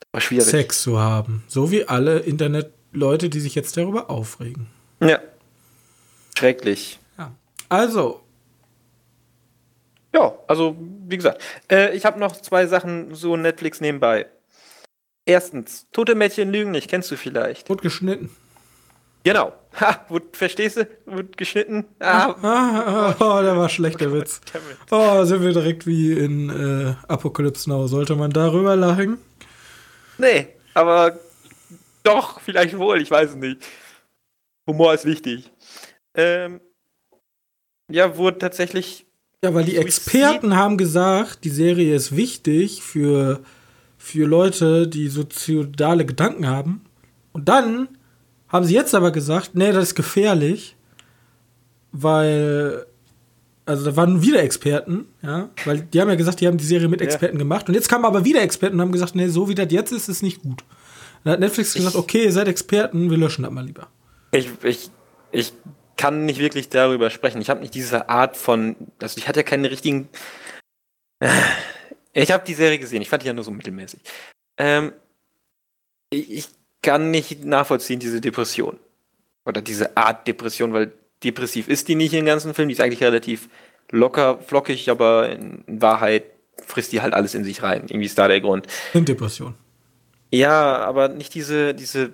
[0.00, 0.46] Das war schwierig.
[0.46, 1.44] Sex zu haben.
[1.48, 4.66] So wie alle Internetleute, die sich jetzt darüber aufregen.
[5.00, 5.20] Ja.
[6.36, 6.98] Schrecklich.
[7.18, 7.32] Ja.
[7.68, 8.22] Also,
[10.14, 10.76] Ja, also
[11.08, 14.26] wie gesagt, äh, ich habe noch zwei Sachen so Netflix nebenbei.
[15.24, 17.68] Erstens, tote Mädchen lügen nicht, kennst du vielleicht?
[17.70, 18.30] wurde geschnitten.
[19.24, 19.52] Genau.
[19.80, 20.88] Ha, wird, verstehst du?
[21.06, 21.84] Wird geschnitten.
[22.00, 24.40] Ah, Ah, oh, der war schlecht, der Witz.
[24.90, 27.86] Oh, da sind wir direkt wie in äh, Apocalypse Now.
[27.86, 29.18] Sollte man darüber lachen?
[30.18, 31.18] nee, aber
[32.02, 33.62] doch, vielleicht wohl, ich weiß es nicht.
[34.66, 35.50] Humor ist wichtig.
[36.14, 36.60] Ähm,
[37.90, 39.06] ja, wurde tatsächlich.
[39.44, 43.40] Ja, weil die Experten haben gesagt, die Serie ist wichtig für,
[43.98, 46.84] für Leute, die soziale Gedanken haben.
[47.32, 47.88] Und dann
[48.52, 50.76] haben sie jetzt aber gesagt, nee, das ist gefährlich,
[51.92, 52.86] weil,
[53.66, 56.88] also da waren wieder Experten, ja, weil die haben ja gesagt, die haben die Serie
[56.88, 57.06] mit Ja.
[57.06, 57.68] Experten gemacht.
[57.68, 60.08] Und jetzt kamen aber wieder Experten und haben gesagt, nee, so wie das jetzt ist,
[60.08, 60.64] ist nicht gut.
[61.24, 63.88] Dann hat Netflix gesagt, Ich- okay, ihr seid Experten, wir löschen das mal lieber.
[64.32, 64.90] Ich, ich,
[65.30, 65.52] ich
[65.96, 67.40] kann nicht wirklich darüber sprechen.
[67.40, 68.74] Ich habe nicht diese Art von.
[69.00, 70.08] Also ich hatte ja keinen richtigen.
[72.14, 73.02] Ich habe die Serie gesehen.
[73.02, 74.00] Ich fand die ja nur so mittelmäßig.
[74.58, 74.92] Ähm,
[76.10, 76.48] ich
[76.82, 78.76] kann nicht nachvollziehen, diese Depression.
[79.44, 80.92] Oder diese Art Depression, weil
[81.24, 82.68] depressiv ist die nicht im ganzen Film.
[82.68, 83.48] Die ist eigentlich relativ
[83.90, 86.24] locker, flockig, aber in, Wahrheit
[86.66, 87.82] frisst die halt alles in sich rein.
[87.88, 88.66] Irgendwie ist da der Grund.
[88.92, 89.54] Sind Depression.
[90.30, 92.10] Ja, aber nicht diese, diese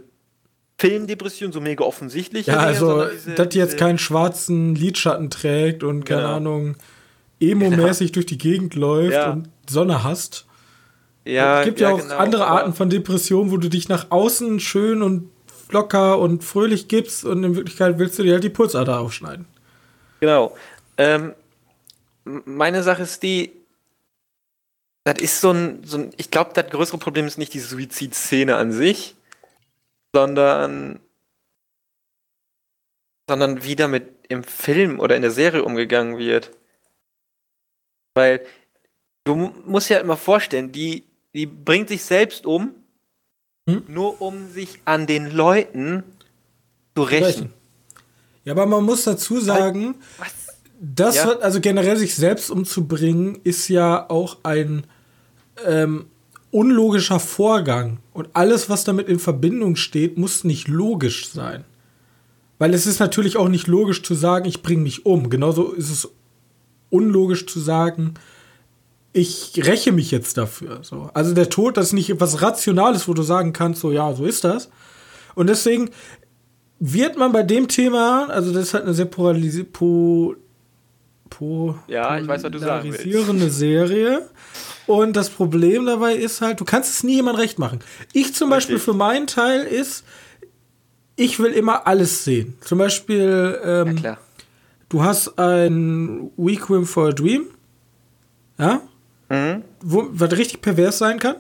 [0.78, 2.47] Filmdepression, so mega offensichtlich.
[2.47, 6.35] Ja, also, dass die jetzt keinen schwarzen Lidschatten trägt und, keine Genau.
[6.36, 6.77] Ahnung,
[7.40, 9.32] emo-mäßig durch die Gegend läuft Ja.
[9.32, 10.47] und Sonne hasst.
[11.28, 14.60] Ja, es gibt ja, auch genau, andere Arten von Depressionen, wo du dich nach außen
[14.60, 15.30] schön und
[15.70, 19.46] locker und fröhlich gibst und in Wirklichkeit willst du dir halt die Pulsader aufschneiden.
[20.20, 20.56] Genau.
[20.96, 21.34] Ähm,
[22.24, 23.52] meine Sache ist die,
[25.05, 28.56] das ist so ein, so ein ich glaube, das größere Problem ist nicht die Suizidszene
[28.56, 29.14] an sich,
[30.14, 31.00] sondern,
[33.28, 36.50] sondern wie damit im Film oder in der Serie umgegangen wird.
[38.14, 38.44] Weil
[39.24, 42.70] du mu- musst ja immer vorstellen, die, die bringt sich selbst um,
[43.68, 43.82] Hm?
[43.88, 46.02] nur um sich an den Leuten
[46.96, 47.52] zu rächen.
[48.44, 50.59] Ja, aber man muss dazu sagen, Was?
[50.80, 51.26] das, Ja.
[51.26, 54.84] wird- also generell sich selbst umzubringen, ist ja auch ein
[55.66, 56.06] ähm,
[56.50, 57.98] unlogischer Vorgang.
[58.14, 61.64] Und alles, was damit in Verbindung steht, muss nicht logisch sein.
[62.59, 65.28] Weil es ist natürlich auch nicht logisch zu sagen, ich bringe mich um.
[65.30, 66.09] Genauso ist es
[66.90, 68.14] unlogisch zu sagen,
[69.19, 70.81] ich räche mich jetzt dafür.
[70.82, 71.11] So.
[71.15, 74.24] Also der Tod, das ist nicht etwas Rationales, wo du sagen kannst, so ja, so
[74.24, 74.70] ist das.
[75.35, 75.90] Und deswegen
[76.78, 80.36] wird man bei dem Thema, also das ist halt eine sehr polarisi po
[81.28, 83.59] po ja, ich weiß, was du sagen willst.
[83.59, 84.28] Serie.
[84.86, 87.81] Und das Problem dabei ist halt, du kannst es nie jemand recht machen.
[88.12, 88.77] Ich zum Richtig.
[88.77, 90.05] Beispiel für meinen Teil ist,
[91.16, 92.55] ich will immer alles sehen.
[92.61, 94.16] Zum Beispiel, ähm, ja,
[94.89, 97.47] du hast ein Requiem for a Dream.
[98.59, 98.82] Ja?
[99.28, 99.62] Mhm.
[99.82, 101.36] Wo, was richtig pervers sein kann.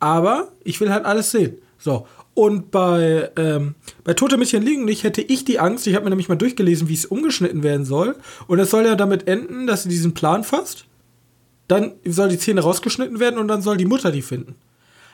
[0.00, 1.58] Aber ich will halt alles sehen.
[1.78, 2.06] So.
[2.34, 3.74] Und bei, ähm,
[4.04, 6.88] bei Tote Mädchen liegen nicht hätte ich die Angst, ich habe mir nämlich mal durchgelesen,
[6.88, 8.16] wie es umgeschnitten werden soll.
[8.46, 10.86] Und es soll ja damit enden, dass sie diesen Plan fasst.
[11.68, 14.54] Dann soll die Szene rausgeschnitten werden und dann soll die Mutter die finden.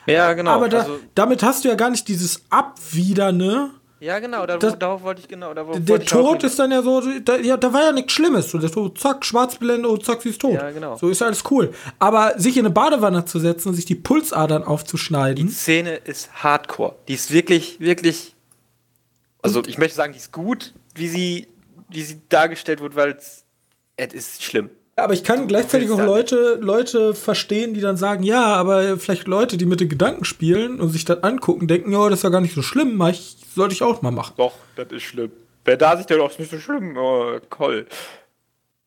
[0.05, 0.51] Ja, genau.
[0.51, 4.79] Aber da, also, damit hast du ja gar nicht dieses Abwiderne ja, genau, da, das,
[4.79, 5.53] darauf wollte ich genau.
[5.53, 8.49] der Tod ist dann ja so, da, ja, da war ja nichts Schlimmes.
[8.49, 10.53] So, Tod, zack, Schwarzblende und zack, sie ist tot.
[10.53, 10.97] Ja, genau.
[10.97, 11.73] So ist alles cool.
[11.99, 15.47] Aber sich in eine Badewanne zu setzen und sich die Pulsadern aufzuschneiden.
[15.47, 16.95] Die Szene ist hardcore.
[17.07, 18.35] Die ist wirklich, wirklich.
[19.41, 21.47] Also, ich möchte sagen, die ist gut, wie sie,
[21.89, 23.43] wie sie dargestellt wird, weil es
[24.13, 24.69] ist schlimm.
[24.95, 29.57] Aber ich kann gleichzeitig auch Leute, Leute verstehen, die dann sagen, ja, aber vielleicht Leute,
[29.57, 32.41] die mit den Gedanken spielen und sich das angucken, denken, ja, das ist ja gar
[32.41, 34.33] nicht so schlimm, mach ich, sollte ich auch mal machen.
[34.37, 35.31] Doch, das ist schlimm.
[35.65, 37.85] Wer da sich oh, ist nicht so schlimm, oh, toll.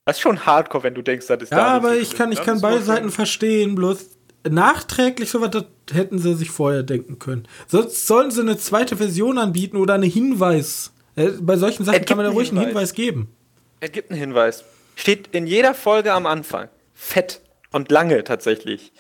[0.05, 2.19] Das ist schon hardcore, wenn du denkst, das ist Ja, da aber so ich schlimm.
[2.19, 4.19] kann, ich kann beide Seiten verstehen, bloß
[4.49, 7.47] nachträglich sowas, das hätten sie sich vorher denken können.
[7.69, 10.93] Sonst sollen sie eine zweite Version anbieten oder einen Hinweis.
[11.15, 13.35] Äh, bei solchen Sachen kann man da ruhig einen Hinweis geben.
[13.81, 14.65] Es gibt einen Hinweis.
[14.97, 16.69] Steht in jeder Folge am Anfang.
[16.95, 17.41] Fett
[17.71, 18.93] und lange tatsächlich.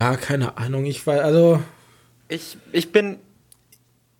[0.00, 0.84] Ja, keine Ahnung.
[0.84, 1.62] Ich war, also.
[2.28, 3.18] Ich, ich bin.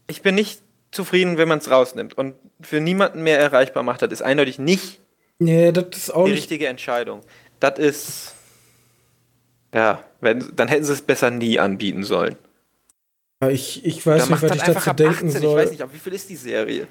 [0.06, 0.62] Ich bin nicht
[0.92, 4.02] zufrieden, wenn man es rausnimmt und für niemanden mehr erreichbar macht.
[4.02, 5.00] Das ist eindeutig nicht
[5.38, 7.20] nee, das ist auch die nicht richtige Entscheidung.
[7.60, 8.34] Das ist.
[9.74, 12.36] Ja, wenn, dann hätten sie es besser nie anbieten sollen.
[13.50, 15.30] Ich, ich weiß nicht, was ich dazu denken 18.
[15.30, 15.50] soll.
[15.50, 16.86] Ich weiß nicht, aber wie viel ist die Serie?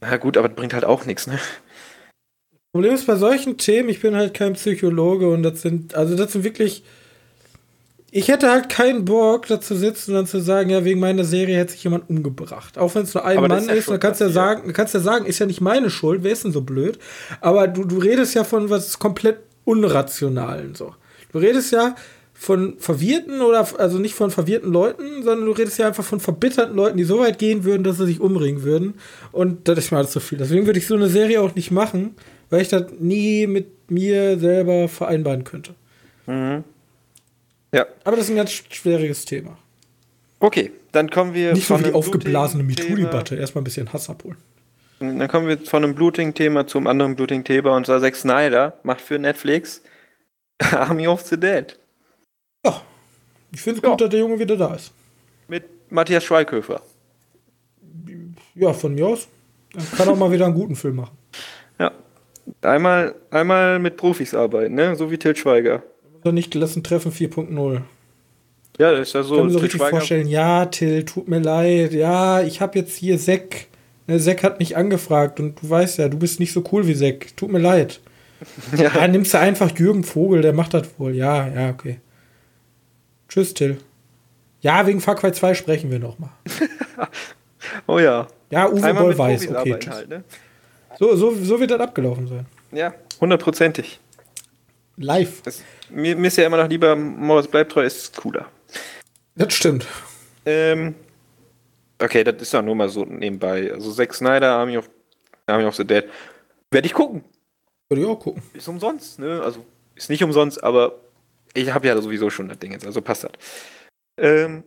[0.00, 1.38] Na gut, aber das bringt halt auch nichts, ne?
[2.72, 6.32] Problem ist bei solchen Themen, ich bin halt kein Psychologe und das sind, also das
[6.32, 6.84] sind wirklich.
[8.10, 11.24] Ich hätte halt keinen Bock, da zu sitzen und dann zu sagen, ja, wegen meiner
[11.24, 12.78] Serie hätte sich jemand umgebracht.
[12.78, 14.94] Auch wenn es nur ein Aber Mann ist, ist dann kannst du ja sagen, kannst
[14.94, 16.98] ja sagen, ist ja nicht meine Schuld, wer ist denn so blöd?
[17.40, 20.94] Aber du, du redest ja von was komplett Unrationalen so.
[21.32, 21.94] Du redest ja
[22.32, 26.74] von verwirrten oder also nicht von verwirrten Leuten, sondern du redest ja einfach von verbitterten
[26.74, 28.94] Leuten, die so weit gehen würden, dass sie sich umbringen würden.
[29.32, 30.38] Und das ist mir alles zu viel.
[30.38, 32.14] Deswegen würde ich so eine Serie auch nicht machen
[32.50, 35.74] weil ich das nie mit mir selber vereinbaren könnte.
[36.26, 36.64] Mhm.
[37.72, 37.86] Ja.
[38.04, 39.58] Aber das ist ein ganz schwieriges Thema.
[40.40, 41.52] Okay, dann kommen wir.
[41.52, 43.36] Nicht so wie die aufgeblasene MeToo-Debatte.
[43.36, 44.38] Erstmal ein bisschen Hass abholen.
[45.00, 47.76] Dann kommen wir von einem Blooting-Thema zum anderen Blooting-Thema.
[47.76, 49.82] Und zwar Zack Snyder macht für Netflix
[50.58, 51.78] Army of the Dead.
[52.64, 52.82] Ja,
[53.52, 53.90] ich finde es ja.
[53.90, 54.92] gut, dass der Junge wieder da ist.
[55.46, 56.82] Mit Matthias Schweighöfer.
[58.54, 59.28] Ja, von mir aus.
[59.74, 61.16] Er kann auch mal wieder einen guten Film machen.
[61.78, 61.92] Ja,
[62.62, 64.96] Einmal, einmal mit Profis arbeiten, ne?
[64.96, 65.82] So wie Til Schweiger.
[66.22, 67.82] Oder nicht gelassen treffen 4.0.
[68.78, 69.34] Ja, das ist ja so.
[69.34, 71.92] Ich kann mir so richtig Schweiger vorstellen, ja, Till, tut mir leid.
[71.92, 73.66] Ja, ich habe jetzt hier Zack.
[74.06, 76.94] Ne, Zack hat mich angefragt und du weißt ja, du bist nicht so cool wie
[76.94, 77.36] Zack.
[77.36, 78.00] Tut mir leid.
[78.76, 78.94] ja.
[78.94, 81.14] ja, nimmst du einfach Jürgen Vogel, der macht das wohl.
[81.14, 81.98] Ja, ja, okay.
[83.28, 83.78] Tschüss, Till.
[84.60, 86.30] Ja, wegen Far Cry 2 sprechen wir noch mal.
[87.86, 88.28] oh ja.
[88.50, 89.78] Ja, Uwe Boll weiß, okay.
[89.88, 90.24] Halt, ne?
[90.98, 92.46] So, so, so wird das abgelaufen sein.
[92.72, 94.00] Ja, hundertprozentig.
[94.98, 95.42] Live.
[95.42, 98.46] Das, mir, mir, ist ja immer noch lieber, Morris bleibt treu, ist cooler.
[99.34, 99.86] Das stimmt.
[100.44, 100.94] Ähm,
[102.00, 103.72] okay, das ist ja nur mal so nebenbei.
[103.72, 104.90] Also Zack Snyder, Army of,
[105.46, 106.04] Army of the Dead.
[106.70, 107.24] Werde ich gucken.
[107.88, 108.42] Würde ich auch gucken.
[108.52, 109.40] Ist umsonst, ne?
[109.42, 109.64] Also
[109.94, 111.00] ist nicht umsonst, aber
[111.54, 113.32] ich habe ja sowieso schon das Ding jetzt, also passt das.
[114.18, 114.64] Ähm,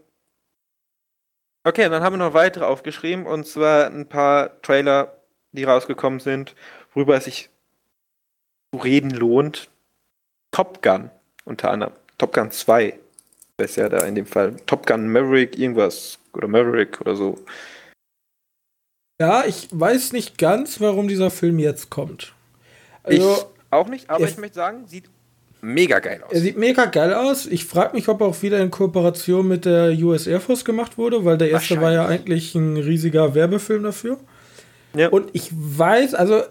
[1.63, 5.17] okay, dann haben wir noch weitere aufgeschrieben und zwar ein paar Trailer
[5.53, 6.55] die rausgekommen sind,
[6.93, 7.49] worüber es sich
[8.73, 9.70] zu reden lohnt.
[10.51, 11.09] Top Gun
[11.45, 11.93] unter anderem.
[12.17, 12.99] Top Gun 2
[13.57, 14.55] ist ja da in dem Fall.
[14.65, 16.19] Top Gun Maverick, irgendwas.
[16.33, 17.37] Oder Maverick oder so.
[19.19, 22.33] Ja, ich weiß nicht ganz, warum dieser Film jetzt kommt.
[23.03, 25.09] Also, ich auch nicht, aber ich möchte sagen, sieht
[25.61, 26.33] mega geil aus.
[26.33, 27.45] Er sieht mega geil aus.
[27.45, 30.97] Ich frage mich, ob er auch wieder in Kooperation mit der US Air Force gemacht
[30.97, 34.19] wurde, weil der erste war ja eigentlich ein riesiger Werbefilm dafür.
[34.95, 35.09] Ja.
[35.09, 36.43] Und ich weiß, also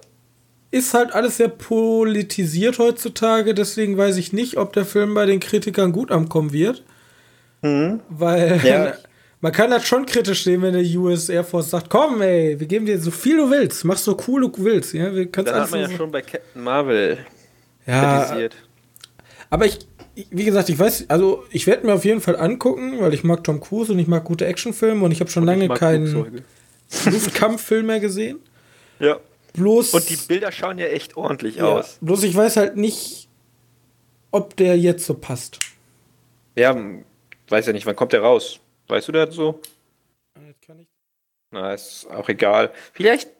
[0.70, 5.40] ist halt alles sehr politisiert heutzutage, deswegen weiß ich nicht, ob der Film bei den
[5.40, 6.84] Kritikern gut ankommen wird.
[7.62, 8.00] Mhm.
[8.08, 8.92] Weil ja.
[9.40, 12.66] man kann das schon kritisch sehen, wenn der US Air Force sagt, komm ey, wir
[12.66, 14.94] geben dir so viel du willst, mach so cool du willst.
[14.94, 17.18] Ja, wir das hat man ja schon bei Captain Marvel
[17.86, 18.56] ja, kritisiert.
[19.50, 19.80] Aber ich,
[20.30, 23.42] wie gesagt, ich weiß, also ich werde mir auf jeden Fall angucken, weil ich mag
[23.42, 26.42] Tom Cruise und ich mag gute Actionfilme und ich habe schon und lange keinen
[27.04, 28.38] Luftkampffilm mehr gesehen.
[29.00, 29.18] Ja.
[29.52, 29.94] Bloß.
[29.94, 31.98] Und die Bilder schauen ja echt ordentlich ja, aus.
[32.00, 33.28] Bloß ich weiß halt nicht,
[34.30, 35.58] ob der jetzt so passt.
[36.56, 36.76] Ja,
[37.48, 38.60] weiß ja nicht, wann kommt der raus?
[38.88, 39.60] Weißt du das so?
[40.46, 40.88] Jetzt kann ich.
[41.50, 42.72] Na, ist auch egal.
[42.92, 43.30] Vielleicht,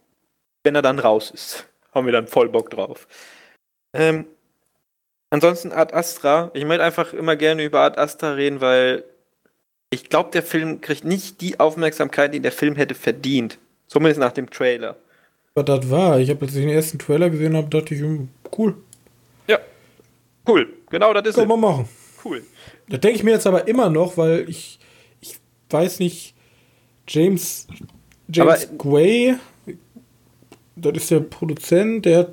[0.64, 3.06] wenn er dann raus ist, haben wir dann voll Bock drauf.
[3.92, 4.26] Ähm,
[5.30, 6.50] ansonsten Ad Astra.
[6.54, 9.04] Ich möchte einfach immer gerne über Ad Astra reden, weil
[9.90, 13.58] ich glaube, der Film kriegt nicht die Aufmerksamkeit, die der Film hätte verdient.
[13.88, 14.96] Zumindest nach dem Trailer.
[15.54, 16.20] Was das war?
[16.20, 18.76] Ich habe, als ich den ersten Trailer gesehen habe, dachte ich, hm, cool.
[19.48, 19.58] Ja,
[20.46, 20.68] cool.
[20.90, 21.88] Genau, das ist Kann man machen.
[22.24, 22.44] Cool.
[22.88, 24.78] Das denke ich mir jetzt aber immer noch, weil ich,
[25.20, 25.38] ich
[25.70, 26.34] weiß nicht,
[27.08, 27.66] James,
[28.28, 29.36] James aber, Gray,
[30.76, 32.32] das ist der Produzent, der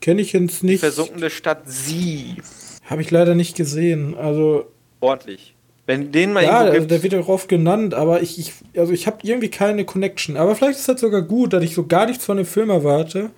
[0.00, 0.80] kenne ich jetzt nicht.
[0.80, 2.36] Versunkene Stadt Sie.
[2.84, 4.16] Habe ich leider nicht gesehen.
[4.16, 4.70] Also.
[5.00, 5.54] Ordentlich.
[5.88, 9.06] Wenn den mal ja, also der wird auch oft genannt, aber ich, ich also ich
[9.06, 10.36] habe irgendwie keine Connection.
[10.36, 13.30] Aber vielleicht ist das sogar gut, dass ich so gar nichts von dem Film erwarte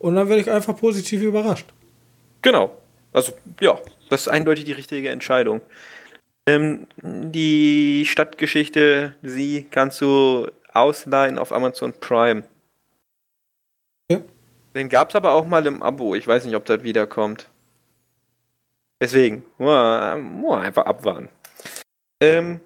[0.00, 1.66] und dann werde ich einfach positiv überrascht.
[2.42, 2.76] Genau.
[3.12, 3.78] Also ja,
[4.10, 5.60] das ist eindeutig die richtige Entscheidung.
[6.44, 12.42] Ähm, die Stadtgeschichte, sie kannst du ausleihen auf Amazon Prime.
[14.10, 14.22] Ja.
[14.74, 16.16] Den gab es aber auch mal im Abo.
[16.16, 17.48] Ich weiß nicht, ob das wiederkommt.
[19.00, 21.28] Deswegen, nur, nur einfach abwarten.
[22.22, 22.60] Ähm,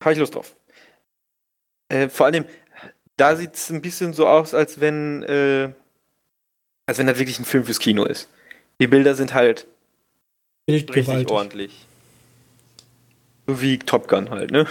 [0.00, 0.54] Habe ich Lust drauf.
[1.88, 2.44] Äh, vor allem,
[3.16, 5.72] da sieht es ein bisschen so aus, als wenn, äh,
[6.86, 8.28] als wenn das wirklich ein Film fürs Kino ist.
[8.80, 9.66] Die Bilder sind halt
[10.68, 11.86] richtig ordentlich.
[13.48, 14.68] So wie Top Gun halt, ne?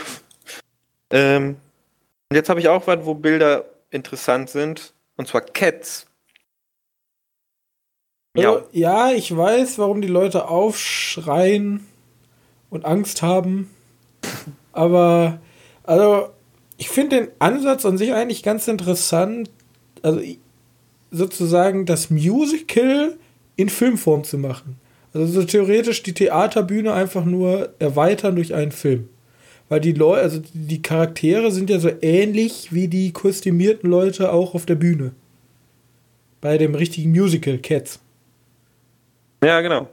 [1.10, 1.58] Ähm,
[2.30, 4.94] und jetzt habe ich auch was, wo Bilder interessant sind.
[5.18, 6.06] Und zwar Cats.
[8.38, 8.64] Ja.
[8.72, 11.89] ja, ich weiß, warum die Leute aufschreien
[12.70, 13.70] und Angst haben.
[14.72, 15.40] Aber,
[15.84, 16.30] also,
[16.78, 19.50] ich finde den Ansatz an sich eigentlich ganz interessant.
[20.02, 20.22] Also,
[21.12, 23.18] sozusagen das Musical
[23.56, 24.78] in Filmform zu machen.
[25.14, 29.10] Also, so theoretisch die Theaterbühne einfach nur erweitern durch einen Film.
[29.70, 34.56] Weil die Leute, also die Charaktere sind ja so ähnlich wie die kostümierten Leute auch
[34.56, 35.12] auf der Bühne.
[36.42, 38.00] Bei dem richtigen Musical Cats.
[39.44, 39.88] Ja, genau.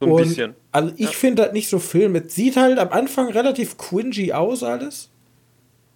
[0.00, 0.54] So ein und, bisschen.
[0.72, 1.10] Also ich ja.
[1.10, 2.14] finde das nicht so Film.
[2.16, 5.10] Es sieht halt am Anfang relativ cringy aus alles.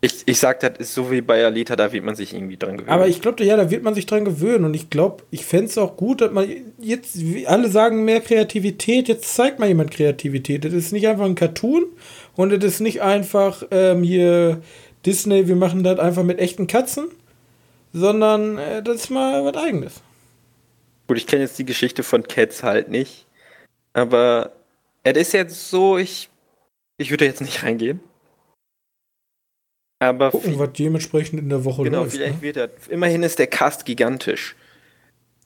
[0.05, 2.77] Ich, ich sag, das ist so wie bei Alita, da wird man sich irgendwie dran
[2.77, 2.93] gewöhnen.
[2.93, 4.65] Aber ich glaube, ja, da wird man sich dran gewöhnen.
[4.65, 6.49] Und ich glaube, ich fände es auch gut, dass man
[6.81, 10.65] jetzt, alle sagen mehr Kreativität, jetzt zeigt mal jemand Kreativität.
[10.65, 11.85] Das ist nicht einfach ein Cartoon
[12.35, 14.61] und das ist nicht einfach ähm, hier
[15.07, 17.07] Disney, wir machen das einfach mit echten Katzen,
[17.93, 20.01] sondern äh, das ist mal was Eigenes.
[21.07, 23.27] Gut, ich kenne jetzt die Geschichte von Cats halt nicht.
[23.93, 24.53] Aber
[25.03, 26.31] es ist jetzt so, ich,
[26.97, 28.01] ich würde jetzt nicht reingehen.
[29.99, 32.13] Aber Gucken, was dementsprechend in der Woche genau, läuft.
[32.13, 32.43] Genau, vielleicht ne?
[32.43, 32.71] wird er.
[32.89, 34.57] Immerhin ist der Cast gigantisch.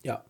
[0.02, 0.24] Ja.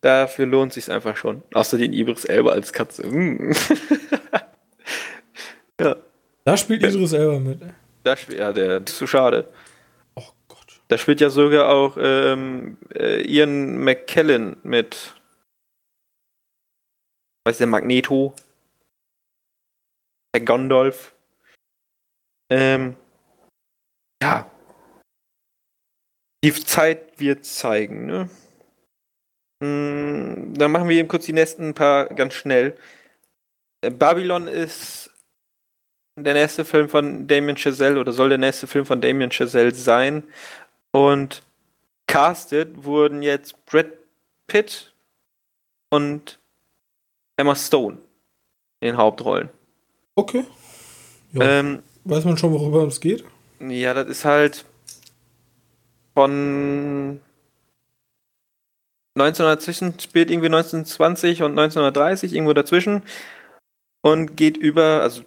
[0.00, 1.42] Dafür lohnt sich einfach schon.
[1.54, 3.06] Außer den Ibris Elba als Katze.
[3.06, 3.52] Mm.
[5.80, 5.96] ja.
[6.44, 7.60] Da spielt Idris Elba mit.
[8.02, 9.48] Da spielt, ja, der ist zu schade.
[10.16, 10.80] Oh Gott.
[10.88, 15.14] Da spielt ja sogar auch ähm, äh, Ian McKellen mit
[17.46, 18.34] weiß der Magneto,
[20.34, 21.14] der Gondolf.
[22.50, 22.96] Ähm,
[24.20, 24.50] ja.
[26.42, 28.28] Die Zeit wird zeigen, ne?
[29.62, 32.76] Hm, dann machen wir eben kurz die nächsten paar ganz schnell.
[33.80, 35.10] Äh, Babylon ist
[36.18, 40.24] der nächste Film von Damien Chazelle oder soll der nächste Film von Damien Chazelle sein.
[40.92, 41.44] Und
[42.08, 43.92] casted wurden jetzt Brad
[44.48, 44.94] Pitt
[45.90, 46.40] und
[47.36, 47.98] Emma Stone
[48.80, 49.50] in den Hauptrollen.
[50.14, 50.44] Okay.
[51.32, 51.60] Ja.
[51.60, 53.24] Ähm, Weiß man schon, worüber es geht?
[53.60, 54.64] Ja, das ist halt
[56.14, 57.20] von
[59.18, 63.02] 1900 spielt irgendwie 1920 und 1930 irgendwo dazwischen
[64.02, 65.22] und geht über, also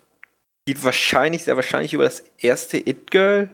[0.66, 3.50] geht wahrscheinlich, sehr wahrscheinlich über das erste It Girl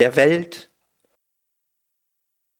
[0.00, 0.70] der Welt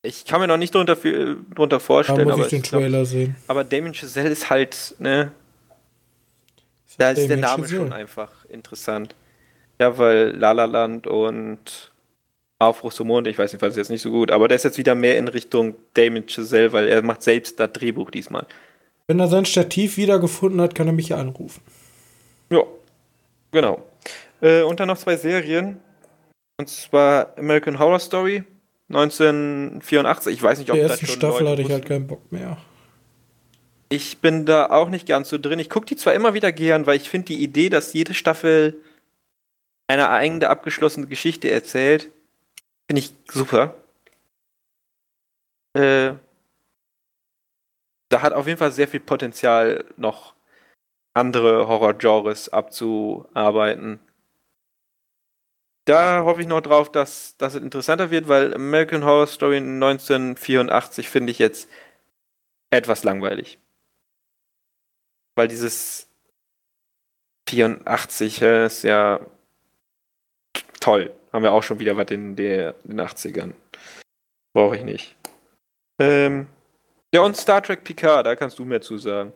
[0.09, 2.27] ich kann mir noch nicht drunter, drunter vorstellen.
[2.27, 3.37] Da muss ich den Trailer glaub, sehen.
[3.47, 5.33] Aber Damien Chazelle ist halt, ne?
[6.97, 7.83] Da ist der Name Chazelle.
[7.83, 9.15] schon einfach interessant.
[9.79, 11.93] Ja, weil La La Land und
[12.59, 14.79] Aufbruch zum Mond, ich weiß nicht, falls jetzt nicht so gut, aber der ist jetzt
[14.79, 18.47] wieder mehr in Richtung Damon Chazelle, weil er macht selbst das Drehbuch diesmal.
[19.07, 21.63] Wenn er sein Stativ wiedergefunden hat, kann er mich ja anrufen.
[22.51, 22.63] Ja,
[23.53, 23.85] genau.
[24.41, 25.81] Äh, und dann noch zwei Serien.
[26.59, 28.43] Und zwar American Horror Story
[28.89, 30.35] 1984.
[30.35, 32.57] Ich weiß nicht, ob Der das ersten Staffel Leute hatte ich halt keinen Bock mehr.
[33.91, 35.59] Ich bin da auch nicht ganz so drin.
[35.59, 38.77] Ich gucke die zwar immer wieder gern, weil ich finde die Idee, dass jede Staffel
[39.87, 42.11] eine eigene abgeschlossene Geschichte erzählt,
[42.87, 43.75] finde ich super.
[45.75, 46.13] Äh,
[48.11, 50.35] da hat auf jeden Fall sehr viel Potenzial, noch
[51.15, 54.01] andere Horror-Genres abzuarbeiten.
[55.89, 61.09] Da hoffe ich noch drauf, dass, dass es interessanter wird, weil American Horror Story 1984
[61.09, 61.67] finde ich jetzt
[62.69, 63.59] etwas langweilig.
[65.35, 66.07] Weil dieses
[67.49, 69.19] 84 äh, ist ja
[70.79, 71.11] toll.
[71.33, 73.55] Haben wir auch schon wieder was in der, den 80ern.
[74.53, 75.17] Brauche ich nicht.
[75.99, 76.49] Ähm,
[77.15, 79.33] ja, und Star Trek Picard, da kannst du mehr zu sagen.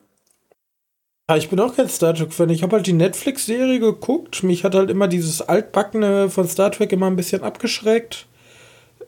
[1.32, 2.50] Ja, ich bin auch kein Star Trek-Fan.
[2.50, 4.42] Ich habe halt die Netflix-Serie geguckt.
[4.42, 8.26] Mich hat halt immer dieses Altbackene von Star Trek immer ein bisschen abgeschreckt.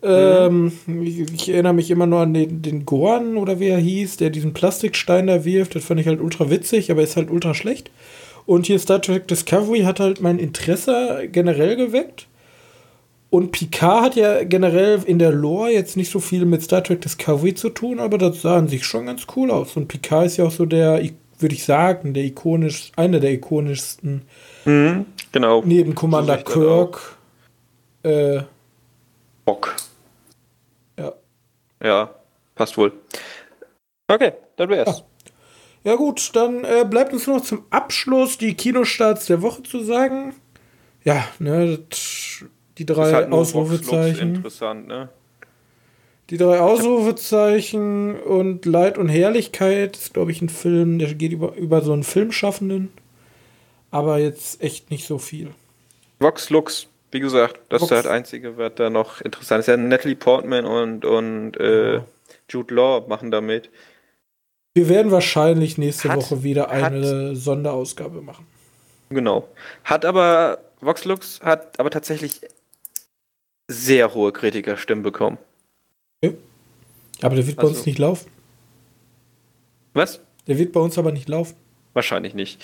[0.02, 0.72] Ähm,
[1.02, 4.30] ich, ich erinnere mich immer nur an den, den Gorn oder wie er hieß, der
[4.30, 5.74] diesen Plastikstein da wirft.
[5.74, 7.90] Das fand ich halt ultra witzig, aber ist halt ultra schlecht.
[8.46, 12.26] Und hier Star Trek Discovery hat halt mein Interesse generell geweckt.
[13.28, 17.02] Und Picard hat ja generell in der Lore jetzt nicht so viel mit Star Trek
[17.02, 19.76] Discovery zu tun, aber das sah an sich schon ganz cool aus.
[19.76, 21.02] Und Picard ist ja auch so der,
[21.38, 24.22] würde ich sagen, der ikonisch, einer der ikonischsten
[24.64, 25.62] Mhm, genau.
[25.64, 27.16] neben Commander So das Kirk.
[28.02, 28.42] Äh,
[29.44, 29.74] Bock.
[30.98, 31.12] ja.
[31.82, 32.14] Ja,
[32.54, 32.92] passt wohl.
[34.08, 35.04] Okay, das wär's.
[35.84, 40.34] Ja gut, dann äh, bleibt uns noch zum Abschluss die Kinostarts der Woche zu sagen.
[41.04, 42.44] Ja, ne, das,
[42.78, 44.36] die drei Ist halt Ausrufezeichen.
[44.36, 45.10] interessant, ne?
[46.30, 51.54] Die drei Ausrufezeichen und Leid und Herrlichkeit ist, glaube ich, ein Film, der geht über,
[51.54, 52.92] über so einen Filmschaffenden.
[53.90, 55.50] Aber jetzt echt nicht so viel.
[56.18, 59.66] Vox Lux, wie gesagt, das Vox- ist das Einzige, was da noch interessant ist.
[59.66, 62.04] Ja, Natalie Portman und, und äh, Ja.
[62.50, 63.70] Jude Law machen da mit.
[64.74, 68.46] Wir werden wahrscheinlich nächste Hat- Woche wieder hat- eine Sonderausgabe machen.
[69.10, 69.46] Genau.
[69.84, 72.40] Hat aber, Vox Lux hat aber tatsächlich
[73.68, 75.38] sehr hohe Kritikerstimmen bekommen.
[77.22, 78.30] Aber der wird bei Also- uns nicht laufen.
[79.92, 80.20] Was?
[80.46, 81.54] Der wird bei uns aber nicht laufen.
[81.92, 82.62] Wahrscheinlich nicht.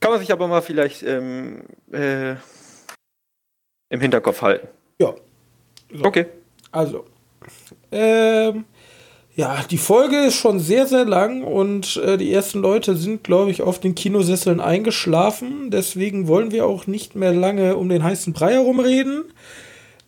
[0.00, 1.62] Kann man sich aber mal vielleicht ähm,
[1.92, 2.32] äh,
[3.90, 4.68] im Hinterkopf halten.
[5.00, 5.14] Ja.
[5.92, 6.04] So.
[6.04, 6.26] Okay.
[6.72, 7.04] Also,
[7.90, 8.64] ähm,
[9.34, 13.50] ja, die Folge ist schon sehr, sehr lang und äh, die ersten Leute sind, glaube
[13.50, 15.70] ich, auf den Kinosesseln eingeschlafen.
[15.70, 19.24] Deswegen wollen wir auch nicht mehr lange um den heißen Brei herumreden.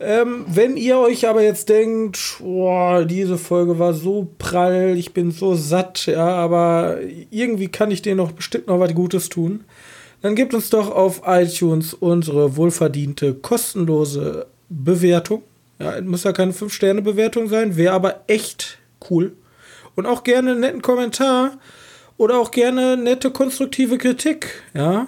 [0.04, 5.30] Ähm, wenn ihr euch aber jetzt denkt, boah, diese Folge war so prall, ich bin
[5.30, 6.98] so satt, ja, aber
[7.30, 9.62] irgendwie kann ich denen noch bestimmt noch was Gutes tun,
[10.20, 15.42] dann gebt uns doch auf iTunes unsere wohlverdiente kostenlose Bewertung.
[15.78, 19.34] Ja, es muss ja keine 5-Sterne-Bewertung sein, wäre aber echt cool.
[19.94, 21.58] Und auch gerne einen netten Kommentar
[22.16, 25.06] oder auch gerne nette konstruktive Kritik, ja.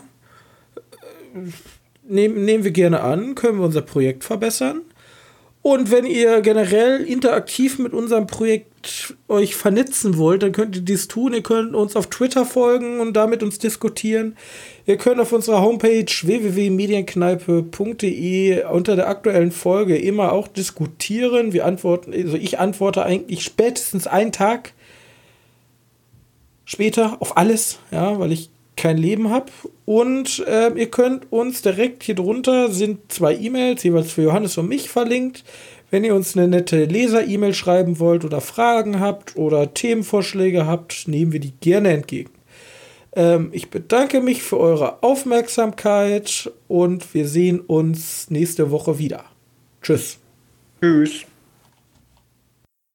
[2.07, 4.83] Nehmen, nehmen wir gerne an, können wir unser Projekt verbessern.
[5.65, 11.09] Und wenn ihr generell interaktiv mit unserem Projekt euch vernetzen wollt, dann könnt ihr dies
[11.09, 11.33] tun.
[11.33, 14.37] Ihr könnt uns auf Twitter folgen und damit uns diskutieren.
[14.85, 21.55] Ihr könnt auf unserer Homepage www.medienkneipe.de unter der aktuellen Folge immer auch diskutieren.
[21.55, 24.75] Wir antworten, also ich antworte eigentlich spätestens einen Tag
[26.67, 29.53] später auf alles, ja, weil ich kein Leben habe.
[29.85, 34.69] Und äh, ihr könnt uns direkt hier drunter sind zwei E-Mails, jeweils für Johannes und
[34.69, 35.45] mich verlinkt.
[35.91, 41.33] Wenn ihr uns eine nette Leser-E-Mail schreiben wollt oder Fragen habt oder Themenvorschläge habt, nehmen
[41.33, 42.31] wir die gerne entgegen.
[43.15, 49.25] Ähm, ich bedanke mich für eure Aufmerksamkeit und wir sehen uns nächste Woche wieder.
[49.83, 50.19] Tschüss.
[50.81, 51.27] Tschüss.